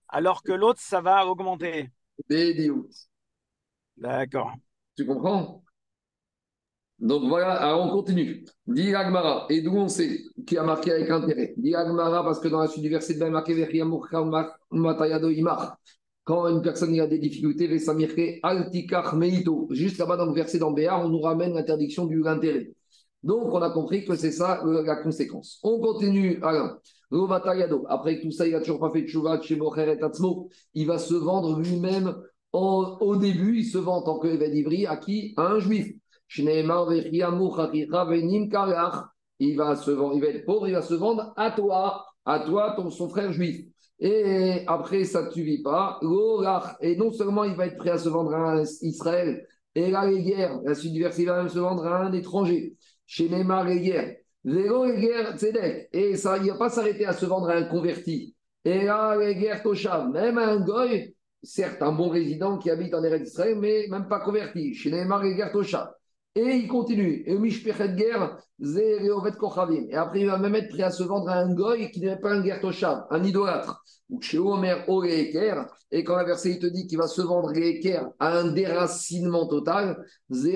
alors 0.09 0.41
que 0.41 0.51
l'autre, 0.51 0.79
ça 0.81 1.01
va 1.01 1.27
augmenter. 1.27 1.91
D'accord. 3.97 4.53
Tu 4.95 5.05
comprends? 5.05 5.63
Donc 7.03 7.27
voilà, 7.27 7.51
alors 7.51 7.85
on 7.85 7.89
continue. 7.89 8.45
Dit 8.65 8.95
Agmara, 8.95 9.45
et 9.49 9.61
d'où 9.61 9.75
on 9.75 9.89
sait 9.89 10.21
qui 10.47 10.57
a 10.57 10.63
marqué 10.63 10.93
avec 10.93 11.09
intérêt? 11.09 11.53
Dit 11.57 11.75
Agmara, 11.75 12.23
parce 12.23 12.39
que 12.39 12.47
dans 12.47 12.61
la 12.61 12.67
suite 12.67 12.81
du 12.81 12.89
verset, 12.89 13.15
il 13.15 13.19
marqué. 13.29 13.53
Quand 16.23 16.47
une 16.47 16.61
personne 16.61 16.97
a 17.01 17.07
des 17.07 17.19
difficultés, 17.19 17.67
Altikar 18.41 19.17
Meito. 19.17 19.67
Juste 19.71 19.97
là-bas 19.97 20.15
dans 20.15 20.27
le 20.27 20.33
verset 20.33 20.59
dans 20.59 20.73
on 20.73 21.09
nous 21.09 21.19
ramène 21.19 21.53
l'interdiction 21.53 22.05
du 22.05 22.25
intérêt. 22.25 22.71
Donc 23.21 23.53
on 23.53 23.61
a 23.61 23.69
compris 23.69 24.05
que 24.05 24.15
c'est 24.15 24.31
ça 24.31 24.63
la 24.65 24.95
conséquence. 24.95 25.59
On 25.61 25.81
continue. 25.81 26.39
Alors, 26.41 26.77
après 27.89 28.21
tout 28.21 28.31
ça, 28.31 28.47
il 28.47 28.53
n'a 28.53 28.61
toujours 28.61 28.79
pas 28.79 28.91
fait 28.91 29.01
de 29.01 29.07
chouva 29.07 29.41
chez 29.41 29.57
Mocher 29.57 29.91
et 29.91 29.99
Il 30.73 30.87
va 30.87 30.97
se 30.97 31.13
vendre 31.13 31.59
lui-même. 31.59 32.15
Au 32.53 33.15
début, 33.17 33.57
il 33.57 33.65
se 33.65 33.77
vend 33.77 33.97
en 33.97 34.03
tant 34.03 34.19
que 34.19 34.87
à 34.87 34.95
qui? 34.95 35.33
À 35.35 35.47
un 35.47 35.59
juif. 35.59 35.93
Il 39.39 39.57
va, 39.57 39.75
se 39.75 39.91
vendre, 39.91 40.15
il 40.15 40.21
va 40.21 40.27
être 40.27 40.45
pauvre, 40.45 40.67
il 40.67 40.73
va 40.73 40.81
se 40.81 40.93
vendre 40.93 41.33
à 41.35 41.51
toi, 41.51 42.05
à 42.25 42.39
toi, 42.39 42.73
ton, 42.75 42.89
son 42.89 43.09
frère 43.09 43.31
juif. 43.31 43.65
Et 43.99 44.63
après, 44.67 45.03
ça 45.03 45.23
ne 45.23 45.31
suffit 45.31 45.61
pas. 45.61 45.99
Et 46.81 46.95
non 46.95 47.11
seulement 47.11 47.43
il 47.43 47.55
va 47.55 47.67
être 47.67 47.77
prêt 47.77 47.91
à 47.91 47.97
se 47.97 48.09
vendre 48.09 48.33
à 48.33 48.61
Israël, 48.81 49.45
et 49.75 49.89
là, 49.89 50.05
les 50.05 50.21
guerres, 50.21 50.59
la 50.63 50.75
suite 50.75 50.93
du 50.93 51.01
verset, 51.01 51.23
il 51.23 51.27
va 51.27 51.37
même 51.37 51.49
se 51.49 51.59
vendre 51.59 51.85
à 51.85 52.05
un 52.05 52.13
étranger. 52.13 52.75
Chez 53.05 53.27
Neymar, 53.29 53.65
les 53.65 53.79
guerres. 53.81 54.17
Vélo, 54.43 54.85
les 54.85 55.01
guerres, 55.01 55.35
Et 55.91 56.15
ça, 56.15 56.37
il 56.37 56.43
ne 56.43 56.51
va 56.51 56.57
pas 56.57 56.69
s'arrêter 56.69 57.05
à 57.05 57.13
se 57.13 57.25
vendre 57.25 57.49
à 57.49 57.55
un 57.55 57.63
converti. 57.63 58.35
Et 58.65 58.83
là, 58.85 59.15
les 59.17 59.35
guerres 59.35 59.63
Toshav, 59.63 60.09
même 60.09 60.37
un 60.37 60.59
goy, 60.59 61.15
certes, 61.41 61.81
un 61.81 61.91
bon 61.91 62.09
résident 62.09 62.57
qui 62.57 62.69
habite 62.69 62.93
en 62.93 63.03
Eretz 63.03 63.29
Israël, 63.29 63.57
mais 63.59 63.87
même 63.89 64.07
pas 64.07 64.19
converti. 64.19 64.73
Chez 64.73 64.91
Neymar, 64.91 65.23
les 65.23 65.35
guerres 65.35 65.51
Toshav. 65.51 65.89
Et 66.35 66.55
il 66.55 66.67
continue. 66.67 67.23
Et 67.27 67.33
après, 69.95 70.19
il 70.19 70.25
va 70.25 70.39
même 70.39 70.55
être 70.55 70.69
prêt 70.69 70.83
à 70.83 70.89
se 70.89 71.03
vendre 71.03 71.29
à 71.29 71.35
un 71.35 71.53
goy 71.53 71.91
qui 71.91 71.99
n'est 71.99 72.17
pas 72.17 72.31
un 72.31 72.41
guerre 72.41 72.59
toshav, 72.59 73.05
un 73.11 73.23
idolâtre. 73.23 73.83
Ou 74.09 74.19
chez 74.21 74.39
Omer 74.39 74.83
Oreker. 74.87 75.67
Et 75.91 76.03
quand 76.03 76.15
la 76.15 76.23
verset 76.23 76.51
il 76.51 76.59
te 76.59 76.65
dit 76.65 76.87
qu'il 76.87 76.97
va 76.97 77.07
se 77.07 77.21
vendre 77.21 77.53
à 78.19 78.37
un 78.37 78.51
déracinement 78.51 79.47
total. 79.47 80.03
C'est 80.29 80.55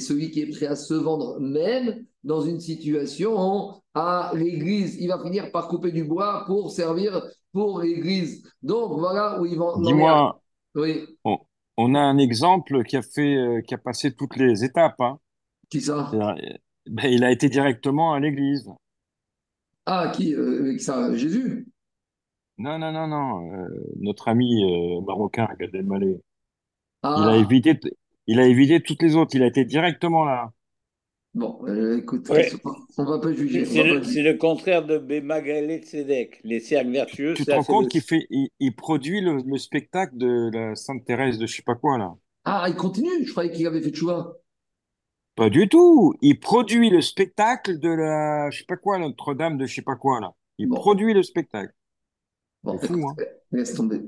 celui 0.00 0.30
qui 0.32 0.40
est 0.40 0.50
prêt 0.50 0.66
à 0.66 0.76
se 0.76 0.94
vendre 0.94 1.38
même 1.38 2.04
dans 2.24 2.40
une 2.40 2.60
situation 2.60 3.82
à 3.94 4.32
l'église. 4.34 4.96
Il 5.00 5.08
va 5.08 5.22
finir 5.22 5.52
par 5.52 5.68
couper 5.68 5.92
du 5.92 6.04
bois 6.04 6.42
pour 6.46 6.72
servir 6.72 7.22
pour 7.52 7.80
l'église. 7.80 8.42
Donc 8.62 8.98
voilà 8.98 9.40
où 9.40 9.46
ils 9.46 9.56
vont. 9.56 9.80
Dis-moi, 9.80 10.40
Oui, 10.74 11.06
on, 11.24 11.38
on 11.78 11.94
a 11.94 12.00
un 12.00 12.18
exemple 12.18 12.84
qui 12.84 12.96
a 12.98 13.02
fait, 13.02 13.34
euh, 13.36 13.60
qui 13.62 13.74
a 13.74 13.78
passé 13.78 14.14
toutes 14.14 14.36
les 14.36 14.64
étapes. 14.64 15.00
hein. 15.00 15.18
qui 15.68 15.80
ça? 15.80 16.22
Ben, 16.86 17.08
il 17.12 17.22
a 17.24 17.30
été 17.30 17.48
directement 17.48 18.12
à 18.12 18.18
l'église. 18.20 18.68
Ah, 19.86 20.12
qui 20.14 20.32
euh, 20.34 20.78
ça 20.78 21.14
Jésus? 21.16 21.66
Non, 22.58 22.78
non, 22.78 22.92
non, 22.92 23.06
non. 23.08 23.52
euh, 23.52 23.68
notre 24.00 24.28
ami 24.28 24.62
euh, 24.64 25.00
marocain, 25.02 25.48
Gad 25.58 25.74
Elmaleh, 25.74 26.20
il 27.14 27.28
a 27.28 27.36
Ah, 27.36 27.38
évité, 27.38 27.78
il 28.28 28.40
a 28.40 28.46
évité 28.48 28.82
toutes 28.82 29.02
les 29.02 29.16
autres. 29.16 29.36
Il 29.36 29.42
a 29.44 29.48
été 29.48 29.64
directement 29.64 30.24
là. 30.24 30.52
Bon, 31.36 31.60
euh, 31.68 31.98
écoute, 31.98 32.28
Ouais. 32.28 32.50
on 32.98 33.04
va 33.04 33.18
pas 33.20 33.32
juger. 33.32 33.64
C'est 33.64 34.22
le, 34.22 34.34
contraire 34.34 34.84
de 34.84 34.98
Bemagalé 34.98 35.78
Tzedek. 35.78 36.40
Les 36.42 36.60
cercles 36.60 36.90
vertueux, 36.90 37.34
Tu 37.34 37.44
te 37.44 37.52
rends 37.52 37.62
compte 37.62 37.88
qu'il 37.88 38.02
fait, 38.02 38.26
il, 38.30 38.48
il 38.58 38.74
produit 38.74 39.20
le, 39.20 39.38
le 39.46 39.58
spectacle 39.58 40.16
de 40.16 40.50
la 40.52 40.74
Sainte 40.74 41.04
Thérèse 41.04 41.38
de 41.38 41.46
je 41.46 41.56
sais 41.56 41.62
pas 41.62 41.76
quoi 41.76 41.98
là? 41.98 42.14
Ah, 42.44 42.66
il 42.68 42.74
continue 42.74 43.24
Je 43.24 43.30
croyais 43.30 43.52
qu'il 43.52 43.66
avait 43.66 43.82
fait 43.82 43.90
Tchouva. 43.90 44.34
Pas 45.36 45.50
du 45.50 45.68
tout. 45.68 46.14
Il 46.22 46.40
produit 46.40 46.90
le 46.90 47.00
spectacle 47.02 47.78
de 47.78 47.88
la, 47.90 48.50
je 48.50 48.58
sais 48.60 48.64
pas 48.66 48.76
quoi, 48.76 48.98
Notre-Dame 48.98 49.58
de 49.58 49.66
je 49.66 49.74
sais 49.74 49.82
pas 49.82 49.96
quoi 49.96 50.20
là. 50.20 50.32
Il 50.58 50.68
Bon. 50.68 50.76
produit 50.76 51.12
le 51.12 51.22
spectacle. 51.22 51.72
Bon, 52.62 52.78
C'est 52.80 52.86
fou, 52.88 53.06
hein. 53.08 53.14
laisse 53.52 53.74
tomber. 53.74 54.00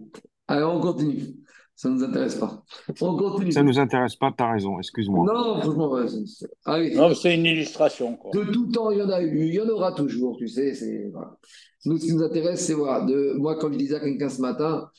Alors, 0.48 0.74
on 0.76 0.80
continue. 0.80 1.22
Ça 1.78 1.88
ne 1.88 1.94
nous 1.94 2.02
intéresse 2.02 2.34
pas. 2.34 2.60
On 3.00 3.16
continue. 3.16 3.52
Ça 3.52 3.62
nous 3.62 3.78
intéresse 3.78 4.16
pas, 4.16 4.34
t'as 4.36 4.50
raison, 4.50 4.80
excuse-moi. 4.80 5.24
Non, 5.32 5.60
franchement, 5.60 5.96
c'est- 6.08 6.26
c'est- 6.26 6.50
allez. 6.64 6.92
Non, 6.96 7.08
mais 7.10 7.14
c'est 7.14 7.32
une 7.36 7.46
illustration. 7.46 8.16
Quoi. 8.16 8.32
De 8.32 8.50
tout 8.50 8.66
temps, 8.72 8.90
il 8.90 8.98
y 8.98 9.02
en 9.02 9.08
a 9.10 9.22
eu, 9.22 9.46
il 9.46 9.54
y 9.54 9.60
en 9.60 9.68
aura 9.68 9.92
toujours, 9.92 10.36
tu 10.36 10.48
sais. 10.48 10.74
C'est, 10.74 11.08
voilà. 11.12 11.36
Nous, 11.84 11.96
ce 11.98 12.06
qui 12.06 12.12
nous 12.14 12.22
intéresse, 12.24 12.66
c'est 12.66 12.74
voilà, 12.74 13.06
de, 13.06 13.34
moi, 13.38 13.54
quand 13.60 13.72
je 13.72 13.78
disais 13.78 13.94
à 13.94 14.00
quelqu'un 14.00 14.28
ce 14.28 14.40
matin, 14.40 14.90
euh, 14.90 14.98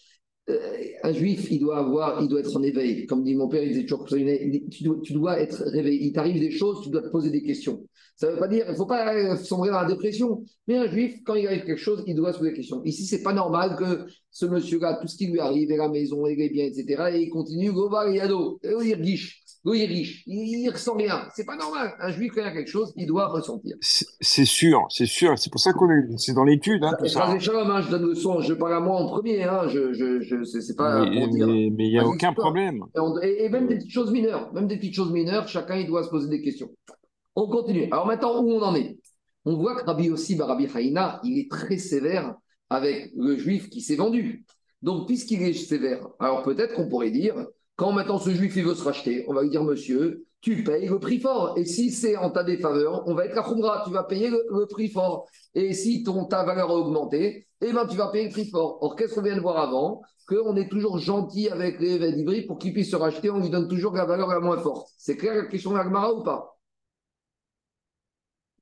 un 1.04 1.14
juif, 1.14 1.50
il 1.52 1.60
doit 1.60 1.80
avoir, 1.80 2.22
il 2.22 2.28
doit 2.28 2.40
être 2.40 2.56
en 2.56 2.64
éveil. 2.64 3.06
Comme 3.06 3.24
dit 3.24 3.36
mon 3.36 3.48
père, 3.48 3.64
il 3.64 3.70
disait 3.70 3.86
toujours, 3.86 4.06
tu 4.06 4.84
dois, 4.84 5.00
tu 5.02 5.14
dois 5.14 5.40
être 5.40 5.64
réveillé. 5.66 6.08
Il 6.08 6.14
t'arrive 6.14 6.40
des 6.40 6.52
choses, 6.52 6.82
tu 6.84 6.90
dois 6.90 7.02
te 7.02 7.10
poser 7.10 7.30
des 7.30 7.44
questions. 7.44 7.84
Ça 8.16 8.28
ne 8.28 8.34
veut 8.34 8.40
pas 8.40 8.50
dire, 8.50 8.66
il 8.68 8.72
ne 8.72 8.76
faut 8.76 8.86
pas 8.86 9.14
euh, 9.14 9.38
sombrer 9.38 9.70
dans 9.70 9.82
la 9.82 9.88
dépression. 9.88 10.44
Mais 10.68 10.78
un 10.78 10.88
juif, 10.88 11.22
quand 11.26 11.36
il 11.36 11.48
arrive 11.48 11.64
quelque 11.64 11.80
chose, 11.80 12.04
il 12.06 12.16
doit 12.16 12.34
se 12.34 12.40
poser 12.40 12.52
des 12.52 12.58
questions. 12.58 12.84
Ici, 12.84 13.06
c'est 13.06 13.24
pas 13.24 13.34
normal 13.34 13.78
que 13.78 14.12
ce 14.30 14.46
monsieur-là, 14.46 15.00
tout 15.02 15.08
ce 15.08 15.16
qui 15.16 15.28
lui 15.28 15.40
arrive, 15.40 15.72
et 15.72 15.78
la 15.78 15.88
maison, 15.88 16.26
et 16.26 16.36
les 16.36 16.50
biens, 16.50 16.66
etc., 16.66 17.12
et 17.14 17.22
il 17.22 17.30
continue, 17.30 17.72
go 17.72 17.90
va, 17.90 18.10
yado, 18.10 18.60
et 18.62 18.74
il 18.84 18.96
riche, 18.96 19.42
il 19.74 19.86
riche, 19.86 20.24
il, 20.28 20.60
il 20.64 20.70
ressent 20.70 20.96
rien. 20.96 21.28
C'est 21.36 21.46
pas 21.46 21.56
normal. 21.56 21.94
Un 22.00 22.12
juif, 22.12 22.32
quand 22.34 22.42
il 22.42 22.46
y 22.46 22.48
a 22.48 22.52
quelque 22.52 22.70
chose, 22.70 22.94
il 22.96 23.08
doit 23.08 23.28
ressentir. 23.28 23.76
C'est 23.82 24.46
sûr, 24.46 24.86
c'est 24.90 25.06
sûr. 25.06 25.38
C'est 25.38 25.50
pour 25.52 25.60
ça 25.60 25.74
qu'on 25.74 25.90
est, 25.92 26.18
c'est 26.18 26.34
dans 26.34 26.44
l'étude, 26.44 26.84
hein, 26.84 26.94
tout 27.00 27.08
ça. 27.08 27.38
Shalom, 27.40 27.70
hein, 27.72 27.82
je 27.82 27.90
donne 27.90 28.06
le 28.08 28.16
son, 28.16 28.42
je 28.42 28.54
parle 28.54 28.74
à 28.74 28.80
moi 28.80 28.96
en 28.98 29.08
premier, 29.08 29.44
hein, 29.44 29.68
je, 29.68 29.94
je, 29.94 30.22
je, 30.22 30.44
c'est 30.44 30.76
pas 30.76 31.06
Mais 31.06 31.20
pour 31.20 31.28
dire. 31.30 31.48
mais- 31.48 31.68
il 31.68 31.90
n'y 31.92 32.00
a 32.00 32.06
aucun 32.08 32.34
problème. 32.34 32.84
Et, 32.96 33.00
on- 33.00 33.20
et- 33.22 33.46
et 33.46 33.50
même 33.50 33.68
des 33.68 33.76
petites 33.78 33.92
choses 33.92 34.12
mineures, 34.12 34.52
même 34.54 34.68
des 34.68 34.78
petites 34.78 34.96
choses 34.96 35.12
mineures, 35.12 35.48
chacun 35.48 35.76
il 35.78 35.88
doit 35.88 36.04
se 36.04 36.10
poser 36.10 36.30
des 36.30 36.42
questions. 36.42 36.70
On 37.36 37.48
continue. 37.48 37.88
Alors 37.92 38.06
maintenant, 38.06 38.42
où 38.44 38.52
on 38.52 38.62
en 38.62 38.76
est? 38.76 38.98
On 39.46 39.56
voit 39.56 39.76
que 39.80 39.86
Rabbi 39.86 40.10
aussi, 40.10 40.36
Rabbi 40.40 40.68
Haïna, 40.74 41.20
il 41.24 41.40
est 41.40 41.50
très 41.50 41.78
sévère 41.78 42.36
avec 42.70 43.12
le 43.16 43.38
juif 43.38 43.70
qui 43.70 43.82
s'est 43.82 43.96
vendu. 43.96 44.46
Donc, 44.82 45.08
puisqu'il 45.08 45.42
est 45.42 45.54
sévère, 45.54 46.08
alors 46.20 46.44
peut-être 46.44 46.74
qu'on 46.76 46.88
pourrait 46.88 47.12
dire, 47.12 47.36
quand 47.80 47.94
maintenant 47.94 48.20
ce 48.20 48.32
juif 48.32 48.54
il 48.58 48.66
veut 48.66 48.76
se 48.76 48.84
racheter, 48.84 49.24
on 49.30 49.34
va 49.34 49.42
lui 49.42 49.50
dire, 49.50 49.64
monsieur, 49.64 50.28
tu 50.42 50.66
payes 50.66 50.90
le 50.90 51.00
prix 51.00 51.18
fort. 51.18 51.58
Et 51.58 51.64
si 51.64 51.92
c'est 51.92 52.18
en 52.18 52.30
ta 52.30 52.44
défaveur, 52.44 53.08
on 53.08 53.14
va 53.14 53.26
être 53.26 53.38
à 53.38 53.42
Khumra, 53.42 53.84
tu 53.86 53.94
vas 53.94 54.04
payer 54.04 54.30
le, 54.30 54.66
prix 54.66 54.90
fort. 54.90 55.30
Et 55.56 55.74
si 55.74 56.04
ton, 56.04 56.26
ta 56.26 56.44
valeur 56.44 56.72
a 56.72 56.76
augmenté, 56.76 57.48
eh 57.62 57.72
ben, 57.72 57.88
tu 57.88 57.96
vas 57.96 58.10
payer 58.10 58.26
le 58.26 58.32
prix 58.32 58.50
fort. 58.50 58.80
Or, 58.82 58.98
qu'est-ce 58.98 59.16
qu'on 59.16 59.22
vient 59.22 59.38
de 59.38 59.40
voir 59.40 59.58
avant? 59.58 60.02
Qu'on 60.28 60.58
est 60.58 60.68
toujours 60.68 60.98
gentil 61.00 61.48
avec 61.48 61.80
les 61.80 62.12
d'Ivry 62.12 62.42
pour 62.42 62.58
qu'ils 62.58 62.74
puissent 62.74 62.92
se 62.92 62.98
racheter, 62.98 63.30
on 63.30 63.40
lui 63.40 63.50
donne 63.50 63.70
toujours 63.70 63.94
la 63.94 64.04
valeur 64.04 64.28
la 64.28 64.42
moins 64.42 64.58
forte. 64.58 64.90
C'est 64.98 65.16
clair 65.16 65.36
la 65.36 65.46
question 65.46 65.72
de 65.72 65.78
l'Agmara 65.78 66.14
ou 66.14 66.22
pas? 66.22 66.60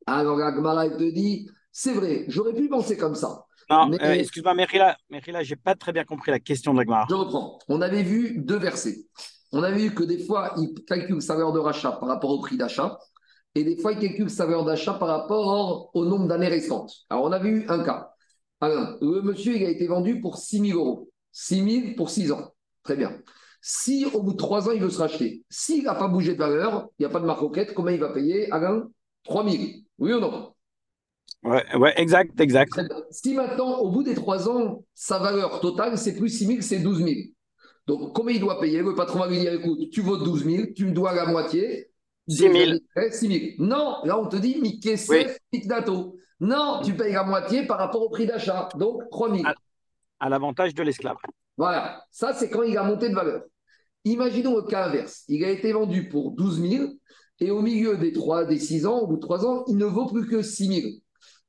Alors 0.05 0.37
l'Agmara, 0.37 0.85
elle 0.85 0.97
te 0.97 1.11
dit, 1.11 1.49
c'est 1.71 1.93
vrai, 1.93 2.25
j'aurais 2.27 2.53
pu 2.53 2.69
penser 2.69 2.95
comme 2.95 3.15
ça. 3.15 3.46
Non, 3.69 3.87
Mais- 3.87 4.01
euh, 4.01 4.13
excuse-moi, 4.13 4.53
Merila, 4.53 4.97
Merila, 5.09 5.43
j'ai 5.43 5.55
pas 5.55 5.75
très 5.75 5.91
bien 5.91 6.05
compris 6.05 6.31
la 6.31 6.39
question 6.39 6.73
de 6.73 6.81
Gemara. 6.81 7.05
Je 7.09 7.15
reprends. 7.15 7.59
On 7.67 7.81
avait 7.81 8.03
vu 8.03 8.37
deux 8.37 8.57
versets. 8.57 9.05
On 9.51 9.63
avait 9.63 9.79
vu 9.79 9.93
que 9.93 10.03
des 10.03 10.25
fois, 10.25 10.53
il 10.57 10.73
calcule 10.85 11.21
sa 11.21 11.33
valeur 11.35 11.53
de 11.53 11.59
rachat 11.59 11.91
par 11.93 12.09
rapport 12.09 12.29
au 12.31 12.39
prix 12.39 12.57
d'achat, 12.57 12.97
et 13.55 13.63
des 13.63 13.77
fois, 13.77 13.93
il 13.93 13.99
calcule 13.99 14.29
sa 14.29 14.45
valeur 14.45 14.65
d'achat 14.65 14.93
par 14.93 15.07
rapport 15.07 15.89
au 15.93 16.05
nombre 16.05 16.27
d'années 16.27 16.47
restantes. 16.47 16.93
Alors, 17.09 17.23
on 17.23 17.31
avait 17.31 17.49
eu 17.49 17.65
un 17.69 17.83
cas. 17.83 18.11
Alors, 18.61 18.97
le 19.01 19.21
monsieur, 19.21 19.55
il 19.55 19.65
a 19.65 19.69
été 19.69 19.87
vendu 19.87 20.19
pour 20.21 20.37
6 20.37 20.59
000 20.59 20.79
euros. 20.79 21.09
6 21.31 21.81
000 21.81 21.95
pour 21.95 22.09
6 22.09 22.31
ans. 22.31 22.53
Très 22.83 22.95
bien. 22.95 23.17
Si 23.61 24.05
au 24.13 24.21
bout 24.21 24.33
de 24.33 24.37
3 24.37 24.69
ans, 24.69 24.71
il 24.71 24.81
veut 24.81 24.89
se 24.89 24.99
racheter, 24.99 25.43
s'il 25.49 25.83
n'a 25.83 25.95
pas 25.95 26.07
bougé 26.07 26.33
de 26.33 26.37
valeur, 26.37 26.87
il 26.97 27.03
n'y 27.03 27.05
a 27.05 27.09
pas 27.09 27.19
de 27.19 27.25
marque 27.25 27.41
combien 27.73 27.93
il 27.93 27.99
va 27.99 28.09
payer 28.09 28.51
Alain 28.51 28.87
3 29.23 29.49
000. 29.49 29.63
Oui 29.97 30.13
ou 30.13 30.19
non? 30.19 30.53
Ouais, 31.43 31.63
ouais, 31.75 31.93
exact, 31.97 32.39
exact. 32.41 32.79
Si 33.11 33.33
maintenant, 33.33 33.77
au 33.79 33.89
bout 33.91 34.03
des 34.03 34.15
3 34.15 34.49
ans, 34.49 34.83
sa 34.93 35.19
valeur 35.19 35.59
totale, 35.59 35.97
c'est 35.97 36.15
plus 36.15 36.29
6 36.29 36.45
000, 36.45 36.61
c'est 36.61 36.79
12 36.79 37.03
000. 37.03 37.09
Donc, 37.85 38.13
combien 38.13 38.35
il 38.35 38.41
doit 38.41 38.59
payer? 38.59 38.81
Le 38.81 38.95
patron 38.95 39.19
va 39.19 39.27
lui 39.27 39.39
dire 39.39 39.53
écoute, 39.53 39.89
tu 39.91 40.01
vaux 40.01 40.17
12 40.17 40.45
000, 40.45 40.63
tu 40.75 40.85
me 40.85 40.91
dois 40.91 41.13
la 41.13 41.25
moitié. 41.25 41.89
6 42.27 42.37
000. 42.37 42.53
Deux 42.53 42.61
années 42.61 42.79
après, 42.95 43.11
6 43.11 43.55
000. 43.57 43.67
Non, 43.67 43.97
là, 44.03 44.19
on 44.19 44.27
te 44.27 44.35
dit 44.35 44.59
Mickey 44.61 44.95
Oui. 45.09 45.25
dato. 45.65 46.17
Non, 46.39 46.81
tu 46.83 46.93
payes 46.93 47.13
la 47.13 47.23
moitié 47.23 47.65
par 47.65 47.77
rapport 47.77 48.01
au 48.01 48.09
prix 48.09 48.25
d'achat. 48.25 48.67
Donc, 48.75 49.03
3 49.09 49.29
000. 49.33 49.43
Ah. 49.45 49.55
À 50.19 50.29
l'avantage 50.29 50.73
de 50.73 50.83
l'esclave. 50.83 51.17
Voilà, 51.57 52.03
ça 52.11 52.33
c'est 52.33 52.49
quand 52.49 52.63
il 52.63 52.77
a 52.77 52.83
monté 52.83 53.09
de 53.09 53.15
valeur. 53.15 53.43
Imaginons 54.03 54.55
le 54.55 54.63
cas 54.63 54.87
inverse. 54.87 55.23
Il 55.27 55.43
a 55.43 55.49
été 55.49 55.71
vendu 55.71 56.07
pour 56.07 56.31
12 56.31 56.61
000 56.61 56.85
et 57.39 57.51
au 57.51 57.61
milieu 57.61 57.97
des 57.97 58.11
3, 58.11 58.45
des 58.45 58.59
6 58.59 58.85
ans, 58.85 58.99
au 58.99 59.07
bout 59.07 59.15
de 59.15 59.21
3 59.21 59.45
ans, 59.45 59.63
il 59.67 59.77
ne 59.77 59.85
vaut 59.85 60.05
plus 60.07 60.27
que 60.27 60.41
6 60.41 60.81
000. 60.81 60.91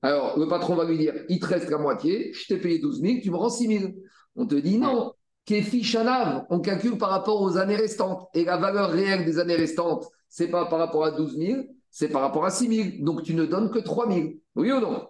Alors 0.02 0.38
le 0.38 0.46
patron 0.46 0.74
va 0.76 0.84
lui 0.84 0.96
dire, 0.98 1.14
il 1.28 1.40
te 1.40 1.46
reste 1.46 1.70
la 1.70 1.78
moitié, 1.78 2.32
je 2.32 2.46
t'ai 2.46 2.58
payé 2.58 2.78
12 2.78 3.00
000, 3.00 3.14
tu 3.22 3.30
me 3.30 3.36
rends 3.36 3.50
6 3.50 3.78
000. 3.78 3.92
On 4.36 4.46
te 4.46 4.54
dit 4.54 4.78
non, 4.78 5.12
Kefi 5.44 5.82
Shanav, 5.82 6.44
on 6.50 6.60
calcule 6.60 6.96
par 6.98 7.10
rapport 7.10 7.42
aux 7.42 7.56
années 7.56 7.76
restantes. 7.76 8.28
Et 8.34 8.44
la 8.44 8.56
valeur 8.58 8.90
réelle 8.90 9.24
des 9.24 9.38
années 9.38 9.56
restantes, 9.56 10.06
c'est 10.28 10.48
pas 10.48 10.66
par 10.66 10.78
rapport 10.78 11.04
à 11.04 11.10
12 11.10 11.36
000, 11.36 11.62
c'est 11.90 12.08
par 12.08 12.20
rapport 12.22 12.44
à 12.44 12.50
6 12.50 12.68
000. 12.68 12.88
Donc 13.04 13.22
tu 13.24 13.34
ne 13.34 13.44
donnes 13.44 13.70
que 13.70 13.80
3 13.80 14.08
000. 14.12 14.28
Oui 14.54 14.70
ou 14.72 14.80
non? 14.80 15.08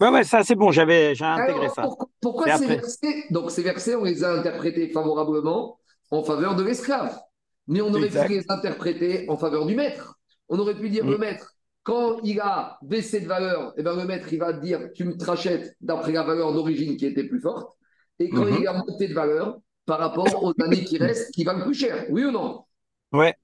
Ouais, 0.00 0.08
ouais, 0.08 0.24
ça 0.24 0.42
c'est 0.42 0.54
bon, 0.54 0.70
j'avais, 0.70 1.14
j'ai 1.14 1.24
intégré 1.24 1.60
alors, 1.66 1.74
ça. 1.74 1.82
pourquoi, 2.20 2.56
ces 2.56 2.66
versets 2.66 3.24
Donc, 3.30 3.50
ces 3.50 3.62
versets, 3.62 3.94
on 3.94 4.04
les 4.04 4.24
a 4.24 4.32
interprétés 4.32 4.88
favorablement 4.90 5.78
en 6.10 6.22
faveur 6.22 6.56
de 6.56 6.62
l'esclave. 6.62 7.18
Mais 7.66 7.80
on 7.82 7.92
aurait 7.92 8.06
Exact. 8.06 8.26
pu 8.26 8.32
les 8.34 8.44
interpréter 8.48 9.26
en 9.28 9.36
faveur 9.36 9.66
du 9.66 9.74
maître. 9.74 10.18
On 10.48 10.58
aurait 10.58 10.74
pu 10.74 10.88
dire 10.88 11.04
Mm. 11.04 11.10
le 11.10 11.18
maître, 11.18 11.52
quand 11.82 12.20
il 12.24 12.40
a 12.40 12.78
baissé 12.82 13.20
de 13.20 13.26
valeur, 13.26 13.72
eh 13.76 13.82
ben, 13.82 13.96
le 13.96 14.04
maître, 14.04 14.32
il 14.32 14.38
va 14.38 14.52
te 14.52 14.60
dire 14.60 14.90
tu 14.94 15.04
me 15.04 15.16
te 15.16 15.24
rachètes 15.24 15.76
d'après 15.80 16.12
la 16.12 16.22
valeur 16.22 16.52
d'origine 16.52 16.96
qui 16.96 17.06
était 17.06 17.24
plus 17.24 17.40
forte. 17.40 17.76
Et 18.18 18.32
quand 18.32 18.46
Mhm. 18.46 18.56
il 18.60 18.66
a 18.66 18.72
monté 18.74 19.08
de 19.08 19.14
valeur, 19.14 19.58
par 19.86 19.98
rapport 19.98 20.42
aux 20.44 20.52
années 20.62 20.84
qui 20.84 20.98
restent, 20.98 21.32
qui 21.32 21.44
valent 21.44 21.64
plus 21.64 21.74
cher. 21.74 22.06
Oui 22.10 22.24
ou 22.24 22.30
non? 22.30 22.64
Ouais. 23.12 23.34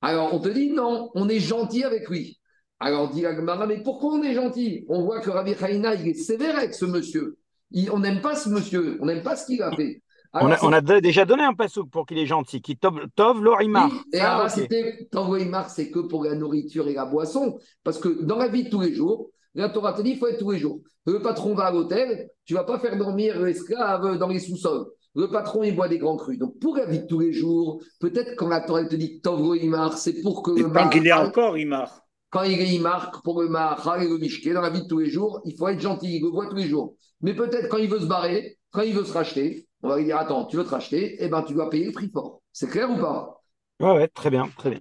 alors, 0.00 0.32
on 0.34 0.38
te 0.40 0.48
dit 0.48 0.70
non, 0.70 1.10
on 1.14 1.28
est 1.28 1.40
gentil 1.40 1.84
avec 1.84 2.08
lui. 2.08 2.38
Alors, 2.80 3.10
dit 3.10 3.22
la 3.22 3.34
Gemara, 3.34 3.66
mais 3.66 3.82
pourquoi 3.82 4.12
on 4.14 4.22
est 4.22 4.34
gentil? 4.34 4.84
On 4.88 5.02
voit 5.02 5.20
que 5.20 5.30
Rabbi 5.30 5.54
Haïna, 5.60 5.94
il 5.96 6.08
est 6.08 6.14
sévère 6.14 6.56
avec 6.56 6.74
ce 6.74 6.84
monsieur. 6.84 7.38
Il- 7.72 7.90
on 7.90 7.98
n'aime 7.98 8.20
pas 8.20 8.36
ce 8.36 8.48
monsieur, 8.48 8.98
on 9.00 9.06
n'aime 9.06 9.22
pas 9.22 9.36
ce 9.36 9.46
qu'il 9.46 9.60
a 9.62 9.72
fait. 9.72 10.02
On 10.40 10.50
Alors, 10.50 10.52
a, 10.52 10.58
on 10.62 10.72
a 10.72 10.80
déjà 10.80 11.24
donné 11.24 11.42
un 11.44 11.54
passouk 11.54 11.90
pour 11.90 12.06
qu'il 12.06 12.18
est 12.18 12.26
gentil, 12.26 12.60
qui 12.62 12.76
tov, 12.76 13.00
tov 13.16 13.42
l'orimar. 13.42 13.90
oui, 13.90 14.06
et 14.12 14.20
Ça, 14.20 14.32
alors, 14.32 14.48
ok. 14.48 14.50
c'était, 14.50 15.08
Tangoïmar, 15.10 15.70
c'est 15.70 15.90
que 15.90 16.00
pour 16.00 16.24
la 16.24 16.34
nourriture 16.34 16.88
et 16.88 16.94
la 16.94 17.04
boisson. 17.06 17.58
Parce 17.84 17.98
que 17.98 18.22
dans 18.22 18.36
la 18.38 18.48
vie 18.48 18.64
de 18.64 18.70
tous 18.70 18.80
les 18.80 18.94
jours, 18.94 19.30
la 19.54 19.68
Torah 19.68 19.92
te 19.92 20.02
dit 20.02 20.10
il 20.10 20.18
faut 20.18 20.26
être 20.28 20.38
tous 20.38 20.50
les 20.52 20.58
jours. 20.58 20.80
Le 21.06 21.20
patron 21.22 21.54
va 21.54 21.66
à 21.66 21.72
l'hôtel, 21.72 22.28
tu 22.44 22.54
vas 22.54 22.64
pas 22.64 22.78
faire 22.78 22.96
dormir 22.96 23.40
l'esclave 23.40 24.18
dans 24.18 24.28
les 24.28 24.40
sous-sols. 24.40 24.86
Le 25.14 25.28
patron, 25.28 25.62
il 25.64 25.74
boit 25.74 25.88
des 25.88 25.98
grands 25.98 26.16
crus. 26.16 26.38
Donc, 26.38 26.58
pour 26.60 26.76
la 26.76 26.84
vie 26.86 27.00
de 27.00 27.06
tous 27.06 27.18
les 27.20 27.32
jours, 27.32 27.82
peut-être 28.00 28.36
quand 28.36 28.48
la 28.48 28.60
Torah 28.60 28.84
te 28.84 28.94
dit 28.96 29.20
Tangoïmar, 29.20 29.96
c'est 29.98 30.20
pour 30.22 30.42
que 30.42 30.52
Et 30.54 30.62
le 30.62 30.70
tant 30.72 30.88
qu'il 30.90 31.06
est 31.06 31.12
encore, 31.12 31.56
il 31.56 31.66
marque. 31.68 32.02
quand 32.30 32.42
il 32.42 32.60
est, 32.60 32.74
il 32.74 32.82
marque 32.82 33.22
pour 33.24 33.42
le 33.42 33.48
Mahar 33.48 34.02
et 34.02 34.08
le 34.08 34.18
Mishké 34.18 34.52
dans 34.52 34.60
la 34.60 34.70
vie 34.70 34.82
de 34.82 34.86
tous 34.88 34.98
les 34.98 35.10
jours, 35.10 35.40
il 35.44 35.56
faut 35.56 35.68
être 35.68 35.80
gentil, 35.80 36.16
il 36.16 36.22
le 36.22 36.28
voit 36.28 36.46
tous 36.48 36.56
les 36.56 36.68
jours. 36.68 36.94
Mais 37.22 37.34
peut-être 37.34 37.68
quand 37.68 37.78
il 37.78 37.88
veut 37.88 38.00
se 38.00 38.06
barrer, 38.06 38.58
quand 38.70 38.82
il 38.82 38.94
veut 38.94 39.04
se 39.04 39.12
racheter, 39.12 39.67
on 39.82 39.88
va 39.88 39.98
lui 39.98 40.04
dire 40.04 40.16
Attends, 40.18 40.46
tu 40.46 40.56
veux 40.56 40.64
te 40.64 40.70
racheter? 40.70 41.16
Eh 41.20 41.28
bien, 41.28 41.42
tu 41.42 41.54
dois 41.54 41.70
payer 41.70 41.86
le 41.86 41.92
prix 41.92 42.10
fort. 42.10 42.42
C'est 42.52 42.68
clair 42.68 42.90
ou 42.90 42.96
pas? 42.96 43.40
Ouais, 43.80 43.92
ouais, 43.92 44.08
très 44.08 44.30
bien, 44.30 44.48
très 44.56 44.70
bien. 44.70 44.80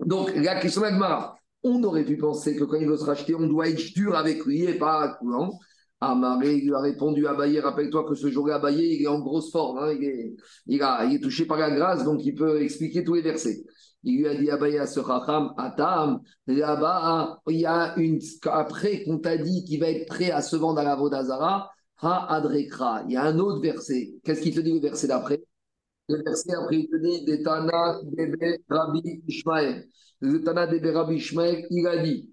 Donc, 0.00 0.32
la 0.34 0.60
question 0.60 0.82
d'Agmara, 0.82 1.36
on 1.62 1.82
aurait 1.82 2.04
pu 2.04 2.16
penser 2.16 2.56
que 2.56 2.64
quand 2.64 2.76
il 2.76 2.86
veut 2.86 2.96
se 2.96 3.04
racheter, 3.04 3.34
on 3.34 3.46
doit 3.46 3.68
être 3.68 3.94
dur 3.94 4.14
avec 4.16 4.44
lui 4.44 4.64
et 4.64 4.74
pas 4.74 5.16
coulant. 5.18 5.58
Amaré 6.00 6.56
lui 6.56 6.74
a 6.74 6.80
répondu 6.80 7.26
à 7.26 7.32
rappelle-toi 7.32 8.04
que 8.06 8.14
ce 8.14 8.28
jour-là, 8.30 8.56
Abaye, 8.56 8.96
il 8.96 9.02
est 9.02 9.06
en 9.06 9.20
grosse 9.20 9.50
forme, 9.50 9.78
hein, 9.78 9.92
il, 9.92 10.04
est, 10.04 10.36
il, 10.66 10.82
a, 10.82 11.04
il 11.04 11.14
est 11.14 11.20
touché 11.20 11.46
par 11.46 11.56
la 11.56 11.70
grâce, 11.70 12.04
donc 12.04 12.24
il 12.24 12.34
peut 12.34 12.60
expliquer 12.60 13.04
tous 13.04 13.14
les 13.14 13.22
versets. 13.22 13.64
Il 14.02 14.18
lui 14.18 14.28
a 14.28 14.34
dit 14.34 14.50
Abaye 14.50 14.78
à 14.78 14.86
ce 14.86 15.00
Chacham, 15.00 15.54
Atam, 15.56 16.20
là-bas, 16.46 17.40
il 17.48 17.60
y 17.60 17.66
a 17.66 17.94
une. 17.96 18.18
Après 18.44 19.02
qu'on 19.04 19.18
t'a 19.18 19.38
dit 19.38 19.64
qu'il 19.64 19.80
va 19.80 19.88
être 19.88 20.06
prêt 20.06 20.30
à 20.30 20.42
se 20.42 20.56
vendre 20.56 20.78
à 20.80 20.84
la 20.84 20.94
Vodazara, 20.94 21.70
Ha 22.02 22.26
Adrekra. 22.34 23.04
Il 23.06 23.12
y 23.12 23.16
a 23.16 23.24
un 23.24 23.38
autre 23.38 23.60
verset. 23.60 24.14
Qu'est-ce 24.24 24.40
qu'il 24.40 24.54
te 24.54 24.60
dit 24.60 24.72
le 24.72 24.80
verset 24.80 25.08
d'après? 25.08 25.42
Le 26.08 26.22
verset 26.22 26.52
après, 26.54 26.80
il 26.80 26.88
te 26.88 26.96
dit 26.96 27.24
Detana 27.24 28.00
Debe 28.02 28.58
Rabbi 28.68 29.22
Ishmael. 29.26 29.86
Le 30.20 30.42
Tana 30.42 30.66
Debe 30.66 30.94
Rabbi 30.94 31.16
Ishmael, 31.16 31.66
il 31.70 31.86
a 31.86 32.02
dit. 32.02 32.30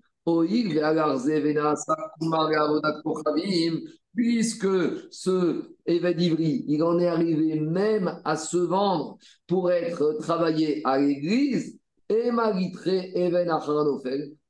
Puisque 4.14 4.68
ce 5.09 5.62
Eved 5.86 6.22
Ivri, 6.22 6.66
il 6.68 6.84
en 6.84 6.99
est 6.99 7.07
arrivé 7.07 7.59
même 7.59 8.22
à 8.24 8.36
se 8.36 8.57
vendre 8.57 9.18
pour 9.47 9.72
être 9.72 10.18
travaillé 10.20 10.82
à 10.86 10.99
l'église, 10.99 11.80
et 12.07 12.30
Maritre 12.30 12.88
Even 12.88 13.49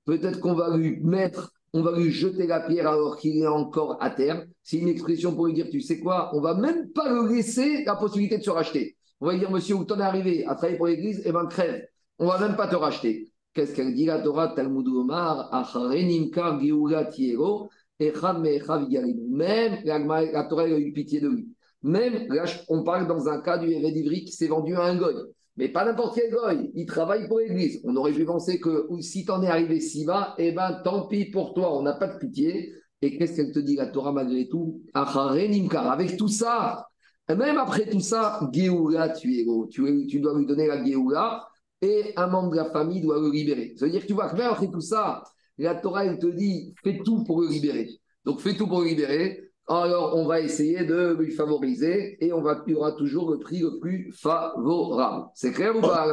peut-être 0.03 0.39
qu'on 0.41 0.55
va 0.55 0.75
lui 0.75 0.99
mettre, 0.99 1.53
on 1.73 1.81
va 1.81 1.97
lui 1.97 2.11
jeter 2.11 2.47
la 2.47 2.59
pierre 2.59 2.87
alors 2.87 3.17
qu'il 3.17 3.37
est 3.37 3.47
encore 3.47 3.97
à 4.01 4.09
terre. 4.09 4.45
C'est 4.63 4.77
une 4.77 4.89
expression 4.89 5.33
pour 5.33 5.47
lui 5.47 5.53
dire, 5.53 5.69
tu 5.69 5.81
sais 5.81 5.99
quoi, 5.99 6.31
on 6.33 6.41
va 6.41 6.53
même 6.53 6.91
pas 6.91 7.09
le 7.09 7.33
laisser 7.33 7.83
la 7.85 7.95
possibilité 7.95 8.37
de 8.37 8.43
se 8.43 8.49
racheter. 8.49 8.97
On 9.19 9.27
va 9.27 9.33
lui 9.33 9.39
dire, 9.39 9.51
monsieur, 9.51 9.75
où 9.75 9.85
t'en 9.85 9.99
es 9.99 10.03
arrivé 10.03 10.45
à 10.45 10.55
travailler 10.55 10.77
pour 10.77 10.87
l'église, 10.87 11.21
eh 11.25 11.31
ben 11.31 11.45
crève, 11.45 11.85
on 12.19 12.27
va 12.27 12.39
même 12.39 12.55
pas 12.55 12.67
te 12.67 12.75
racheter. 12.75 13.31
Qu'est-ce 13.53 13.75
qu'elle 13.75 13.93
dit 13.93 14.05
la 14.05 14.19
Torah 14.19 14.49
Talmud 14.49 14.87
Omar, 14.87 15.53
Acharenim 15.53 16.31
Kar 16.31 16.59
Geula 16.59 17.05
Tiero, 17.05 17.69
même 17.99 19.77
la, 19.83 20.43
Torah 20.49 20.63
a 20.63 20.67
eu 20.67 20.91
pitié 20.91 21.19
de 21.19 21.27
lui. 21.29 21.49
Même 21.83 22.27
là, 22.29 22.45
on 22.69 22.83
parle 22.83 23.07
dans 23.07 23.27
un 23.27 23.41
cas 23.41 23.57
du 23.57 23.71
Eredivri 23.71 24.23
qui 24.23 24.31
s'est 24.31 24.47
vendu 24.47 24.75
à 24.75 24.83
un 24.83 24.95
goy. 24.95 25.13
Mais 25.57 25.69
pas 25.69 25.85
n'importe 25.85 26.15
quel 26.15 26.31
goy. 26.31 26.71
Il 26.75 26.85
travaille 26.85 27.27
pour 27.27 27.39
l'église. 27.39 27.81
On 27.83 27.95
aurait 27.95 28.13
pu 28.13 28.25
penser 28.25 28.59
que 28.59 28.87
si 29.01 29.25
t'en 29.25 29.43
es 29.43 29.47
arrivé 29.47 29.79
si 29.79 30.05
bas, 30.05 30.33
eh 30.37 30.51
ben 30.51 30.81
tant 30.83 31.07
pis 31.07 31.25
pour 31.25 31.53
toi, 31.53 31.77
on 31.77 31.83
n'a 31.83 31.93
pas 31.93 32.07
de 32.07 32.17
pitié. 32.17 32.73
Et 33.01 33.17
qu'est-ce 33.17 33.35
qu'elle 33.35 33.51
te 33.51 33.59
dit, 33.59 33.75
la 33.75 33.87
Torah, 33.87 34.11
malgré 34.11 34.47
tout? 34.47 34.81
Avec 34.93 36.17
tout 36.17 36.27
ça, 36.27 36.87
même 37.29 37.57
après 37.57 37.89
tout 37.89 37.99
ça, 37.99 38.47
Géoula, 38.53 39.09
tu, 39.09 39.39
es, 39.39 39.45
tu, 39.69 40.07
tu 40.07 40.19
dois 40.19 40.37
lui 40.37 40.45
donner 40.45 40.67
la 40.67 40.83
Géoula 40.83 41.47
et 41.81 42.13
un 42.15 42.27
membre 42.27 42.51
de 42.51 42.57
la 42.57 42.65
famille 42.65 43.01
doit 43.01 43.19
le 43.19 43.31
libérer. 43.31 43.73
Ça 43.77 43.85
veut 43.85 43.91
dire 43.91 44.01
que 44.01 44.07
tu 44.07 44.13
vois 44.13 44.29
que 44.29 44.35
même 44.35 44.51
après 44.51 44.69
tout 44.69 44.81
ça, 44.81 45.23
la 45.57 45.75
Torah, 45.75 46.05
elle 46.05 46.19
te 46.19 46.27
dit, 46.27 46.73
fais 46.83 46.99
tout 47.03 47.23
pour 47.23 47.41
le 47.41 47.47
libérer. 47.47 47.89
Donc, 48.25 48.39
fais 48.39 48.55
tout 48.55 48.67
pour 48.67 48.81
le 48.81 48.87
libérer. 48.87 49.50
Alors, 49.67 50.17
on 50.17 50.25
va 50.25 50.41
essayer 50.41 50.83
de 50.85 51.15
lui 51.17 51.31
favoriser 51.31 52.17
et 52.23 52.33
on 52.33 52.41
va, 52.41 52.63
il 52.67 52.73
y 52.73 52.75
aura 52.75 52.91
toujours 52.93 53.31
le 53.31 53.39
prix 53.39 53.59
le 53.59 53.79
plus 53.79 54.11
favorable. 54.11 55.27
C'est 55.33 55.51
clair 55.51 55.75
ou 55.75 55.81
pas 55.81 56.07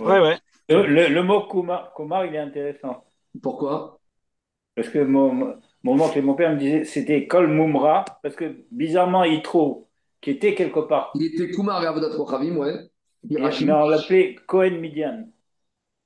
Ouais, 0.00 0.20
ouais. 0.20 0.38
Le, 0.68 1.08
le, 1.08 1.22
mot 1.22 1.46
Kumar, 1.48 1.92
Kumar, 1.94 2.24
il 2.26 2.34
est 2.34 2.38
intéressant. 2.38 3.04
Pourquoi? 3.42 4.00
Parce 4.74 4.88
que 4.88 4.98
mon, 5.00 5.56
mon 5.82 6.00
oncle 6.00 6.18
et 6.18 6.22
mon 6.22 6.34
père 6.34 6.52
me 6.52 6.58
disaient 6.58 6.84
c'était 6.84 7.26
Kol 7.26 7.46
Mumra, 7.48 8.04
parce 8.22 8.36
que 8.36 8.64
bizarrement, 8.70 9.24
il 9.24 9.42
trouve 9.42 9.84
qu'il 10.20 10.34
était 10.34 10.54
quelque 10.54 10.80
part. 10.80 11.10
Il 11.14 11.24
était 11.24 11.50
Kumar 11.50 11.82
et 11.82 11.86
Avodat 11.86 12.16
Kochavim, 12.16 12.56
ouais. 12.56 12.74
Mais 13.28 13.72
on 13.72 13.88
l'appelait 13.88 14.36
Cohen 14.46 14.78
Midian. 14.78 15.28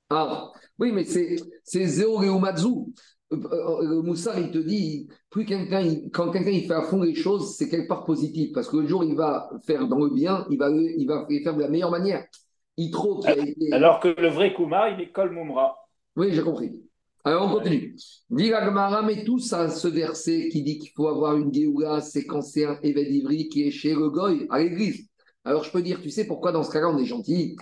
Ah, 0.09 0.51
oui, 0.79 0.91
mais 0.91 1.03
c'est 1.03 1.85
Zéo 1.85 2.17
Reumatsu. 2.17 2.93
Le 3.29 4.01
Moussar, 4.01 4.39
il 4.39 4.51
te 4.51 4.57
dit, 4.57 5.09
plus 5.29 5.45
quelqu'un, 5.45 5.83
quand 6.13 6.31
quelqu'un 6.31 6.51
il 6.51 6.65
fait 6.65 6.73
à 6.73 6.83
fond 6.83 7.01
les 7.01 7.15
choses, 7.15 7.55
c'est 7.55 7.67
quelque 7.67 7.87
part 7.87 8.05
positif. 8.05 8.53
Parce 8.53 8.69
que 8.69 8.77
le 8.77 8.87
jour 8.87 9.03
il 9.03 9.15
va 9.15 9.49
faire 9.65 9.87
dans 9.87 9.99
le 9.99 10.09
bien, 10.09 10.45
il 10.49 10.57
va, 10.57 10.69
il 10.71 11.05
va 11.05 11.25
les 11.29 11.43
faire 11.43 11.55
de 11.55 11.61
la 11.61 11.67
meilleure 11.67 11.91
manière. 11.91 12.25
Il 12.77 12.91
trop 12.91 13.21
Alors 13.71 13.99
que 13.99 14.09
le 14.09 14.29
vrai 14.29 14.53
Kumar, 14.53 14.89
il 14.89 15.01
est 15.01 15.11
Kol. 15.11 15.35
Oui, 16.15 16.31
j'ai 16.31 16.41
compris. 16.41 16.83
Alors 17.23 17.49
on 17.49 17.53
continue. 17.53 17.95
Dit 18.29 18.51
mais 19.05 19.25
tout 19.25 19.39
ça, 19.39 19.67
ce 19.69 19.89
verset 19.89 20.47
qui 20.49 20.63
dit 20.63 20.77
qu'il 20.77 20.91
faut 20.95 21.09
avoir 21.09 21.35
une 21.35 21.53
Géoula, 21.53 21.99
c'est 21.99 22.25
quand 22.25 22.41
c'est 22.41 22.63
un 22.63 22.79
Éved 22.83 23.11
Ivri 23.11 23.49
qui 23.49 23.63
est 23.67 23.71
chez 23.71 23.93
le 23.93 24.09
Goy, 24.09 24.47
à 24.49 24.59
l'église. 24.59 25.09
Alors 25.43 25.65
je 25.65 25.71
peux 25.71 25.81
dire, 25.81 26.01
tu 26.01 26.09
sais 26.09 26.25
pourquoi 26.25 26.53
dans 26.53 26.63
ce 26.63 26.71
cas-là 26.71 26.89
on 26.89 26.97
est 26.97 27.05
gentil? 27.05 27.57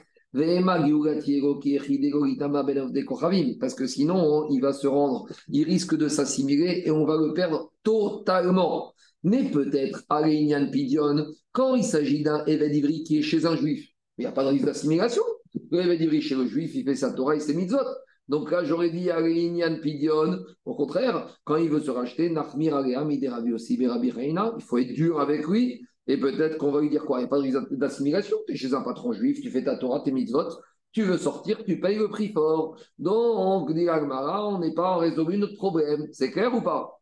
Parce 3.59 3.73
que 3.73 3.87
sinon, 3.87 4.47
il 4.49 4.61
va 4.61 4.73
se 4.73 4.87
rendre, 4.87 5.27
il 5.49 5.63
risque 5.63 5.95
de 5.95 6.07
s'assimiler 6.07 6.83
et 6.85 6.91
on 6.91 7.05
va 7.05 7.17
le 7.17 7.33
perdre 7.33 7.71
totalement. 7.83 8.93
Mais 9.23 9.49
peut-être, 9.49 10.03
Alénian 10.09 10.69
Pidion, 10.69 11.25
quand 11.51 11.75
il 11.75 11.83
s'agit 11.83 12.21
d'un 12.21 12.45
Ivri 12.45 13.03
qui 13.03 13.19
est 13.19 13.21
chez 13.21 13.45
un 13.45 13.55
juif, 13.55 13.87
il 14.17 14.21
n'y 14.21 14.27
a 14.27 14.31
pas 14.31 14.43
de 14.43 14.49
risque 14.49 14.65
d'assimilation. 14.65 15.23
Le 15.71 16.19
chez 16.19 16.35
le 16.35 16.45
juif, 16.45 16.71
il 16.75 16.83
fait 16.83 16.95
sa 16.95 17.11
Torah 17.11 17.35
et 17.35 17.39
ses 17.39 17.53
mitzvot. 17.53 17.79
Donc 18.27 18.51
là, 18.51 18.63
j'aurais 18.63 18.89
dit 18.89 19.09
Alénian 19.09 19.79
Pidion. 19.81 20.39
Au 20.65 20.75
contraire, 20.75 21.27
quand 21.43 21.55
il 21.55 21.69
veut 21.69 21.79
se 21.79 21.91
racheter, 21.91 22.31
il 22.31 24.63
faut 24.63 24.77
être 24.77 24.93
dur 24.93 25.19
avec 25.19 25.47
lui. 25.47 25.85
Et 26.07 26.17
peut-être 26.17 26.57
qu'on 26.57 26.71
va 26.71 26.81
lui 26.81 26.89
dire 26.89 27.03
quoi? 27.03 27.19
Il 27.19 27.23
n'y 27.23 27.55
a 27.55 27.61
pas 27.61 27.67
d'assimilation. 27.71 28.37
Tu 28.47 28.53
es 28.53 28.57
chez 28.57 28.73
un 28.73 28.81
patron 28.81 29.11
juif, 29.11 29.41
tu 29.41 29.49
fais 29.49 29.63
ta 29.63 29.77
Torah, 29.77 30.01
tes 30.01 30.11
mitzvot, 30.11 30.49
tu 30.91 31.03
veux 31.03 31.17
sortir, 31.17 31.63
tu 31.63 31.79
payes 31.79 31.97
le 31.97 32.09
prix 32.09 32.31
fort. 32.31 32.77
Donc, 32.99 33.73
dit 33.73 33.89
Agmara, 33.89 34.47
on 34.47 34.59
n'est 34.59 34.73
pas 34.73 34.97
résolu 34.97 35.37
notre 35.37 35.55
problème. 35.55 36.07
C'est 36.11 36.31
clair 36.31 36.53
ou 36.53 36.61
pas? 36.61 37.01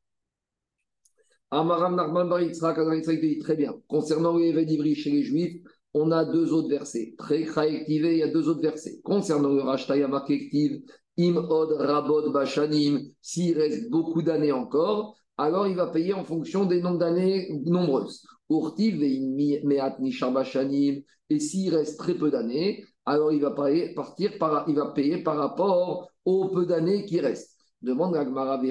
Amaram 1.52 1.96
Narman 1.96 2.30
dit 2.50 3.40
très 3.40 3.56
bien. 3.56 3.76
Concernant 3.88 4.38
les 4.38 4.50
Ivri 4.50 4.96
chez 4.96 5.12
les 5.12 5.24
juifs, 5.24 5.62
on 5.94 6.12
a 6.12 6.26
deux 6.26 6.52
autres 6.52 6.70
versets. 6.70 7.14
Très 7.18 7.46
il 7.88 8.18
y 8.18 8.24
a 8.24 8.28
deux 8.28 8.50
autres 8.50 8.62
versets. 8.62 9.00
Concernant 9.04 9.50
le 9.50 9.62
Rashta, 9.62 9.96
il 9.96 10.84
Im 11.16 11.38
od 11.38 11.74
rabod 11.78 12.34
bashanim, 12.34 13.00
s'il 13.22 13.56
reste 13.56 13.92
beaucoup 13.92 14.24
d'années 14.24 14.52
encore, 14.52 15.16
alors 15.38 15.68
il 15.68 15.76
va 15.76 15.88
payer 15.88 16.14
en 16.14 16.24
fonction 16.24 16.66
des 16.66 16.82
nombres 16.82 16.98
d'années 16.98 17.50
nombreuses. 17.66 18.26
Et 21.30 21.40
s'il 21.40 21.76
reste 21.76 21.98
très 21.98 22.16
peu 22.16 22.30
d'années, 22.30 22.84
alors 23.06 23.32
il 23.32 23.42
va, 23.42 23.52
payer, 23.52 23.94
partir 23.94 24.38
par, 24.38 24.66
il 24.68 24.76
va 24.76 24.92
payer 24.92 25.24
par 25.24 25.38
rapport 25.38 26.10
au 26.26 26.50
peu 26.50 26.66
d'années 26.66 27.06
qui 27.06 27.20
restent. 27.20 27.58
Demande 27.82 28.16
à 28.16 28.24
Gmara 28.24 28.62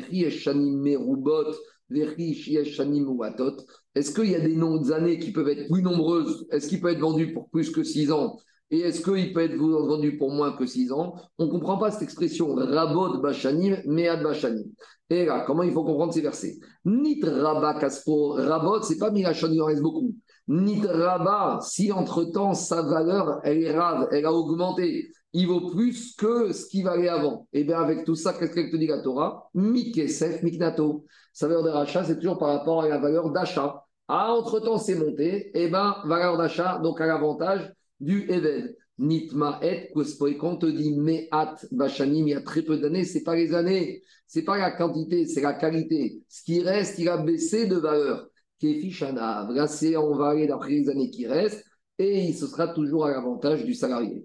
Est-ce 3.94 4.14
qu'il 4.14 4.30
y 4.30 4.34
a 4.34 4.40
des 4.40 4.56
noms 4.56 4.80
d'années 4.80 5.18
qui 5.18 5.32
peuvent 5.32 5.48
être 5.48 5.68
plus 5.68 5.82
nombreuses? 5.82 6.46
Est-ce 6.50 6.68
qu'il 6.68 6.80
peut 6.80 6.92
être 6.92 7.00
vendu 7.00 7.32
pour 7.32 7.50
plus 7.50 7.70
que 7.70 7.82
6 7.82 8.10
ans? 8.10 8.38
Et 8.72 8.80
est-ce 8.80 9.02
qu'il 9.02 9.34
peut 9.34 9.42
être 9.42 9.54
vendu 9.54 10.16
pour 10.16 10.30
moins 10.30 10.52
que 10.52 10.64
6 10.64 10.92
ans? 10.92 11.14
On 11.36 11.44
ne 11.44 11.50
comprend 11.50 11.76
pas 11.76 11.90
cette 11.90 12.00
expression 12.00 12.54
rabot 12.54 13.18
bashanim, 13.18 13.76
mead 13.84 14.22
bashanim. 14.22 14.64
Et 15.10 15.26
là, 15.26 15.44
comment 15.46 15.62
il 15.62 15.72
faut 15.72 15.84
comprendre 15.84 16.14
ces 16.14 16.22
versets? 16.22 16.58
Nit 16.86 17.20
rabba 17.22 17.74
kaspo, 17.74 18.30
rabot, 18.30 18.80
c'est 18.80 18.96
pas 18.96 19.10
milachon, 19.10 19.48
il 19.52 19.60
en 19.60 19.66
reste 19.66 19.82
beaucoup. 19.82 20.14
Nit 20.48 20.80
rabba, 20.86 21.58
si 21.60 21.92
entre-temps 21.92 22.54
sa 22.54 22.80
valeur, 22.80 23.40
elle 23.44 23.62
est 23.62 23.78
rave, 23.78 24.08
elle 24.10 24.24
a 24.24 24.32
augmenté, 24.32 25.10
il 25.34 25.48
vaut 25.48 25.68
plus 25.70 26.16
que 26.16 26.50
ce 26.54 26.66
qui 26.66 26.82
valait 26.82 27.08
avant. 27.08 27.46
Et 27.52 27.60
eh 27.60 27.64
bien 27.64 27.78
avec 27.78 28.06
tout 28.06 28.14
ça, 28.14 28.32
qu'est-ce 28.32 28.54
qu'elle 28.54 28.70
te 28.70 28.76
dit 28.76 28.86
la 28.86 29.02
Torah? 29.02 29.50
Mikesef, 29.52 30.42
miknato. 30.42 31.04
Sa 31.34 31.46
valeur 31.46 31.62
de 31.62 31.68
rachat, 31.68 32.04
c'est 32.04 32.16
toujours 32.16 32.38
par 32.38 32.48
rapport 32.48 32.84
à 32.84 32.88
la 32.88 32.96
valeur 32.96 33.32
d'achat. 33.32 33.84
Ah, 34.08 34.32
entre-temps, 34.32 34.78
c'est 34.78 34.94
monté, 34.94 35.48
et 35.48 35.64
eh 35.64 35.68
bien 35.68 35.96
valeur 36.06 36.38
d'achat, 36.38 36.78
donc 36.78 37.02
à 37.02 37.06
l'avantage 37.06 37.70
du 38.02 38.30
Eved. 38.30 38.76
Nitma 38.98 39.58
et 39.62 39.90
quand 40.38 40.52
on 40.52 40.56
te 40.56 40.66
dit 40.66 40.92
Me'at 40.92 41.56
Bashanim, 41.72 42.28
il 42.28 42.32
y 42.32 42.34
a 42.34 42.42
très 42.42 42.62
peu 42.62 42.78
d'années, 42.78 43.04
ce 43.04 43.18
n'est 43.18 43.24
pas 43.24 43.34
les 43.34 43.54
années, 43.54 44.02
ce 44.28 44.38
n'est 44.38 44.44
pas 44.44 44.58
la 44.58 44.70
quantité, 44.70 45.26
c'est 45.26 45.40
la 45.40 45.54
qualité. 45.54 46.22
Ce 46.28 46.44
qui 46.44 46.60
reste, 46.60 46.98
il 46.98 47.08
a 47.08 47.16
baissé 47.16 47.66
de 47.66 47.76
valeur. 47.76 48.28
Kefishana, 48.60 49.48
là, 49.50 49.66
c'est 49.66 49.96
on 49.96 50.14
va 50.14 50.28
aller 50.30 50.46
d'après 50.46 50.70
les 50.70 50.88
années 50.88 51.10
qui 51.10 51.26
restent, 51.26 51.64
et 51.98 52.26
il 52.26 52.34
se 52.34 52.46
sera 52.46 52.68
toujours 52.68 53.06
à 53.06 53.10
l'avantage 53.10 53.64
du 53.64 53.74
salarié. 53.74 54.24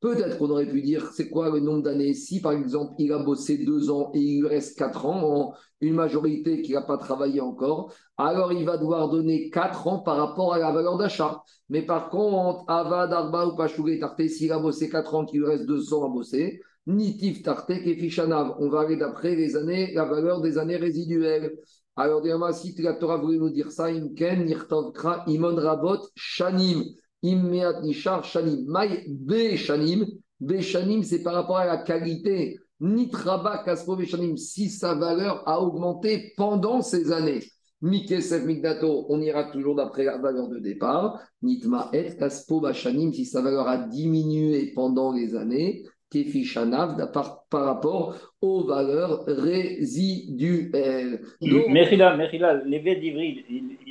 Peut-être 0.00 0.38
qu'on 0.38 0.48
aurait 0.48 0.66
pu 0.66 0.80
dire, 0.80 1.10
c'est 1.12 1.28
quoi 1.28 1.50
le 1.50 1.60
nombre 1.60 1.82
d'années 1.82 2.14
Si, 2.14 2.40
par 2.40 2.52
exemple, 2.52 2.94
il 2.98 3.12
a 3.12 3.18
bossé 3.18 3.58
deux 3.58 3.90
ans 3.90 4.10
et 4.14 4.18
il 4.18 4.40
lui 4.40 4.48
reste 4.48 4.78
quatre 4.78 5.04
ans, 5.04 5.52
une 5.82 5.94
majorité 5.94 6.62
qui 6.62 6.72
n'a 6.72 6.80
pas 6.80 6.96
travaillé 6.96 7.42
encore, 7.42 7.92
alors 8.16 8.50
il 8.52 8.64
va 8.64 8.78
devoir 8.78 9.10
donner 9.10 9.50
quatre 9.50 9.86
ans 9.86 9.98
par 9.98 10.16
rapport 10.16 10.54
à 10.54 10.58
la 10.58 10.72
valeur 10.72 10.96
d'achat. 10.96 11.42
Mais 11.68 11.82
par 11.82 12.08
contre, 12.08 12.64
Avad, 12.66 13.12
Arba 13.12 13.46
ou 13.46 13.56
Pachoué 13.56 13.98
Tarté, 13.98 14.28
s'il 14.28 14.52
a 14.52 14.58
bossé 14.58 14.88
quatre 14.88 15.14
ans, 15.14 15.26
qu'il 15.26 15.40
lui 15.40 15.46
reste 15.46 15.66
deux 15.66 15.92
ans 15.92 16.06
à 16.06 16.08
bosser, 16.08 16.60
Nitif 16.86 17.42
Tartek 17.42 17.86
et 17.86 17.96
Fichanav. 17.96 18.56
On 18.58 18.70
va 18.70 18.80
aller 18.80 18.96
d'après 18.96 19.36
les 19.36 19.54
années, 19.54 19.92
la 19.92 20.06
valeur 20.06 20.40
des 20.40 20.56
années 20.56 20.76
résiduelles. 20.76 21.52
Alors, 21.96 22.22
si 22.54 22.74
la 22.80 22.94
Torah 22.94 23.18
voulait 23.18 23.38
nous 23.38 23.50
dire 23.50 23.70
ça, 23.70 23.86
Imken, 23.86 24.46
Nirtovkra, 24.46 25.24
Imon 25.26 25.56
Rabot, 25.56 25.98
Shanim, 26.14 26.84
Immeat 27.22 27.82
Nishar, 27.82 28.24
Shanim, 28.24 28.64
Maï, 28.66 29.04
Be 29.08 29.56
Shanim. 29.56 30.06
Be 30.40 30.60
Shanim, 30.60 31.02
c'est 31.02 31.22
par 31.22 31.34
rapport 31.34 31.58
à 31.58 31.66
la 31.66 31.78
qualité. 31.78 32.58
Nitraba, 32.80 33.62
Kaspo, 33.64 33.96
Be 33.96 34.04
Shanim, 34.04 34.36
si 34.36 34.68
sa 34.68 34.94
valeur 34.94 35.42
a 35.46 35.60
augmenté 35.60 36.32
pendant 36.36 36.82
ces 36.82 37.12
années. 37.12 37.42
Mikesef 37.82 38.44
Migdato, 38.44 39.06
on 39.08 39.20
ira 39.22 39.44
toujours 39.44 39.74
d'après 39.74 40.04
la 40.04 40.18
valeur 40.18 40.48
de 40.48 40.58
départ. 40.58 41.18
Nitma 41.42 41.88
et 41.92 42.14
Kaspo 42.16 42.60
Bashanim, 42.60 43.12
si 43.12 43.24
sa 43.24 43.40
valeur 43.40 43.66
a 43.68 43.78
diminué 43.78 44.72
pendant 44.74 45.12
les 45.12 45.34
années. 45.34 45.84
Kefi 46.10 46.44
Shanav, 46.44 47.10
par, 47.12 47.44
par 47.48 47.64
rapport 47.64 48.16
aux 48.42 48.64
valeurs 48.64 49.24
résiduelles. 49.26 51.20
Donc, 51.40 51.68
Mérila, 51.68 52.16
Mérila, 52.16 52.54
l'évé 52.64 52.96
d'Ivry, 52.96 53.44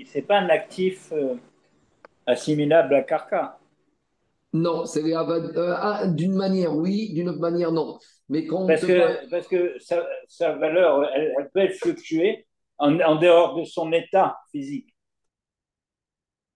ce 0.06 0.18
n'est 0.18 0.24
pas 0.24 0.40
un 0.40 0.50
actif 0.50 1.14
euh, 1.14 1.36
assimilable 2.30 2.96
à 2.96 3.04
Karka. 3.04 3.60
non, 4.54 4.86
c'est 4.86 5.04
euh, 5.04 5.76
ah, 5.78 6.08
d'une 6.08 6.34
manière 6.34 6.76
oui, 6.76 7.14
d'une 7.14 7.30
autre 7.30 7.40
manière 7.40 7.72
non. 7.72 8.00
Mais 8.30 8.46
quand 8.48 8.66
Parce 8.68 8.82
que, 8.82 9.00
parle- 9.00 9.30
parce 9.30 9.48
que 9.48 9.80
sa, 9.80 10.08
sa 10.28 10.54
valeur, 10.54 11.06
elle, 11.14 11.34
elle 11.38 11.50
peut 11.52 11.60
être 11.60 11.76
fluctuée 11.78 12.48
en, 12.78 13.00
en 13.00 13.16
dehors 13.16 13.56
de 13.56 13.64
son 13.64 13.92
état 13.92 14.38
physique. 14.52 14.90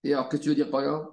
Et 0.06 0.14
alors, 0.14 0.30
que 0.30 0.38
tu 0.38 0.48
veux 0.50 0.56
dire 0.56 0.70
par 0.72 0.82
là? 0.82 1.10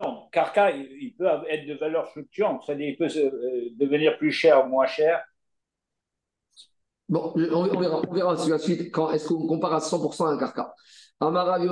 Non, 0.00 0.28
Karka, 0.32 0.70
il, 0.72 0.86
il 1.02 1.14
peut 1.16 1.26
être 1.48 1.66
de 1.66 1.74
valeur 1.74 2.10
fluctuante, 2.12 2.62
c'est-à-dire 2.64 2.88
il 2.88 2.96
peut 2.96 3.08
se- 3.08 3.18
euh, 3.18 3.68
devenir 3.76 4.18
plus 4.18 4.32
cher 4.32 4.64
ou 4.64 4.68
moins 4.68 4.86
cher. 4.86 5.22
Bon, 7.08 7.32
on, 7.36 7.40
on 7.70 7.80
verra, 7.80 8.02
on 8.08 8.12
verra 8.14 8.36
sur 8.36 8.50
la 8.50 8.58
suite 8.58 8.90
quand 8.90 9.10
est-ce 9.12 9.28
qu'on 9.28 9.46
compare 9.46 9.74
à 9.74 9.80
100% 9.80 10.26
à 10.26 10.30
un 10.30 10.38
carca. 10.38 10.74
Amar 11.18 11.46
Rav 11.46 11.64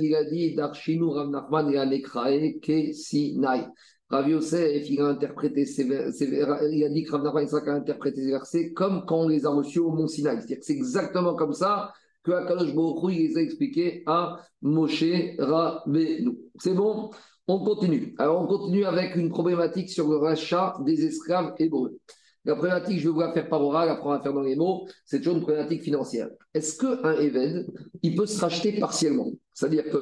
il 0.00 0.14
a 0.14 0.24
dit 0.24 0.54
Darshinu 0.54 1.06
Rav 1.06 1.30
Nachman 1.30 1.92
et 1.92 2.60
Ke 2.60 2.92
Sinai. 2.92 3.66
Yosef, 4.12 4.88
il 4.88 5.00
a 5.00 5.06
interprété 5.06 5.64
il 5.64 6.84
a 6.84 6.88
dit 6.88 7.02
que 7.02 7.12
Rav 7.12 7.24
Nachman 7.24 7.46
a 7.50 7.70
interprété 7.72 8.22
ces 8.22 8.30
versets 8.30 8.72
comme 8.72 9.04
quand 9.04 9.22
on 9.22 9.28
les 9.28 9.46
a 9.46 9.50
reçus 9.50 9.80
au 9.80 9.90
Mont 9.90 10.06
Sinaï. 10.06 10.36
C'est-à-dire 10.36 10.58
que 10.60 10.64
c'est 10.64 10.74
exactement 10.74 11.34
comme 11.34 11.54
ça 11.54 11.92
que 12.22 12.30
Akadosh 12.30 12.72
Baruch 12.72 13.12
les 13.12 13.36
a 13.36 13.40
expliqués 13.40 14.04
à 14.06 14.40
Moshe 14.60 15.04
Rabbeinu. 15.38 16.38
C'est 16.60 16.74
bon? 16.74 17.10
On 17.48 17.64
continue. 17.64 18.14
Alors, 18.18 18.42
on 18.42 18.46
continue 18.46 18.84
avec 18.84 19.16
une 19.16 19.30
problématique 19.30 19.90
sur 19.90 20.08
le 20.08 20.18
rachat 20.18 20.76
des 20.84 21.04
esclaves 21.04 21.54
hébreux. 21.58 21.98
La 22.44 22.54
problématique, 22.56 22.98
je 22.98 23.08
vais 23.08 23.14
vous 23.14 23.32
faire 23.32 23.48
par 23.48 23.62
oral, 23.62 23.88
après 23.88 24.06
on 24.06 24.10
va 24.10 24.20
faire 24.20 24.32
dans 24.32 24.40
les 24.40 24.56
mots, 24.56 24.86
c'est 25.04 25.18
toujours 25.18 25.36
une 25.36 25.42
problématique 25.42 25.82
financière. 25.82 26.28
Est-ce 26.54 26.76
qu'un 26.76 27.12
Eved, 27.20 27.66
il 28.02 28.16
peut 28.16 28.26
se 28.26 28.40
racheter 28.40 28.78
partiellement? 28.80 29.30
C'est-à-dire 29.52 29.84
que 29.84 29.98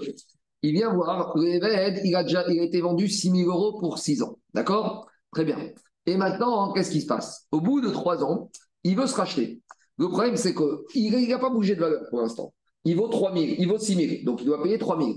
il 0.62 0.72
vient 0.72 0.95
voir, 0.95 1.36
le 1.36 1.57
il 1.57 2.14
a 2.14 2.22
déjà 2.22 2.45
il 2.49 2.61
a 2.61 2.64
été 2.64 2.80
vendu 2.80 3.09
6 3.09 3.30
000 3.30 3.51
euros 3.51 3.78
pour 3.78 3.99
6 3.99 4.22
ans. 4.22 4.38
D'accord? 4.55 5.07
Très 5.32 5.45
bien. 5.45 5.59
Et 6.07 6.16
maintenant, 6.16 6.72
qu'est-ce 6.72 6.91
qui 6.91 7.03
se 7.03 7.07
passe? 7.07 7.47
Au 7.51 7.61
bout 7.61 7.80
de 7.80 7.91
3 7.91 8.24
ans, 8.24 8.51
il 8.84 8.97
veut 8.97 9.07
se 9.07 9.14
racheter. 9.14 9.61
Le 9.99 10.09
problème, 10.09 10.36
c'est 10.36 10.55
qu'il 10.55 11.28
n'a 11.28 11.38
pas 11.38 11.51
bougé 11.51 11.74
de 11.74 11.80
valeur 11.80 12.03
pour 12.09 12.20
l'instant. 12.20 12.55
Il 12.84 12.97
vaut 12.97 13.09
3 13.09 13.34
000, 13.34 13.55
il 13.59 13.68
vaut 13.68 13.78
6 13.78 13.95
000, 13.95 14.24
donc 14.24 14.41
il 14.41 14.47
doit 14.47 14.62
payer 14.62 14.78
3 14.78 14.99
000. 14.99 15.12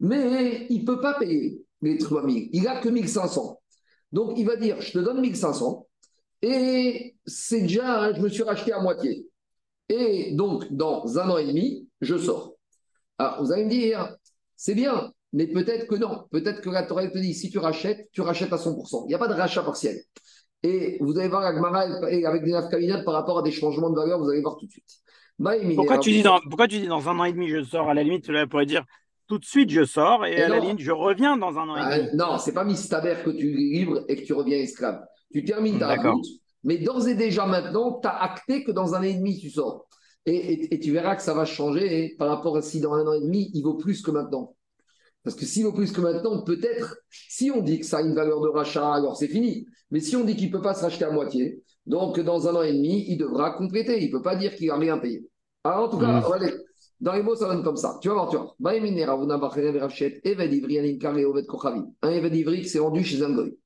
Mais 0.00 0.66
il 0.68 0.80
ne 0.80 0.84
peut 0.84 1.00
pas 1.00 1.14
payer 1.14 1.62
les 1.80 1.96
3 1.96 2.26
000, 2.26 2.48
il 2.52 2.62
n'a 2.62 2.80
que 2.80 2.90
1 2.90 3.06
500. 3.06 3.60
Donc 4.12 4.38
il 4.38 4.46
va 4.46 4.56
dire, 4.56 4.80
je 4.80 4.92
te 4.92 4.98
donne 4.98 5.24
1 5.24 5.34
500, 5.34 5.86
et 6.42 7.16
c'est 7.26 7.62
déjà, 7.62 8.02
hein, 8.02 8.14
je 8.14 8.20
me 8.20 8.28
suis 8.28 8.42
racheté 8.42 8.72
à 8.72 8.80
moitié. 8.80 9.28
Et 9.88 10.32
donc, 10.34 10.70
dans 10.72 11.18
un 11.18 11.30
an 11.30 11.38
et 11.38 11.46
demi, 11.46 11.88
je 12.00 12.16
sors. 12.16 12.54
Alors, 13.18 13.42
vous 13.42 13.52
allez 13.52 13.64
me 13.64 13.70
dire, 13.70 14.14
c'est 14.56 14.74
bien, 14.74 15.12
mais 15.32 15.46
peut-être 15.46 15.86
que 15.86 15.94
non. 15.94 16.24
Peut-être 16.30 16.60
que 16.60 16.70
la 16.70 16.82
Torah 16.82 17.06
te 17.08 17.18
dit, 17.18 17.34
si 17.34 17.50
tu 17.50 17.58
rachètes, 17.58 18.08
tu 18.12 18.20
rachètes 18.20 18.52
à 18.52 18.56
100%. 18.56 19.04
Il 19.04 19.08
n'y 19.08 19.14
a 19.14 19.18
pas 19.18 19.28
de 19.28 19.34
rachat 19.34 19.62
partiel. 19.62 19.96
Et 20.62 20.98
vous 21.00 21.18
allez 21.18 21.28
voir 21.28 21.42
la 21.42 21.54
Gemara, 21.54 22.10
et 22.10 22.24
avec 22.26 22.42
des 22.42 22.52
nafkaminas 22.52 23.04
par 23.04 23.14
rapport 23.14 23.38
à 23.38 23.42
des 23.42 23.52
changements 23.52 23.90
de 23.90 23.96
valeur, 23.96 24.18
vous 24.18 24.30
allez 24.30 24.40
voir 24.40 24.56
tout 24.56 24.66
de 24.66 24.70
suite. 24.70 24.88
Maïmi, 25.38 25.76
Pourquoi 25.76 25.94
alors, 25.94 26.04
tu, 26.04 26.10
dis 26.10 26.22
dans, 26.22 26.40
pourquoi 26.40 26.66
tu 26.66 26.78
dis 26.78 26.86
dans 26.88 27.08
un 27.08 27.18
an 27.18 27.24
et 27.24 27.32
demi, 27.32 27.48
je 27.48 27.62
sors? 27.62 27.88
À 27.88 27.94
la 27.94 28.02
limite, 28.02 28.24
tu 28.24 28.48
pourrais 28.48 28.66
dire 28.66 28.84
tout 29.28 29.38
de 29.38 29.44
suite, 29.44 29.70
je 29.70 29.84
sors, 29.84 30.24
et, 30.24 30.32
Et 30.32 30.42
à 30.42 30.48
la 30.48 30.58
limite, 30.58 30.80
je 30.80 30.92
reviens 30.92 31.36
dans 31.36 31.58
un 31.58 31.68
an 31.68 31.76
et 31.76 31.80
Ah, 31.82 31.98
demi. 31.98 32.10
non, 32.14 32.38
c'est 32.38 32.52
pas 32.52 32.64
mistaber 32.64 33.14
que 33.24 33.30
tu 33.30 33.52
livres 33.52 34.04
et 34.08 34.16
que 34.16 34.22
tu 34.22 34.32
reviens 34.32 34.56
esclave. 34.56 35.04
Tu 35.32 35.44
termines 35.44 35.78
ta 35.78 35.88
route, 36.12 36.26
mais 36.64 36.78
d'ores 36.78 37.08
et 37.08 37.14
déjà 37.14 37.46
maintenant, 37.46 38.00
tu 38.00 38.08
as 38.08 38.22
acté 38.22 38.64
que 38.64 38.72
dans 38.72 38.94
un 38.94 39.00
an 39.00 39.02
et 39.02 39.14
demi, 39.14 39.38
tu 39.38 39.50
sors. 39.50 39.86
Et, 40.24 40.34
et- 40.34 40.74
et 40.74 40.80
tu 40.80 40.92
verras 40.92 41.14
que 41.16 41.22
ça 41.22 41.34
va 41.34 41.44
changer 41.44 42.14
par 42.18 42.28
rapport 42.28 42.56
à 42.56 42.62
si 42.62 42.80
dans 42.80 42.94
un 42.94 43.06
an 43.06 43.12
et 43.12 43.20
demi, 43.20 43.50
il 43.54 43.62
vaut 43.62 43.74
plus 43.74 44.02
que 44.02 44.10
maintenant. 44.10 44.54
Parce 45.22 45.36
que 45.36 45.44
s'il 45.44 45.64
vaut 45.64 45.72
plus 45.72 45.92
que 45.92 46.00
maintenant, 46.00 46.42
peut-être, 46.42 46.98
si 47.10 47.50
on 47.50 47.60
dit 47.60 47.80
que 47.80 47.86
ça 47.86 47.98
a 47.98 48.02
une 48.02 48.14
valeur 48.14 48.40
de 48.40 48.48
rachat, 48.48 48.94
alors 48.94 49.16
c'est 49.16 49.28
fini. 49.28 49.66
Mais 49.90 50.00
si 50.00 50.16
on 50.16 50.24
dit 50.24 50.36
qu'il 50.36 50.48
ne 50.48 50.52
peut 50.52 50.62
pas 50.62 50.74
se 50.74 50.82
racheter 50.82 51.04
à 51.04 51.10
moitié, 51.10 51.62
donc 51.84 52.18
dans 52.20 52.48
un 52.48 52.54
an 52.56 52.62
et 52.62 52.72
demi, 52.72 53.04
il 53.08 53.18
devra 53.18 53.52
compléter. 53.52 54.02
Il 54.02 54.06
ne 54.06 54.12
peut 54.16 54.22
pas 54.22 54.36
dire 54.36 54.54
qu'il 54.54 54.68
n'a 54.68 54.76
rien 54.76 54.98
payé. 54.98 55.24
Alors 55.64 55.86
en 55.86 55.88
tout 55.88 55.98
cas, 55.98 56.20
Mhm. 56.20 56.32
allez, 56.32 56.52
dans 57.00 57.12
les 57.12 57.22
mots, 57.22 57.36
ça 57.36 57.48
donne 57.48 57.62
comme 57.62 57.76
ça. 57.76 57.98
Tu 58.00 58.08
vas 58.08 58.14
voir, 58.14 58.28
tu 58.30 58.36
Kochavi. 61.46 61.80
Un 62.02 62.10
Eved 62.10 62.34
Ivri 62.34 62.62
qui 62.62 62.68
s'est 62.68 62.78
vendu 62.78 63.04
chez 63.04 63.22
un 63.22 63.30
goy. 63.32 63.56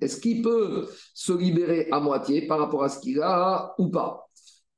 Est-ce 0.00 0.20
qu'il 0.20 0.42
peut 0.42 0.88
se 1.14 1.32
libérer 1.32 1.88
à 1.90 2.00
moitié 2.00 2.46
par 2.46 2.58
rapport 2.60 2.84
à 2.84 2.88
ce 2.88 3.00
qu'il 3.00 3.20
a 3.20 3.74
ou 3.78 3.88
pas? 3.88 4.28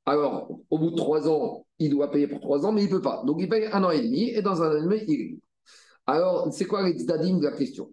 Alors, 0.05 0.59
au 0.69 0.77
bout 0.79 0.91
de 0.91 0.95
trois 0.95 1.27
ans, 1.29 1.65
il 1.79 1.89
doit 1.91 2.11
payer 2.11 2.27
pour 2.27 2.39
trois 2.39 2.65
ans, 2.65 2.71
mais 2.71 2.83
il 2.83 2.89
ne 2.89 2.95
peut 2.95 3.01
pas. 3.01 3.23
Donc, 3.25 3.37
il 3.39 3.49
paye 3.49 3.67
un 3.71 3.83
an 3.83 3.91
et 3.91 4.01
demi, 4.01 4.29
et 4.29 4.41
dans 4.41 4.61
un 4.61 4.71
an 4.71 4.77
et 4.77 4.81
demi, 4.81 5.03
il. 5.07 5.39
Alors, 6.07 6.47
c'est 6.51 6.65
quoi 6.65 6.83
les 6.83 6.93
de 6.93 7.43
la 7.43 7.51
question? 7.51 7.91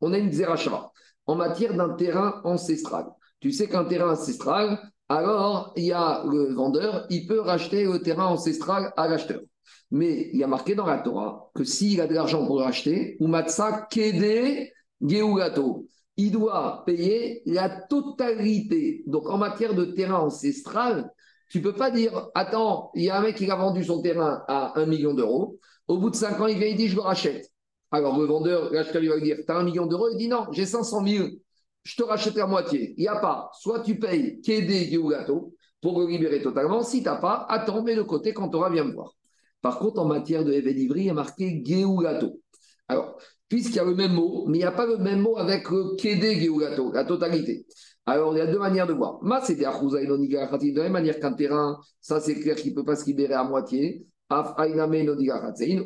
On 0.00 0.12
a 0.12 0.18
une 0.18 0.32
Zerachava 0.32 0.92
en 1.26 1.34
matière 1.34 1.74
d'un 1.74 1.94
terrain 1.94 2.40
ancestral. 2.44 3.06
Tu 3.40 3.52
sais 3.52 3.66
qu'un 3.66 3.84
terrain 3.84 4.12
ancestral, 4.12 4.78
alors 5.08 5.72
il 5.76 5.84
y 5.84 5.92
a 5.92 6.22
le 6.30 6.52
vendeur, 6.52 7.06
il 7.08 7.26
peut 7.26 7.40
racheter 7.40 7.84
le 7.84 8.02
terrain 8.02 8.26
ancestral 8.26 8.92
à 8.96 9.08
l'acheteur. 9.08 9.40
Mais 9.90 10.30
il 10.32 10.38
y 10.38 10.44
a 10.44 10.46
marqué 10.46 10.74
dans 10.74 10.86
la 10.86 10.98
Torah 10.98 11.50
que 11.54 11.64
s'il 11.64 12.00
a 12.00 12.06
de 12.06 12.14
l'argent 12.14 12.46
pour 12.46 12.58
le 12.58 12.64
racheter, 12.64 13.16
ou 13.20 13.26
matza 13.26 13.86
kede 13.90 14.70
geulato, 15.00 15.86
il 16.16 16.32
doit 16.32 16.82
payer 16.86 17.42
la 17.46 17.68
totalité. 17.68 19.02
Donc 19.06 19.28
en 19.28 19.38
matière 19.38 19.74
de 19.74 19.84
terrain 19.86 20.18
ancestral, 20.18 21.10
tu 21.48 21.58
ne 21.58 21.64
peux 21.64 21.74
pas 21.74 21.90
dire, 21.90 22.28
attends, 22.34 22.90
il 22.94 23.04
y 23.04 23.10
a 23.10 23.18
un 23.18 23.22
mec 23.22 23.36
qui 23.36 23.50
a 23.50 23.56
vendu 23.56 23.82
son 23.84 24.00
terrain 24.02 24.44
à 24.46 24.78
un 24.78 24.86
million 24.86 25.14
d'euros, 25.14 25.58
au 25.88 25.98
bout 25.98 26.10
de 26.10 26.16
cinq 26.16 26.40
ans, 26.40 26.46
il 26.46 26.58
vient 26.58 26.68
et 26.68 26.74
dit, 26.74 26.88
je 26.88 26.94
le 26.94 27.00
rachète. 27.00 27.50
Alors 27.90 28.18
le 28.18 28.24
vendeur, 28.26 28.72
l'acheteur, 28.72 29.02
il 29.02 29.08
va 29.08 29.16
lui 29.16 29.24
dire, 29.24 29.38
tu 29.44 29.50
as 29.50 29.56
un 29.56 29.64
million 29.64 29.86
d'euros, 29.86 30.08
il 30.12 30.18
dit, 30.18 30.28
non, 30.28 30.46
j'ai 30.52 30.64
500 30.64 31.04
000, 31.04 31.28
je 31.82 31.96
te 31.96 32.02
rachète 32.04 32.36
la 32.36 32.46
moitié. 32.46 32.94
Il 32.96 33.00
n'y 33.00 33.08
a 33.08 33.16
pas, 33.16 33.50
soit 33.54 33.80
tu 33.80 33.98
payes 33.98 34.40
Kédé 34.42 34.88
Geulato 34.90 35.54
pour 35.80 35.98
le 35.98 36.06
libérer 36.06 36.40
totalement, 36.40 36.82
si 36.82 36.98
tu 36.98 37.06
n'as 37.06 37.16
pas, 37.16 37.46
attends, 37.48 37.82
mets 37.82 37.96
de 37.96 38.02
côté 38.02 38.32
quand 38.32 38.48
tu 38.48 38.56
auras, 38.56 38.70
viens 38.70 38.84
me 38.84 38.92
voir. 38.92 39.12
Par 39.62 39.78
contre, 39.78 40.00
en 40.00 40.06
matière 40.06 40.44
de 40.44 40.52
Evedivri, 40.52 41.00
il 41.00 41.06
y 41.06 41.10
a 41.10 41.14
marqué 41.14 41.62
Geulato. 41.64 42.40
Alors, 42.88 43.18
puisqu'il 43.48 43.76
y 43.76 43.78
a 43.80 43.84
le 43.84 43.94
même 43.94 44.14
mot, 44.14 44.46
mais 44.48 44.58
il 44.58 44.60
n'y 44.60 44.66
a 44.66 44.72
pas 44.72 44.86
le 44.86 44.96
même 44.96 45.20
mot 45.20 45.36
avec 45.36 45.70
le 45.70 45.96
Kédé 45.96 46.40
Geulato, 46.40 46.92
la 46.92 47.04
totalité. 47.04 47.66
Alors, 48.06 48.34
il 48.34 48.38
y 48.38 48.40
a 48.40 48.46
deux 48.46 48.58
manières 48.58 48.86
de 48.86 48.94
voir. 48.94 49.18
Ma, 49.22 49.40
Khatin. 49.40 49.56
De 49.56 50.76
la 50.76 50.82
même 50.84 50.92
manière 50.92 51.20
qu'un 51.20 51.34
terrain, 51.34 51.78
ça 52.00 52.20
c'est 52.20 52.34
clair 52.34 52.56
qu'il 52.56 52.70
ne 52.72 52.76
peut 52.76 52.84
pas 52.84 52.96
se 52.96 53.06
libérer 53.06 53.34
à 53.34 53.44
moitié. 53.44 54.06
Af 54.28 54.54
Ainame. 54.58 54.94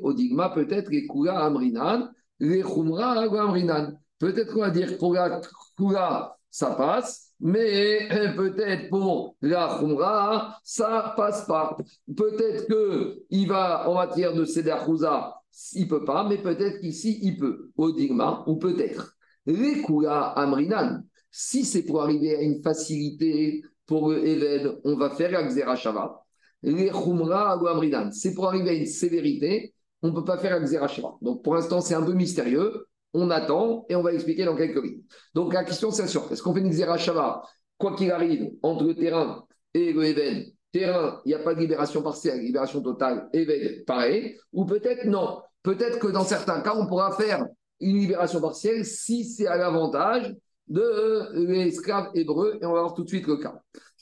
Odigma, 0.02 0.50
peut-être 0.50 0.90
les 0.90 1.06
Kula 1.06 1.38
Amrinan, 1.44 2.08
les 2.38 2.62
Khumra 2.62 3.12
Amrinan. 3.12 3.92
Peut-être 4.18 4.52
qu'on 4.52 4.60
va 4.60 4.70
dire 4.70 4.96
Kula, 4.96 6.36
ça 6.50 6.70
passe, 6.70 7.23
mais 7.40 8.08
peut-être 8.36 8.88
pour 8.88 9.36
la 9.40 9.76
Khumra, 9.78 10.58
ça 10.62 11.14
passe 11.16 11.46
pas. 11.46 11.76
Peut-être 12.16 12.66
qu'il 12.66 13.48
va 13.48 13.88
en 13.88 13.94
matière 13.94 14.34
de 14.34 14.44
Seder 14.44 14.76
Khouza, 14.84 15.34
il 15.72 15.88
peut 15.88 16.04
pas, 16.04 16.28
mais 16.28 16.38
peut-être 16.38 16.80
qu'ici, 16.80 17.18
il 17.22 17.36
peut. 17.36 17.70
Odigma, 17.76 18.44
ou 18.46 18.56
peut-être. 18.56 19.16
Les 19.46 19.82
Kula 19.82 20.30
Amrinan. 20.36 21.02
Si 21.30 21.64
c'est 21.64 21.82
pour 21.82 22.02
arriver 22.02 22.36
à 22.36 22.42
une 22.42 22.62
facilité 22.62 23.62
pour 23.86 24.10
le 24.10 24.26
Eved, 24.26 24.80
on 24.84 24.96
va 24.96 25.10
faire 25.10 25.32
la 25.32 25.42
Xerashava. 25.46 26.22
Les 26.62 26.90
Khumra 26.90 27.58
ou 27.58 27.66
Amrinan, 27.66 28.10
c'est 28.12 28.34
pour 28.34 28.46
arriver 28.46 28.70
à 28.70 28.74
une 28.74 28.86
sévérité, 28.86 29.74
on 30.02 30.08
ne 30.08 30.14
peut 30.14 30.24
pas 30.24 30.38
faire 30.38 30.58
la 30.58 30.64
Xerashava. 30.64 31.14
Donc 31.20 31.42
pour 31.42 31.54
l'instant, 31.54 31.80
c'est 31.80 31.94
un 31.94 32.02
peu 32.02 32.14
mystérieux. 32.14 32.86
On 33.14 33.30
attend 33.30 33.86
et 33.88 33.96
on 33.96 34.02
va 34.02 34.12
expliquer 34.12 34.44
dans 34.44 34.56
quelques 34.56 34.82
lignes. 34.82 35.02
Donc 35.34 35.54
la 35.54 35.64
question, 35.64 35.90
c'est 35.90 36.06
sûr. 36.06 36.30
Est-ce 36.30 36.42
qu'on 36.42 36.52
fait 36.52 36.60
une 36.60 36.70
Xerashava, 36.70 37.42
quoi 37.78 37.94
qu'il 37.96 38.10
arrive, 38.10 38.50
entre 38.62 38.84
le 38.84 38.94
terrain 38.94 39.44
et 39.72 39.92
le 39.92 40.04
Eved 40.04 40.52
Terrain, 40.72 41.20
il 41.24 41.28
n'y 41.28 41.34
a 41.34 41.38
pas 41.38 41.54
de 41.54 41.60
libération 41.60 42.02
partielle, 42.02 42.40
libération 42.40 42.80
totale, 42.82 43.28
Eved, 43.32 43.84
pareil. 43.84 44.36
Ou 44.52 44.64
peut-être 44.64 45.04
non. 45.06 45.40
Peut-être 45.62 46.00
que 46.00 46.08
dans 46.08 46.24
certains 46.24 46.60
cas, 46.60 46.74
on 46.76 46.86
pourra 46.88 47.12
faire 47.12 47.46
une 47.80 47.98
libération 47.98 48.40
partielle 48.40 48.84
si 48.84 49.24
c'est 49.24 49.46
à 49.46 49.56
l'avantage 49.56 50.34
de 50.66 51.32
l'esclave 51.46 52.10
hébreu, 52.14 52.58
et 52.60 52.66
on 52.66 52.72
va 52.72 52.80
voir 52.80 52.94
tout 52.94 53.04
de 53.04 53.08
suite 53.08 53.26
le 53.26 53.36
cas. 53.36 53.54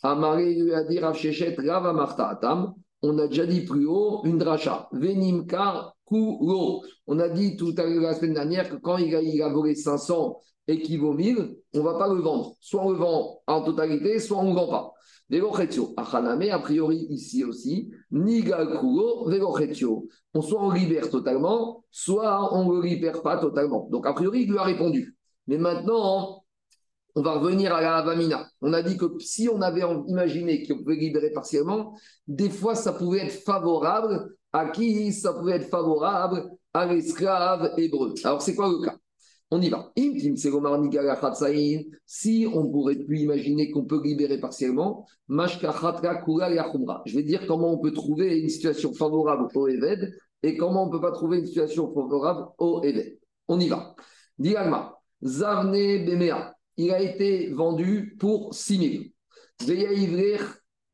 Amaré 0.02 0.54
lui 0.54 0.74
a 0.74 0.84
dit 0.84 0.98
Rav 0.98 1.14
Shechet 1.14 1.56
Atam, 1.58 2.74
on 3.02 3.18
a 3.18 3.26
déjà 3.26 3.46
dit 3.46 3.62
plus 3.62 3.86
haut, 3.86 4.22
une 4.24 4.38
dracha. 4.38 4.88
Venimkar 4.92 5.96
Kuro. 6.06 6.84
On 7.06 7.18
a 7.18 7.28
dit 7.28 7.56
tout 7.56 7.74
à 7.76 7.84
l'heure 7.84 8.02
la 8.02 8.14
semaine 8.14 8.34
dernière 8.34 8.70
que 8.70 8.76
quand 8.76 8.96
il 8.98 9.14
a, 9.14 9.20
il 9.20 9.42
volé 9.52 9.74
500 9.74 10.38
et 10.68 10.80
qu'il 10.80 11.00
vaut 11.00 11.12
1000, 11.12 11.56
on 11.74 11.78
ne 11.78 11.82
va 11.82 11.94
pas 11.94 12.08
le 12.12 12.20
vendre. 12.20 12.54
Soit 12.60 12.84
on 12.84 12.90
le 12.90 12.96
vend 12.98 13.40
en 13.46 13.62
totalité, 13.62 14.18
soit 14.20 14.38
on 14.38 14.44
ne 14.44 14.48
le 14.50 14.54
vend 14.54 14.68
pas. 14.68 14.92
Velochetio. 15.28 15.94
Achaname, 15.96 16.50
a 16.50 16.58
priori 16.58 17.06
ici 17.08 17.42
aussi, 17.42 17.90
Nigal 18.10 18.78
Kuro, 18.78 19.28
Velochetio. 19.28 20.06
On 20.34 20.42
soit 20.42 20.62
on 20.62 20.70
libère 20.70 21.10
totalement, 21.10 21.84
soit 21.90 22.54
on 22.54 22.68
ne 22.68 22.80
le 22.80 22.86
libère 22.86 23.22
pas 23.22 23.38
totalement. 23.38 23.88
Donc 23.90 24.06
a 24.06 24.12
priori, 24.12 24.42
il 24.42 24.50
lui 24.50 24.58
a 24.58 24.62
répondu. 24.62 25.16
Mais 25.46 25.58
maintenant, 25.58 26.41
on 27.14 27.22
va 27.22 27.38
revenir 27.38 27.74
à 27.74 27.80
la 27.80 27.96
Avamina. 27.96 28.48
On 28.60 28.72
a 28.72 28.82
dit 28.82 28.96
que 28.96 29.04
si 29.18 29.48
on 29.48 29.60
avait 29.60 29.82
imaginé 30.08 30.66
qu'on 30.66 30.78
pouvait 30.78 30.96
libérer 30.96 31.30
partiellement, 31.30 31.94
des 32.26 32.50
fois 32.50 32.74
ça 32.74 32.92
pouvait 32.92 33.26
être 33.26 33.42
favorable 33.44 34.34
à 34.52 34.68
qui? 34.70 35.12
Ça 35.12 35.32
pouvait 35.32 35.56
être 35.56 35.68
favorable 35.68 36.50
à 36.74 36.86
l'esclave 36.86 37.72
hébreu. 37.76 38.14
Alors 38.24 38.40
c'est 38.42 38.54
quoi 38.54 38.68
le 38.68 38.84
cas? 38.84 38.96
On 39.50 39.60
y 39.60 39.68
va. 39.68 39.92
Si 42.06 42.46
on 42.50 42.70
pourrait 42.70 42.96
plus 42.96 43.20
imaginer 43.20 43.70
qu'on 43.70 43.84
peut 43.84 44.00
libérer 44.02 44.40
partiellement, 44.40 45.06
je 45.28 47.14
vais 47.14 47.22
dire 47.22 47.46
comment 47.46 47.72
on 47.74 47.78
peut 47.78 47.92
trouver 47.92 48.40
une 48.40 48.48
situation 48.48 48.94
favorable 48.94 49.48
au 49.54 49.68
Eved 49.68 50.14
et 50.42 50.56
comment 50.56 50.84
on 50.84 50.86
ne 50.86 50.92
peut 50.92 51.02
pas 51.02 51.12
trouver 51.12 51.40
une 51.40 51.46
situation 51.46 51.92
favorable 51.92 52.46
au 52.56 52.82
Eved. 52.82 53.18
On 53.48 53.60
y 53.60 53.68
va. 53.68 53.94
Diagma, 54.38 54.98
Zavne 55.22 56.06
Bemea 56.06 56.54
il 56.76 56.90
a 56.92 57.00
été 57.00 57.50
vendu 57.52 58.16
pour 58.18 58.54
6 58.54 59.12
000. 59.66 59.74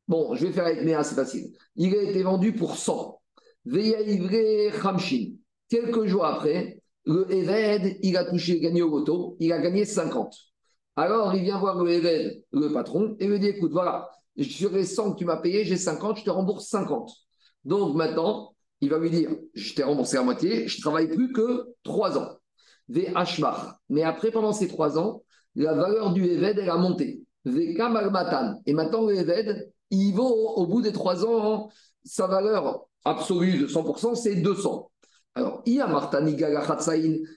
bon, 0.07 0.35
je 0.35 0.45
vais 0.45 0.53
faire 0.53 0.65
avec 0.65 0.83
Méa, 0.83 1.03
c'est 1.03 1.15
facile. 1.15 1.51
Il 1.75 1.95
a 1.95 2.01
été 2.01 2.23
vendu 2.23 2.53
pour 2.53 2.75
100. 2.75 3.21
Veya 3.65 4.71
Khamshin. 4.71 5.35
Quelques 5.69 6.05
jours 6.05 6.25
après, 6.25 6.81
le 7.05 7.31
Eved, 7.31 7.97
il 8.01 8.17
a 8.17 8.25
touché, 8.25 8.59
gagné 8.59 8.81
au 8.81 8.89
loto, 8.89 9.35
il 9.39 9.51
a 9.53 9.59
gagné 9.59 9.85
50. 9.85 10.33
Alors, 10.95 11.33
il 11.35 11.43
vient 11.43 11.59
voir 11.59 11.81
le 11.83 11.91
Eved, 11.91 12.43
le 12.51 12.73
patron, 12.73 13.15
et 13.19 13.27
lui 13.27 13.39
dit 13.39 13.47
écoute, 13.47 13.71
voilà, 13.71 14.09
sur 14.41 14.71
les 14.71 14.85
100 14.85 15.13
que 15.13 15.19
tu 15.19 15.25
m'as 15.25 15.37
payé, 15.37 15.63
j'ai 15.63 15.77
50, 15.77 16.17
je 16.17 16.23
te 16.25 16.29
rembourse 16.29 16.67
50. 16.67 17.11
Donc 17.65 17.95
maintenant, 17.95 18.55
il 18.81 18.89
va 18.89 18.97
lui 18.97 19.09
dire 19.09 19.29
je 19.53 19.73
t'ai 19.73 19.83
remboursé 19.83 20.17
à 20.17 20.23
moitié, 20.23 20.67
je 20.67 20.81
travaille 20.81 21.07
plus 21.07 21.31
que 21.31 21.67
3 21.83 22.17
ans. 22.17 22.37
Mais 22.87 24.03
après, 24.03 24.31
pendant 24.31 24.53
ces 24.53 24.67
3 24.67 24.97
ans, 24.97 25.23
la 25.59 25.73
valeur 25.73 26.13
du 26.13 26.25
Eved, 26.25 26.57
elle 26.57 26.69
a 26.69 26.77
monté. 26.77 27.21
Et 27.45 28.73
maintenant, 28.73 29.05
le 29.05 29.15
Eved, 29.15 29.71
il 29.91 30.13
vaut 30.13 30.53
au 30.55 30.65
bout 30.67 30.81
des 30.81 30.93
trois 30.93 31.25
ans, 31.25 31.69
sa 32.03 32.27
valeur 32.27 32.85
absolue 33.03 33.59
de 33.59 33.67
100%, 33.67 34.15
c'est 34.15 34.35
200. 34.35 34.89
Alors, 35.35 35.63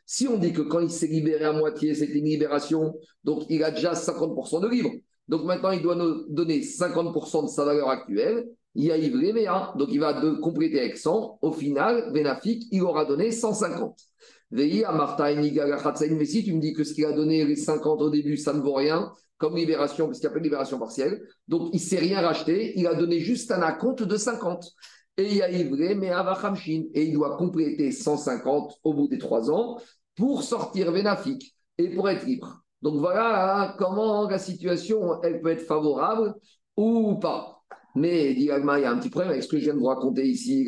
si 0.06 0.28
on 0.28 0.38
dit 0.38 0.52
que 0.52 0.62
quand 0.62 0.80
il 0.80 0.90
s'est 0.90 1.06
libéré 1.08 1.44
à 1.44 1.52
moitié, 1.52 1.94
c'était 1.94 2.18
une 2.18 2.26
libération, 2.26 2.94
donc 3.24 3.44
il 3.48 3.62
a 3.64 3.70
déjà 3.70 3.94
50% 3.94 4.60
de 4.60 4.68
livres. 4.68 4.90
Donc 5.28 5.44
maintenant, 5.44 5.72
il 5.72 5.82
doit 5.82 5.96
nous 5.96 6.24
donner 6.28 6.60
50% 6.60 7.44
de 7.44 7.48
sa 7.48 7.64
valeur 7.64 7.88
actuelle. 7.88 8.48
Il 8.74 8.90
a 8.90 8.96
livré 8.96 9.32
donc 9.76 9.88
il 9.90 10.00
va 10.00 10.20
compléter 10.40 10.80
avec 10.80 10.96
100. 10.96 11.38
Au 11.42 11.52
final, 11.52 12.12
Benafik, 12.12 12.64
il 12.70 12.82
aura 12.82 13.04
donné 13.04 13.30
150. 13.30 13.98
Mais 14.52 16.24
si 16.26 16.44
tu 16.44 16.52
me 16.54 16.60
dis 16.60 16.74
que 16.74 16.84
ce 16.84 16.92
qu'il 16.94 17.06
a 17.06 17.12
donné 17.12 17.44
les 17.44 17.56
50 17.56 18.02
au 18.02 18.10
début, 18.10 18.36
ça 18.36 18.52
ne 18.52 18.60
vaut 18.60 18.74
rien, 18.74 19.12
comme 19.38 19.56
libération, 19.56 20.06
parce 20.06 20.20
qu'il 20.20 20.28
n'y 20.28 20.32
a 20.32 20.34
pas 20.34 20.38
de 20.40 20.44
libération 20.44 20.78
partielle, 20.78 21.26
donc 21.48 21.70
il 21.72 21.76
ne 21.76 21.80
s'est 21.80 21.98
rien 21.98 22.20
racheté, 22.20 22.78
il 22.78 22.86
a 22.86 22.94
donné 22.94 23.18
juste 23.18 23.50
un 23.50 23.62
acompte 23.62 24.02
de 24.02 24.16
50. 24.16 24.70
Et 25.18 25.34
il 25.34 25.42
a 25.42 25.48
livré, 25.48 25.94
mais 25.94 26.10
Avachamshin, 26.10 26.84
et 26.94 27.04
il 27.04 27.12
doit 27.12 27.36
compléter 27.36 27.92
150 27.92 28.78
au 28.84 28.94
bout 28.94 29.08
des 29.08 29.18
trois 29.18 29.50
ans 29.50 29.78
pour 30.16 30.42
sortir 30.42 30.92
Vénafik 30.92 31.54
et 31.78 31.90
pour 31.90 32.08
être 32.08 32.24
libre. 32.24 32.62
Donc 32.82 32.98
voilà 32.98 33.74
comment 33.78 34.28
la 34.28 34.38
situation, 34.38 35.22
elle 35.22 35.40
peut 35.40 35.50
être 35.50 35.66
favorable 35.66 36.34
ou 36.76 37.16
pas. 37.16 37.51
Mais, 37.94 38.32
il 38.32 38.42
y 38.42 38.50
a 38.50 38.56
un 38.56 38.98
petit 38.98 39.10
problème 39.10 39.32
avec 39.32 39.42
ce 39.42 39.48
que 39.48 39.58
je 39.58 39.64
viens 39.64 39.74
de 39.74 39.78
vous 39.78 39.86
raconter 39.86 40.26
ici, 40.26 40.66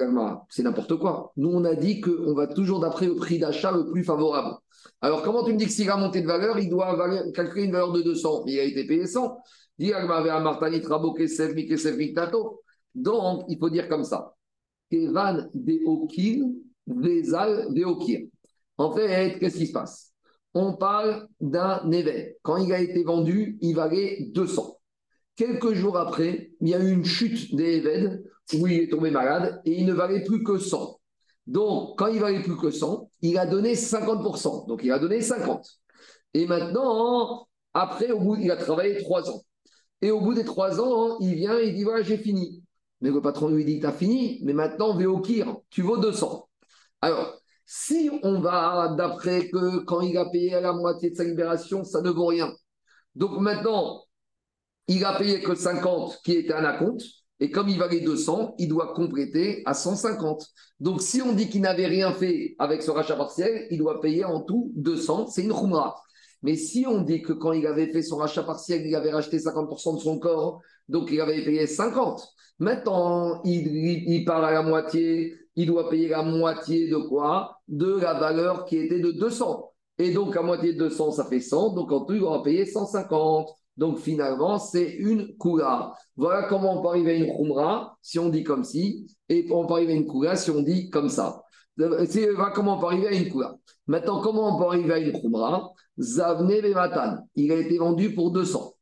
C'est 0.51 0.62
n'importe 0.62 0.97
quoi. 0.99 1.33
Nous, 1.37 1.49
on 1.49 1.64
a 1.64 1.75
dit 1.75 2.01
qu'on 2.01 2.35
va 2.35 2.47
toujours 2.47 2.81
d'après 2.81 3.07
le 3.07 3.14
prix 3.14 3.39
d'achat 3.39 3.72
le 3.72 3.91
plus 3.91 4.05
favorable. 4.05 4.57
Alors, 5.01 5.22
comment 5.22 5.43
tu 5.45 5.53
me 5.53 5.59
dis 5.59 5.64
que 5.64 5.70
s'il 5.70 5.89
a 5.91 5.97
monté 5.97 6.20
de 6.20 6.27
valeur, 6.27 6.59
il 6.59 6.68
doit 6.68 6.97
calculer 7.33 7.64
une 7.64 7.72
valeur 7.72 7.93
de 7.93 8.03
200 8.03 8.43
Mais 8.45 8.53
il 8.53 8.61
a 8.61 8.64
été 8.64 8.87
payé 8.87 9.07
100. 9.07 9.39
Dit 9.79 9.93
Donc, 12.95 13.45
il 13.49 13.59
faut 13.59 13.70
dire 13.70 13.89
comme 13.89 14.05
ça. 14.05 14.35
Kevan 14.91 15.51
Vezal 16.87 17.68
En 18.77 18.93
fait, 18.93 19.39
qu'est-ce 19.39 19.57
qui 19.57 19.66
se 19.66 19.72
passe? 19.72 20.12
On 20.53 20.75
parle 20.75 21.27
d'un 21.41 21.91
événement. 21.91 22.33
Quand 22.43 22.59
il 22.59 22.72
a 22.72 22.81
été 22.81 23.03
vendu, 23.03 23.59
il 23.61 23.75
valait 23.75 24.29
200. 24.33 24.79
Quelques 25.37 25.72
jours 25.72 25.97
après, 25.97 26.53
il 26.61 26.68
y 26.68 26.74
a 26.74 26.78
eu 26.78 26.93
une 26.93 27.05
chute 27.05 27.55
des 27.55 27.78
Eved 27.78 28.24
où 28.55 28.66
il 28.66 28.80
est 28.82 28.89
tombé 28.89 29.11
malade 29.11 29.61
et 29.64 29.72
il 29.72 29.87
ne 29.87 29.93
valait 29.93 30.22
plus 30.22 30.43
que 30.45 30.59
100. 30.59 31.01
Donc, 31.47 31.99
quand 31.99 32.07
il 32.07 32.20
valait 32.20 32.43
plus 32.43 32.57
que 32.57 32.70
100, 32.70 33.11
il 33.22 33.39
a 33.39 33.47
donné 33.47 33.74
50%. 33.74 34.66
Donc, 34.68 34.82
il 34.85 34.93
a 34.93 34.99
donné 34.99 35.20
50. 35.20 35.66
Et 36.35 36.47
maintenant, 36.47 37.47
après, 37.74 38.12
au 38.12 38.20
bout, 38.20 38.37
il 38.37 38.51
a 38.51 38.57
travaillé 38.57 39.03
3 39.03 39.30
ans. 39.30 39.43
Et 40.01 40.11
au 40.11 40.20
bout 40.20 40.35
des 40.35 40.45
3 40.45 40.80
ans, 40.80 41.18
il 41.20 41.35
vient 41.35 41.59
et 41.59 41.68
il 41.68 41.74
dit 41.74 41.85
voilà, 41.85 42.03
j'ai 42.03 42.18
fini. 42.18 42.62
Mais 43.01 43.11
le 43.11 43.20
patron 43.20 43.49
lui 43.49 43.64
dit 43.64 43.80
tu 43.80 43.87
as 43.87 43.93
fini, 43.93 44.41
mais 44.45 44.53
maintenant, 44.53 44.97
Véokir, 44.97 45.57
tu 45.70 45.82
vaux 45.82 45.99
200. 45.99 46.49
Alors, 47.03 47.41
si 47.66 48.11
on 48.22 48.41
va 48.41 48.95
d'après 48.97 49.49
que 49.49 49.78
quand 49.85 50.01
il 50.01 50.16
a 50.16 50.26
payé 50.26 50.55
à 50.55 50.61
la 50.61 50.72
moitié 50.72 51.11
de 51.11 51.16
sa 51.16 51.24
libération, 51.24 51.85
ça 51.85 52.01
ne 52.03 52.11
vaut 52.11 52.26
rien. 52.26 52.53
Donc 53.14 53.39
maintenant, 53.41 54.04
il 54.89 55.05
a 55.05 55.16
payé 55.18 55.41
que 55.41 55.55
50 55.55 56.20
qui 56.24 56.32
était 56.32 56.53
un 56.53 56.64
acompte, 56.64 57.03
et 57.41 57.51
comme 57.51 57.68
il 57.68 57.78
valait 57.78 58.01
200, 58.01 58.55
il 58.59 58.68
doit 58.68 58.95
compléter 58.95 59.62
à 59.66 59.74
150. 59.74 60.47
Donc 60.80 61.03
si 61.03 61.20
on 61.20 61.32
dit 61.32 61.49
qu'il 61.49 61.62
n'avait 61.62 61.87
rien 61.87 62.12
fait 62.12 62.55
avec 62.59 62.82
ce 62.82 62.91
rachat 62.91 63.16
partiel, 63.16 63.66
il 63.70 63.78
doit 63.78 64.01
payer 64.01 64.24
en 64.24 64.41
tout 64.41 64.72
200, 64.76 65.28
c'est 65.28 65.43
une 65.43 65.53
khumra. 65.53 65.97
Mais 66.43 66.57
si 66.57 66.85
on 66.87 67.01
dit 67.01 67.22
que 67.22 67.32
quand 67.32 67.53
il 67.53 67.66
avait 67.66 67.91
fait 67.91 68.03
son 68.03 68.16
rachat 68.16 68.43
partiel, 68.43 68.87
il 68.87 68.95
avait 68.95 69.11
racheté 69.11 69.39
50% 69.39 69.97
de 69.97 70.01
son 70.01 70.18
corps, 70.18 70.61
donc 70.89 71.11
il 71.11 71.20
avait 71.20 71.43
payé 71.43 71.66
50. 71.66 72.22
Maintenant, 72.59 73.41
il, 73.45 73.66
il 74.07 74.24
part 74.24 74.45
à 74.45 74.53
la 74.53 74.62
moitié, 74.62 75.35
il 75.57 75.66
doit 75.66 75.89
payer 75.89 76.09
la 76.09 76.22
moitié 76.22 76.89
de 76.89 76.97
quoi? 76.97 77.61
De 77.68 77.99
la 77.99 78.14
valeur 78.14 78.64
qui 78.64 78.76
était 78.76 79.01
de 79.01 79.11
200. 79.12 79.72
Et 79.99 80.12
donc, 80.12 80.37
à 80.37 80.43
moitié 80.43 80.72
de 80.74 80.78
200, 80.78 81.12
ça 81.12 81.24
fait 81.24 81.41
100. 81.41 81.74
Donc, 81.74 81.93
en 81.93 82.05
tout, 82.05 82.14
il 82.14 82.20
doit 82.20 82.43
payer 82.43 82.66
150. 82.66 83.49
Donc 83.77 83.99
finalement, 83.99 84.59
c'est 84.59 84.89
une 84.89 85.37
kula. 85.39 85.93
Voilà 86.16 86.45
comment 86.49 86.79
on 86.79 86.83
peut 86.83 86.89
arriver 86.89 87.12
à 87.12 87.14
une 87.14 87.37
khumra 87.37 87.97
si 88.01 88.18
on 88.18 88.29
dit 88.29 88.45
comme 88.45 88.64
si, 88.64 89.07
et 89.29 89.49
on 89.51 89.66
peut 89.66 89.75
arriver 89.75 89.95
à 89.95 89.97
une 89.97 90.07
kula 90.07 90.37
si 90.37 90.51
on 90.51 90.62
dit 90.62 90.91
comme 90.91 91.09
ça. 91.09 91.43
Voilà 91.77 92.53
comment 92.55 92.77
on 92.77 92.81
peut 92.81 92.87
arriver 92.87 93.09
à 93.09 93.12
une 93.12 93.31
kula. 93.31 93.57
Maintenant, 93.87 94.20
comment 94.20 94.55
on 94.55 94.59
peut 94.59 94.66
arriver 94.68 94.93
à 94.93 94.99
une 94.99 95.12
khumra? 95.12 95.72
Zavne 95.99 96.61
Bematan, 96.61 97.18
il 97.35 97.53
a 97.53 97.57
été 97.57 97.79
vendu 97.79 98.14
pour 98.14 98.31
200. 98.31 98.75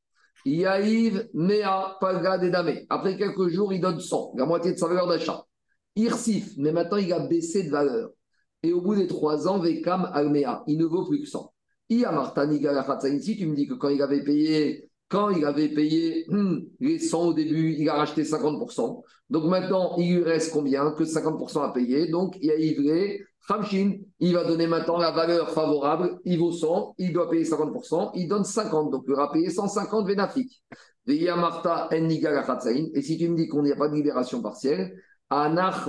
Yaïv 0.44 1.28
Mea 1.34 1.96
Paga 2.00 2.38
Dedame. 2.38 2.74
Après 2.90 3.16
quelques 3.16 3.48
jours, 3.48 3.72
il 3.72 3.80
donne 3.80 4.00
100, 4.00 4.34
la 4.36 4.44
moitié 4.44 4.72
de 4.72 4.78
sa 4.78 4.88
valeur 4.88 5.06
d'achat. 5.06 5.44
Irsif, 5.94 6.52
mais 6.56 6.72
maintenant 6.72 6.96
il 6.96 7.12
a 7.12 7.20
baissé 7.20 7.64
de 7.64 7.70
valeur. 7.70 8.10
Et 8.62 8.72
au 8.72 8.80
bout 8.80 8.94
des 8.94 9.06
trois 9.06 9.46
ans, 9.48 9.58
Vekam 9.58 10.10
Almea, 10.12 10.62
il 10.66 10.78
ne 10.78 10.84
vaut 10.84 11.04
plus 11.04 11.20
que 11.20 11.28
100 11.28 11.52
si 13.20 13.36
tu 13.36 13.46
me 13.46 13.54
dis 13.54 13.66
que 13.66 13.74
quand 13.74 13.88
il 13.88 14.02
avait 14.02 14.22
payé, 14.22 14.90
quand 15.08 15.30
il 15.30 15.44
avait 15.44 15.68
payé 15.68 16.24
hmm, 16.28 16.58
les 16.80 16.98
100 16.98 17.22
au 17.28 17.34
début, 17.34 17.74
il 17.78 17.88
a 17.88 17.94
racheté 17.94 18.22
50%. 18.24 19.02
Donc 19.30 19.44
maintenant, 19.44 19.96
il 19.98 20.16
lui 20.16 20.22
reste 20.22 20.52
combien 20.52 20.92
Que 20.92 21.04
50% 21.04 21.62
à 21.62 21.72
payer? 21.72 22.08
Donc 22.08 22.36
il 22.40 22.50
a 22.50 22.56
livré 22.56 23.20
Khamshin, 23.48 23.98
il 24.20 24.34
va 24.34 24.44
donner 24.44 24.66
maintenant 24.66 24.98
la 24.98 25.10
valeur 25.10 25.50
favorable, 25.50 26.20
il 26.24 26.38
vaut 26.38 26.52
100, 26.52 26.94
il 26.98 27.12
doit 27.12 27.28
payer 27.28 27.44
50%, 27.44 28.12
il 28.14 28.28
donne 28.28 28.44
50, 28.44 28.90
donc 28.90 29.04
il 29.06 29.12
aura 29.14 29.32
payé 29.32 29.50
150 29.50 30.06
Vénafik. 30.06 30.62
Et 31.08 31.18
si 33.02 33.18
tu 33.18 33.28
me 33.28 33.36
dis 33.36 33.48
qu'on 33.48 33.62
n'y 33.62 33.72
a 33.72 33.76
pas 33.76 33.88
de 33.88 33.94
libération 33.94 34.40
partielle, 34.40 34.94
Anach 35.30 35.88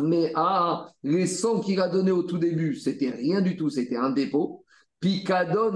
les 1.04 1.28
100 1.28 1.60
qu'il 1.60 1.80
a 1.80 1.90
donné 1.90 2.12
au 2.12 2.24
tout 2.24 2.40
début, 2.40 2.76
c'était 2.76 3.12
rien 3.12 3.42
du 3.42 3.56
tout, 3.56 3.70
c'était 3.70 3.98
un 3.98 4.10
dépôt. 4.10 4.63
Picadon 5.04 5.74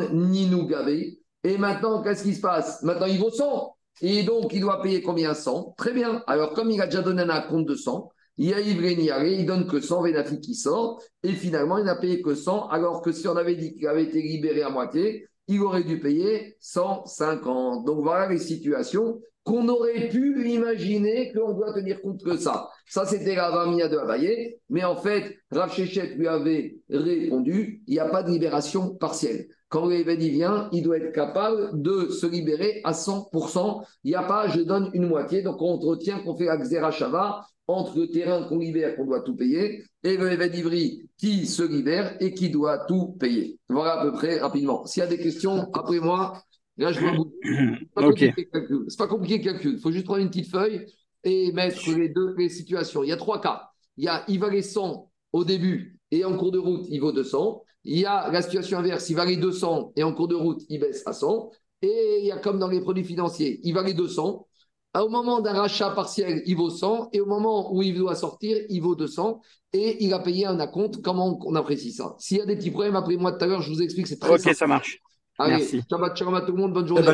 Gavé. 0.69 1.19
Et 1.43 1.57
maintenant, 1.57 2.01
qu'est-ce 2.01 2.23
qui 2.23 2.33
se 2.33 2.39
passe? 2.39 2.81
Maintenant, 2.83 3.07
il 3.07 3.19
vaut 3.19 3.29
100. 3.29 3.75
Et 4.01 4.23
donc, 4.23 4.53
il 4.53 4.61
doit 4.61 4.81
payer 4.81 5.01
combien? 5.01 5.33
100 5.33 5.73
Très 5.77 5.91
bien. 5.91 6.23
Alors, 6.27 6.53
comme 6.53 6.71
il 6.71 6.81
a 6.81 6.85
déjà 6.85 7.01
donné 7.01 7.23
un 7.23 7.41
compte 7.41 7.65
de 7.65 7.75
100, 7.75 8.09
il 8.37 8.53
a 8.53 8.61
livré 8.61 8.95
Niaré, 8.95 9.33
il 9.33 9.45
donne 9.45 9.67
que 9.67 9.81
100 9.81 10.01
Vénafi 10.03 10.39
qui 10.39 10.55
sort. 10.55 11.01
Et 11.23 11.33
finalement, 11.33 11.77
il 11.77 11.83
n'a 11.83 11.97
payé 11.97 12.21
que 12.21 12.35
100. 12.35 12.69
Alors 12.69 13.01
que 13.01 13.11
si 13.11 13.27
on 13.27 13.35
avait 13.35 13.55
dit 13.55 13.73
qu'il 13.73 13.87
avait 13.87 14.03
été 14.03 14.21
libéré 14.21 14.61
à 14.61 14.69
moitié, 14.69 15.27
il 15.49 15.61
aurait 15.61 15.83
dû 15.83 15.99
payer 15.99 16.55
150. 16.61 17.85
Donc 17.85 18.03
voilà 18.03 18.29
les 18.29 18.39
situations 18.39 19.19
qu'on 19.43 19.67
aurait 19.67 20.07
pu 20.07 20.49
imaginer 20.49 21.33
qu'on 21.33 21.51
doit 21.53 21.73
tenir 21.73 22.01
compte 22.01 22.23
que 22.23 22.37
ça. 22.37 22.69
Ça, 22.87 23.05
c'était 23.05 23.35
la 23.35 23.51
Vamia 23.51 23.89
de 23.89 23.97
Abaye, 23.97 24.55
mais 24.69 24.83
en 24.85 24.95
fait, 24.95 25.37
Rav 25.51 25.73
Shechet 25.73 26.15
lui 26.15 26.27
avait 26.27 26.77
répondu, 26.89 27.83
il 27.85 27.93
n'y 27.93 27.99
a 27.99 28.07
pas 28.07 28.23
de 28.23 28.31
libération 28.31 28.95
partielle. 28.95 29.47
Quand 29.67 29.87
l'évêque 29.87 30.19
vient, 30.19 30.69
il 30.71 30.83
doit 30.83 30.97
être 30.97 31.11
capable 31.11 31.81
de 31.81 32.07
se 32.07 32.25
libérer 32.25 32.79
à 32.85 32.93
100%. 32.93 33.85
Il 34.05 34.11
n'y 34.11 34.15
a 34.15 34.23
pas, 34.23 34.47
je 34.47 34.61
donne 34.61 34.89
une 34.93 35.07
moitié. 35.07 35.41
Donc, 35.41 35.61
on 35.61 35.77
retient 35.77 36.19
qu'on 36.19 36.37
fait 36.37 36.47
Shava 36.91 37.45
entre 37.67 37.99
le 37.99 38.09
terrain 38.09 38.43
qu'on 38.43 38.59
libère, 38.59 38.95
qu'on 38.95 39.05
doit 39.05 39.21
tout 39.21 39.35
payer, 39.35 39.83
et 40.03 40.15
le 40.15 40.47
d'Ivry 40.47 41.09
qui 41.17 41.45
se 41.45 41.63
libère 41.63 42.15
et 42.21 42.33
qui 42.33 42.49
doit 42.49 42.85
tout 42.87 43.17
payer. 43.19 43.59
Voilà 43.67 43.99
à 43.99 44.03
peu 44.05 44.13
près 44.13 44.39
rapidement. 44.39 44.85
S'il 44.85 45.01
y 45.01 45.05
a 45.05 45.09
des 45.09 45.17
questions, 45.17 45.69
après 45.73 45.99
moi, 45.99 46.41
là, 46.77 46.93
je 46.93 47.01
vous. 47.01 47.33
C'est 48.87 48.97
pas 48.97 49.07
compliqué 49.07 49.39
le 49.39 49.43
calcul. 49.43 49.73
Il 49.73 49.79
faut 49.81 49.91
juste 49.91 50.05
prendre 50.05 50.21
une 50.21 50.29
petite 50.29 50.49
feuille 50.49 50.85
et 51.27 51.51
mettre 51.51 51.91
les 51.91 52.07
deux 52.07 52.33
les 52.37 52.47
situations. 52.47 53.03
Il 53.03 53.09
y 53.09 53.11
a 53.11 53.17
trois 53.17 53.41
cas. 53.41 53.69
Il 53.97 54.05
y 54.05 54.07
a 54.07 54.23
il 54.29 54.39
valait 54.39 54.61
100 54.61 55.11
au 55.33 55.43
début 55.43 55.99
et 56.11 56.23
en 56.23 56.37
cours 56.37 56.51
de 56.51 56.57
route, 56.57 56.85
il 56.89 57.01
vaut 57.01 57.11
200. 57.11 57.63
Il 57.83 57.99
y 57.99 58.05
a 58.05 58.31
la 58.31 58.41
situation 58.41 58.79
inverse, 58.79 59.09
il 59.09 59.15
valait 59.15 59.35
200 59.35 59.91
et 59.97 60.03
en 60.03 60.13
cours 60.13 60.29
de 60.29 60.35
route, 60.35 60.61
il 60.69 60.79
baisse 60.79 61.05
à 61.05 61.11
100. 61.11 61.51
Et 61.81 62.19
il 62.21 62.25
y 62.25 62.31
a 62.31 62.37
comme 62.37 62.59
dans 62.59 62.69
les 62.69 62.79
produits 62.79 63.03
financiers, 63.03 63.59
il 63.63 63.73
valait 63.73 63.93
200. 63.93 64.47
Au 64.97 65.09
moment 65.09 65.41
d'un 65.41 65.53
rachat 65.53 65.91
partiel, 65.91 66.41
il 66.45 66.55
vaut 66.55 66.69
100. 66.69 67.09
Et 67.11 67.19
au 67.19 67.25
moment 67.25 67.75
où 67.75 67.83
il 67.83 67.93
doit 67.93 68.15
sortir, 68.15 68.57
il 68.69 68.79
vaut 68.81 68.95
200. 68.95 69.41
Et 69.73 70.03
il 70.03 70.13
a 70.13 70.19
payé 70.19 70.45
un 70.45 70.59
acompte. 70.59 71.01
Comment 71.03 71.37
on 71.45 71.55
apprécie 71.55 71.91
ça? 71.91 72.15
S'il 72.17 72.37
y 72.37 72.41
a 72.41 72.45
des 72.45 72.55
petits 72.55 72.71
problèmes, 72.71 72.95
appelez-moi 72.95 73.33
tout 73.33 73.43
à 73.43 73.47
l'heure, 73.47 73.61
je 73.61 73.69
vous 73.69 73.81
explique. 73.81 74.07
C'est 74.07 74.17
très 74.17 74.31
Ok, 74.31 74.55
ça 74.55 74.65
marche. 74.65 74.99
Allez, 75.37 75.57
Merci. 75.57 75.81
Shabbat 75.87 76.17
shalom 76.17 76.33
à 76.33 76.41
tout 76.41 76.53
le 76.53 76.57
monde. 76.57 76.73
Bonne 76.73 76.87
journée. 76.87 77.05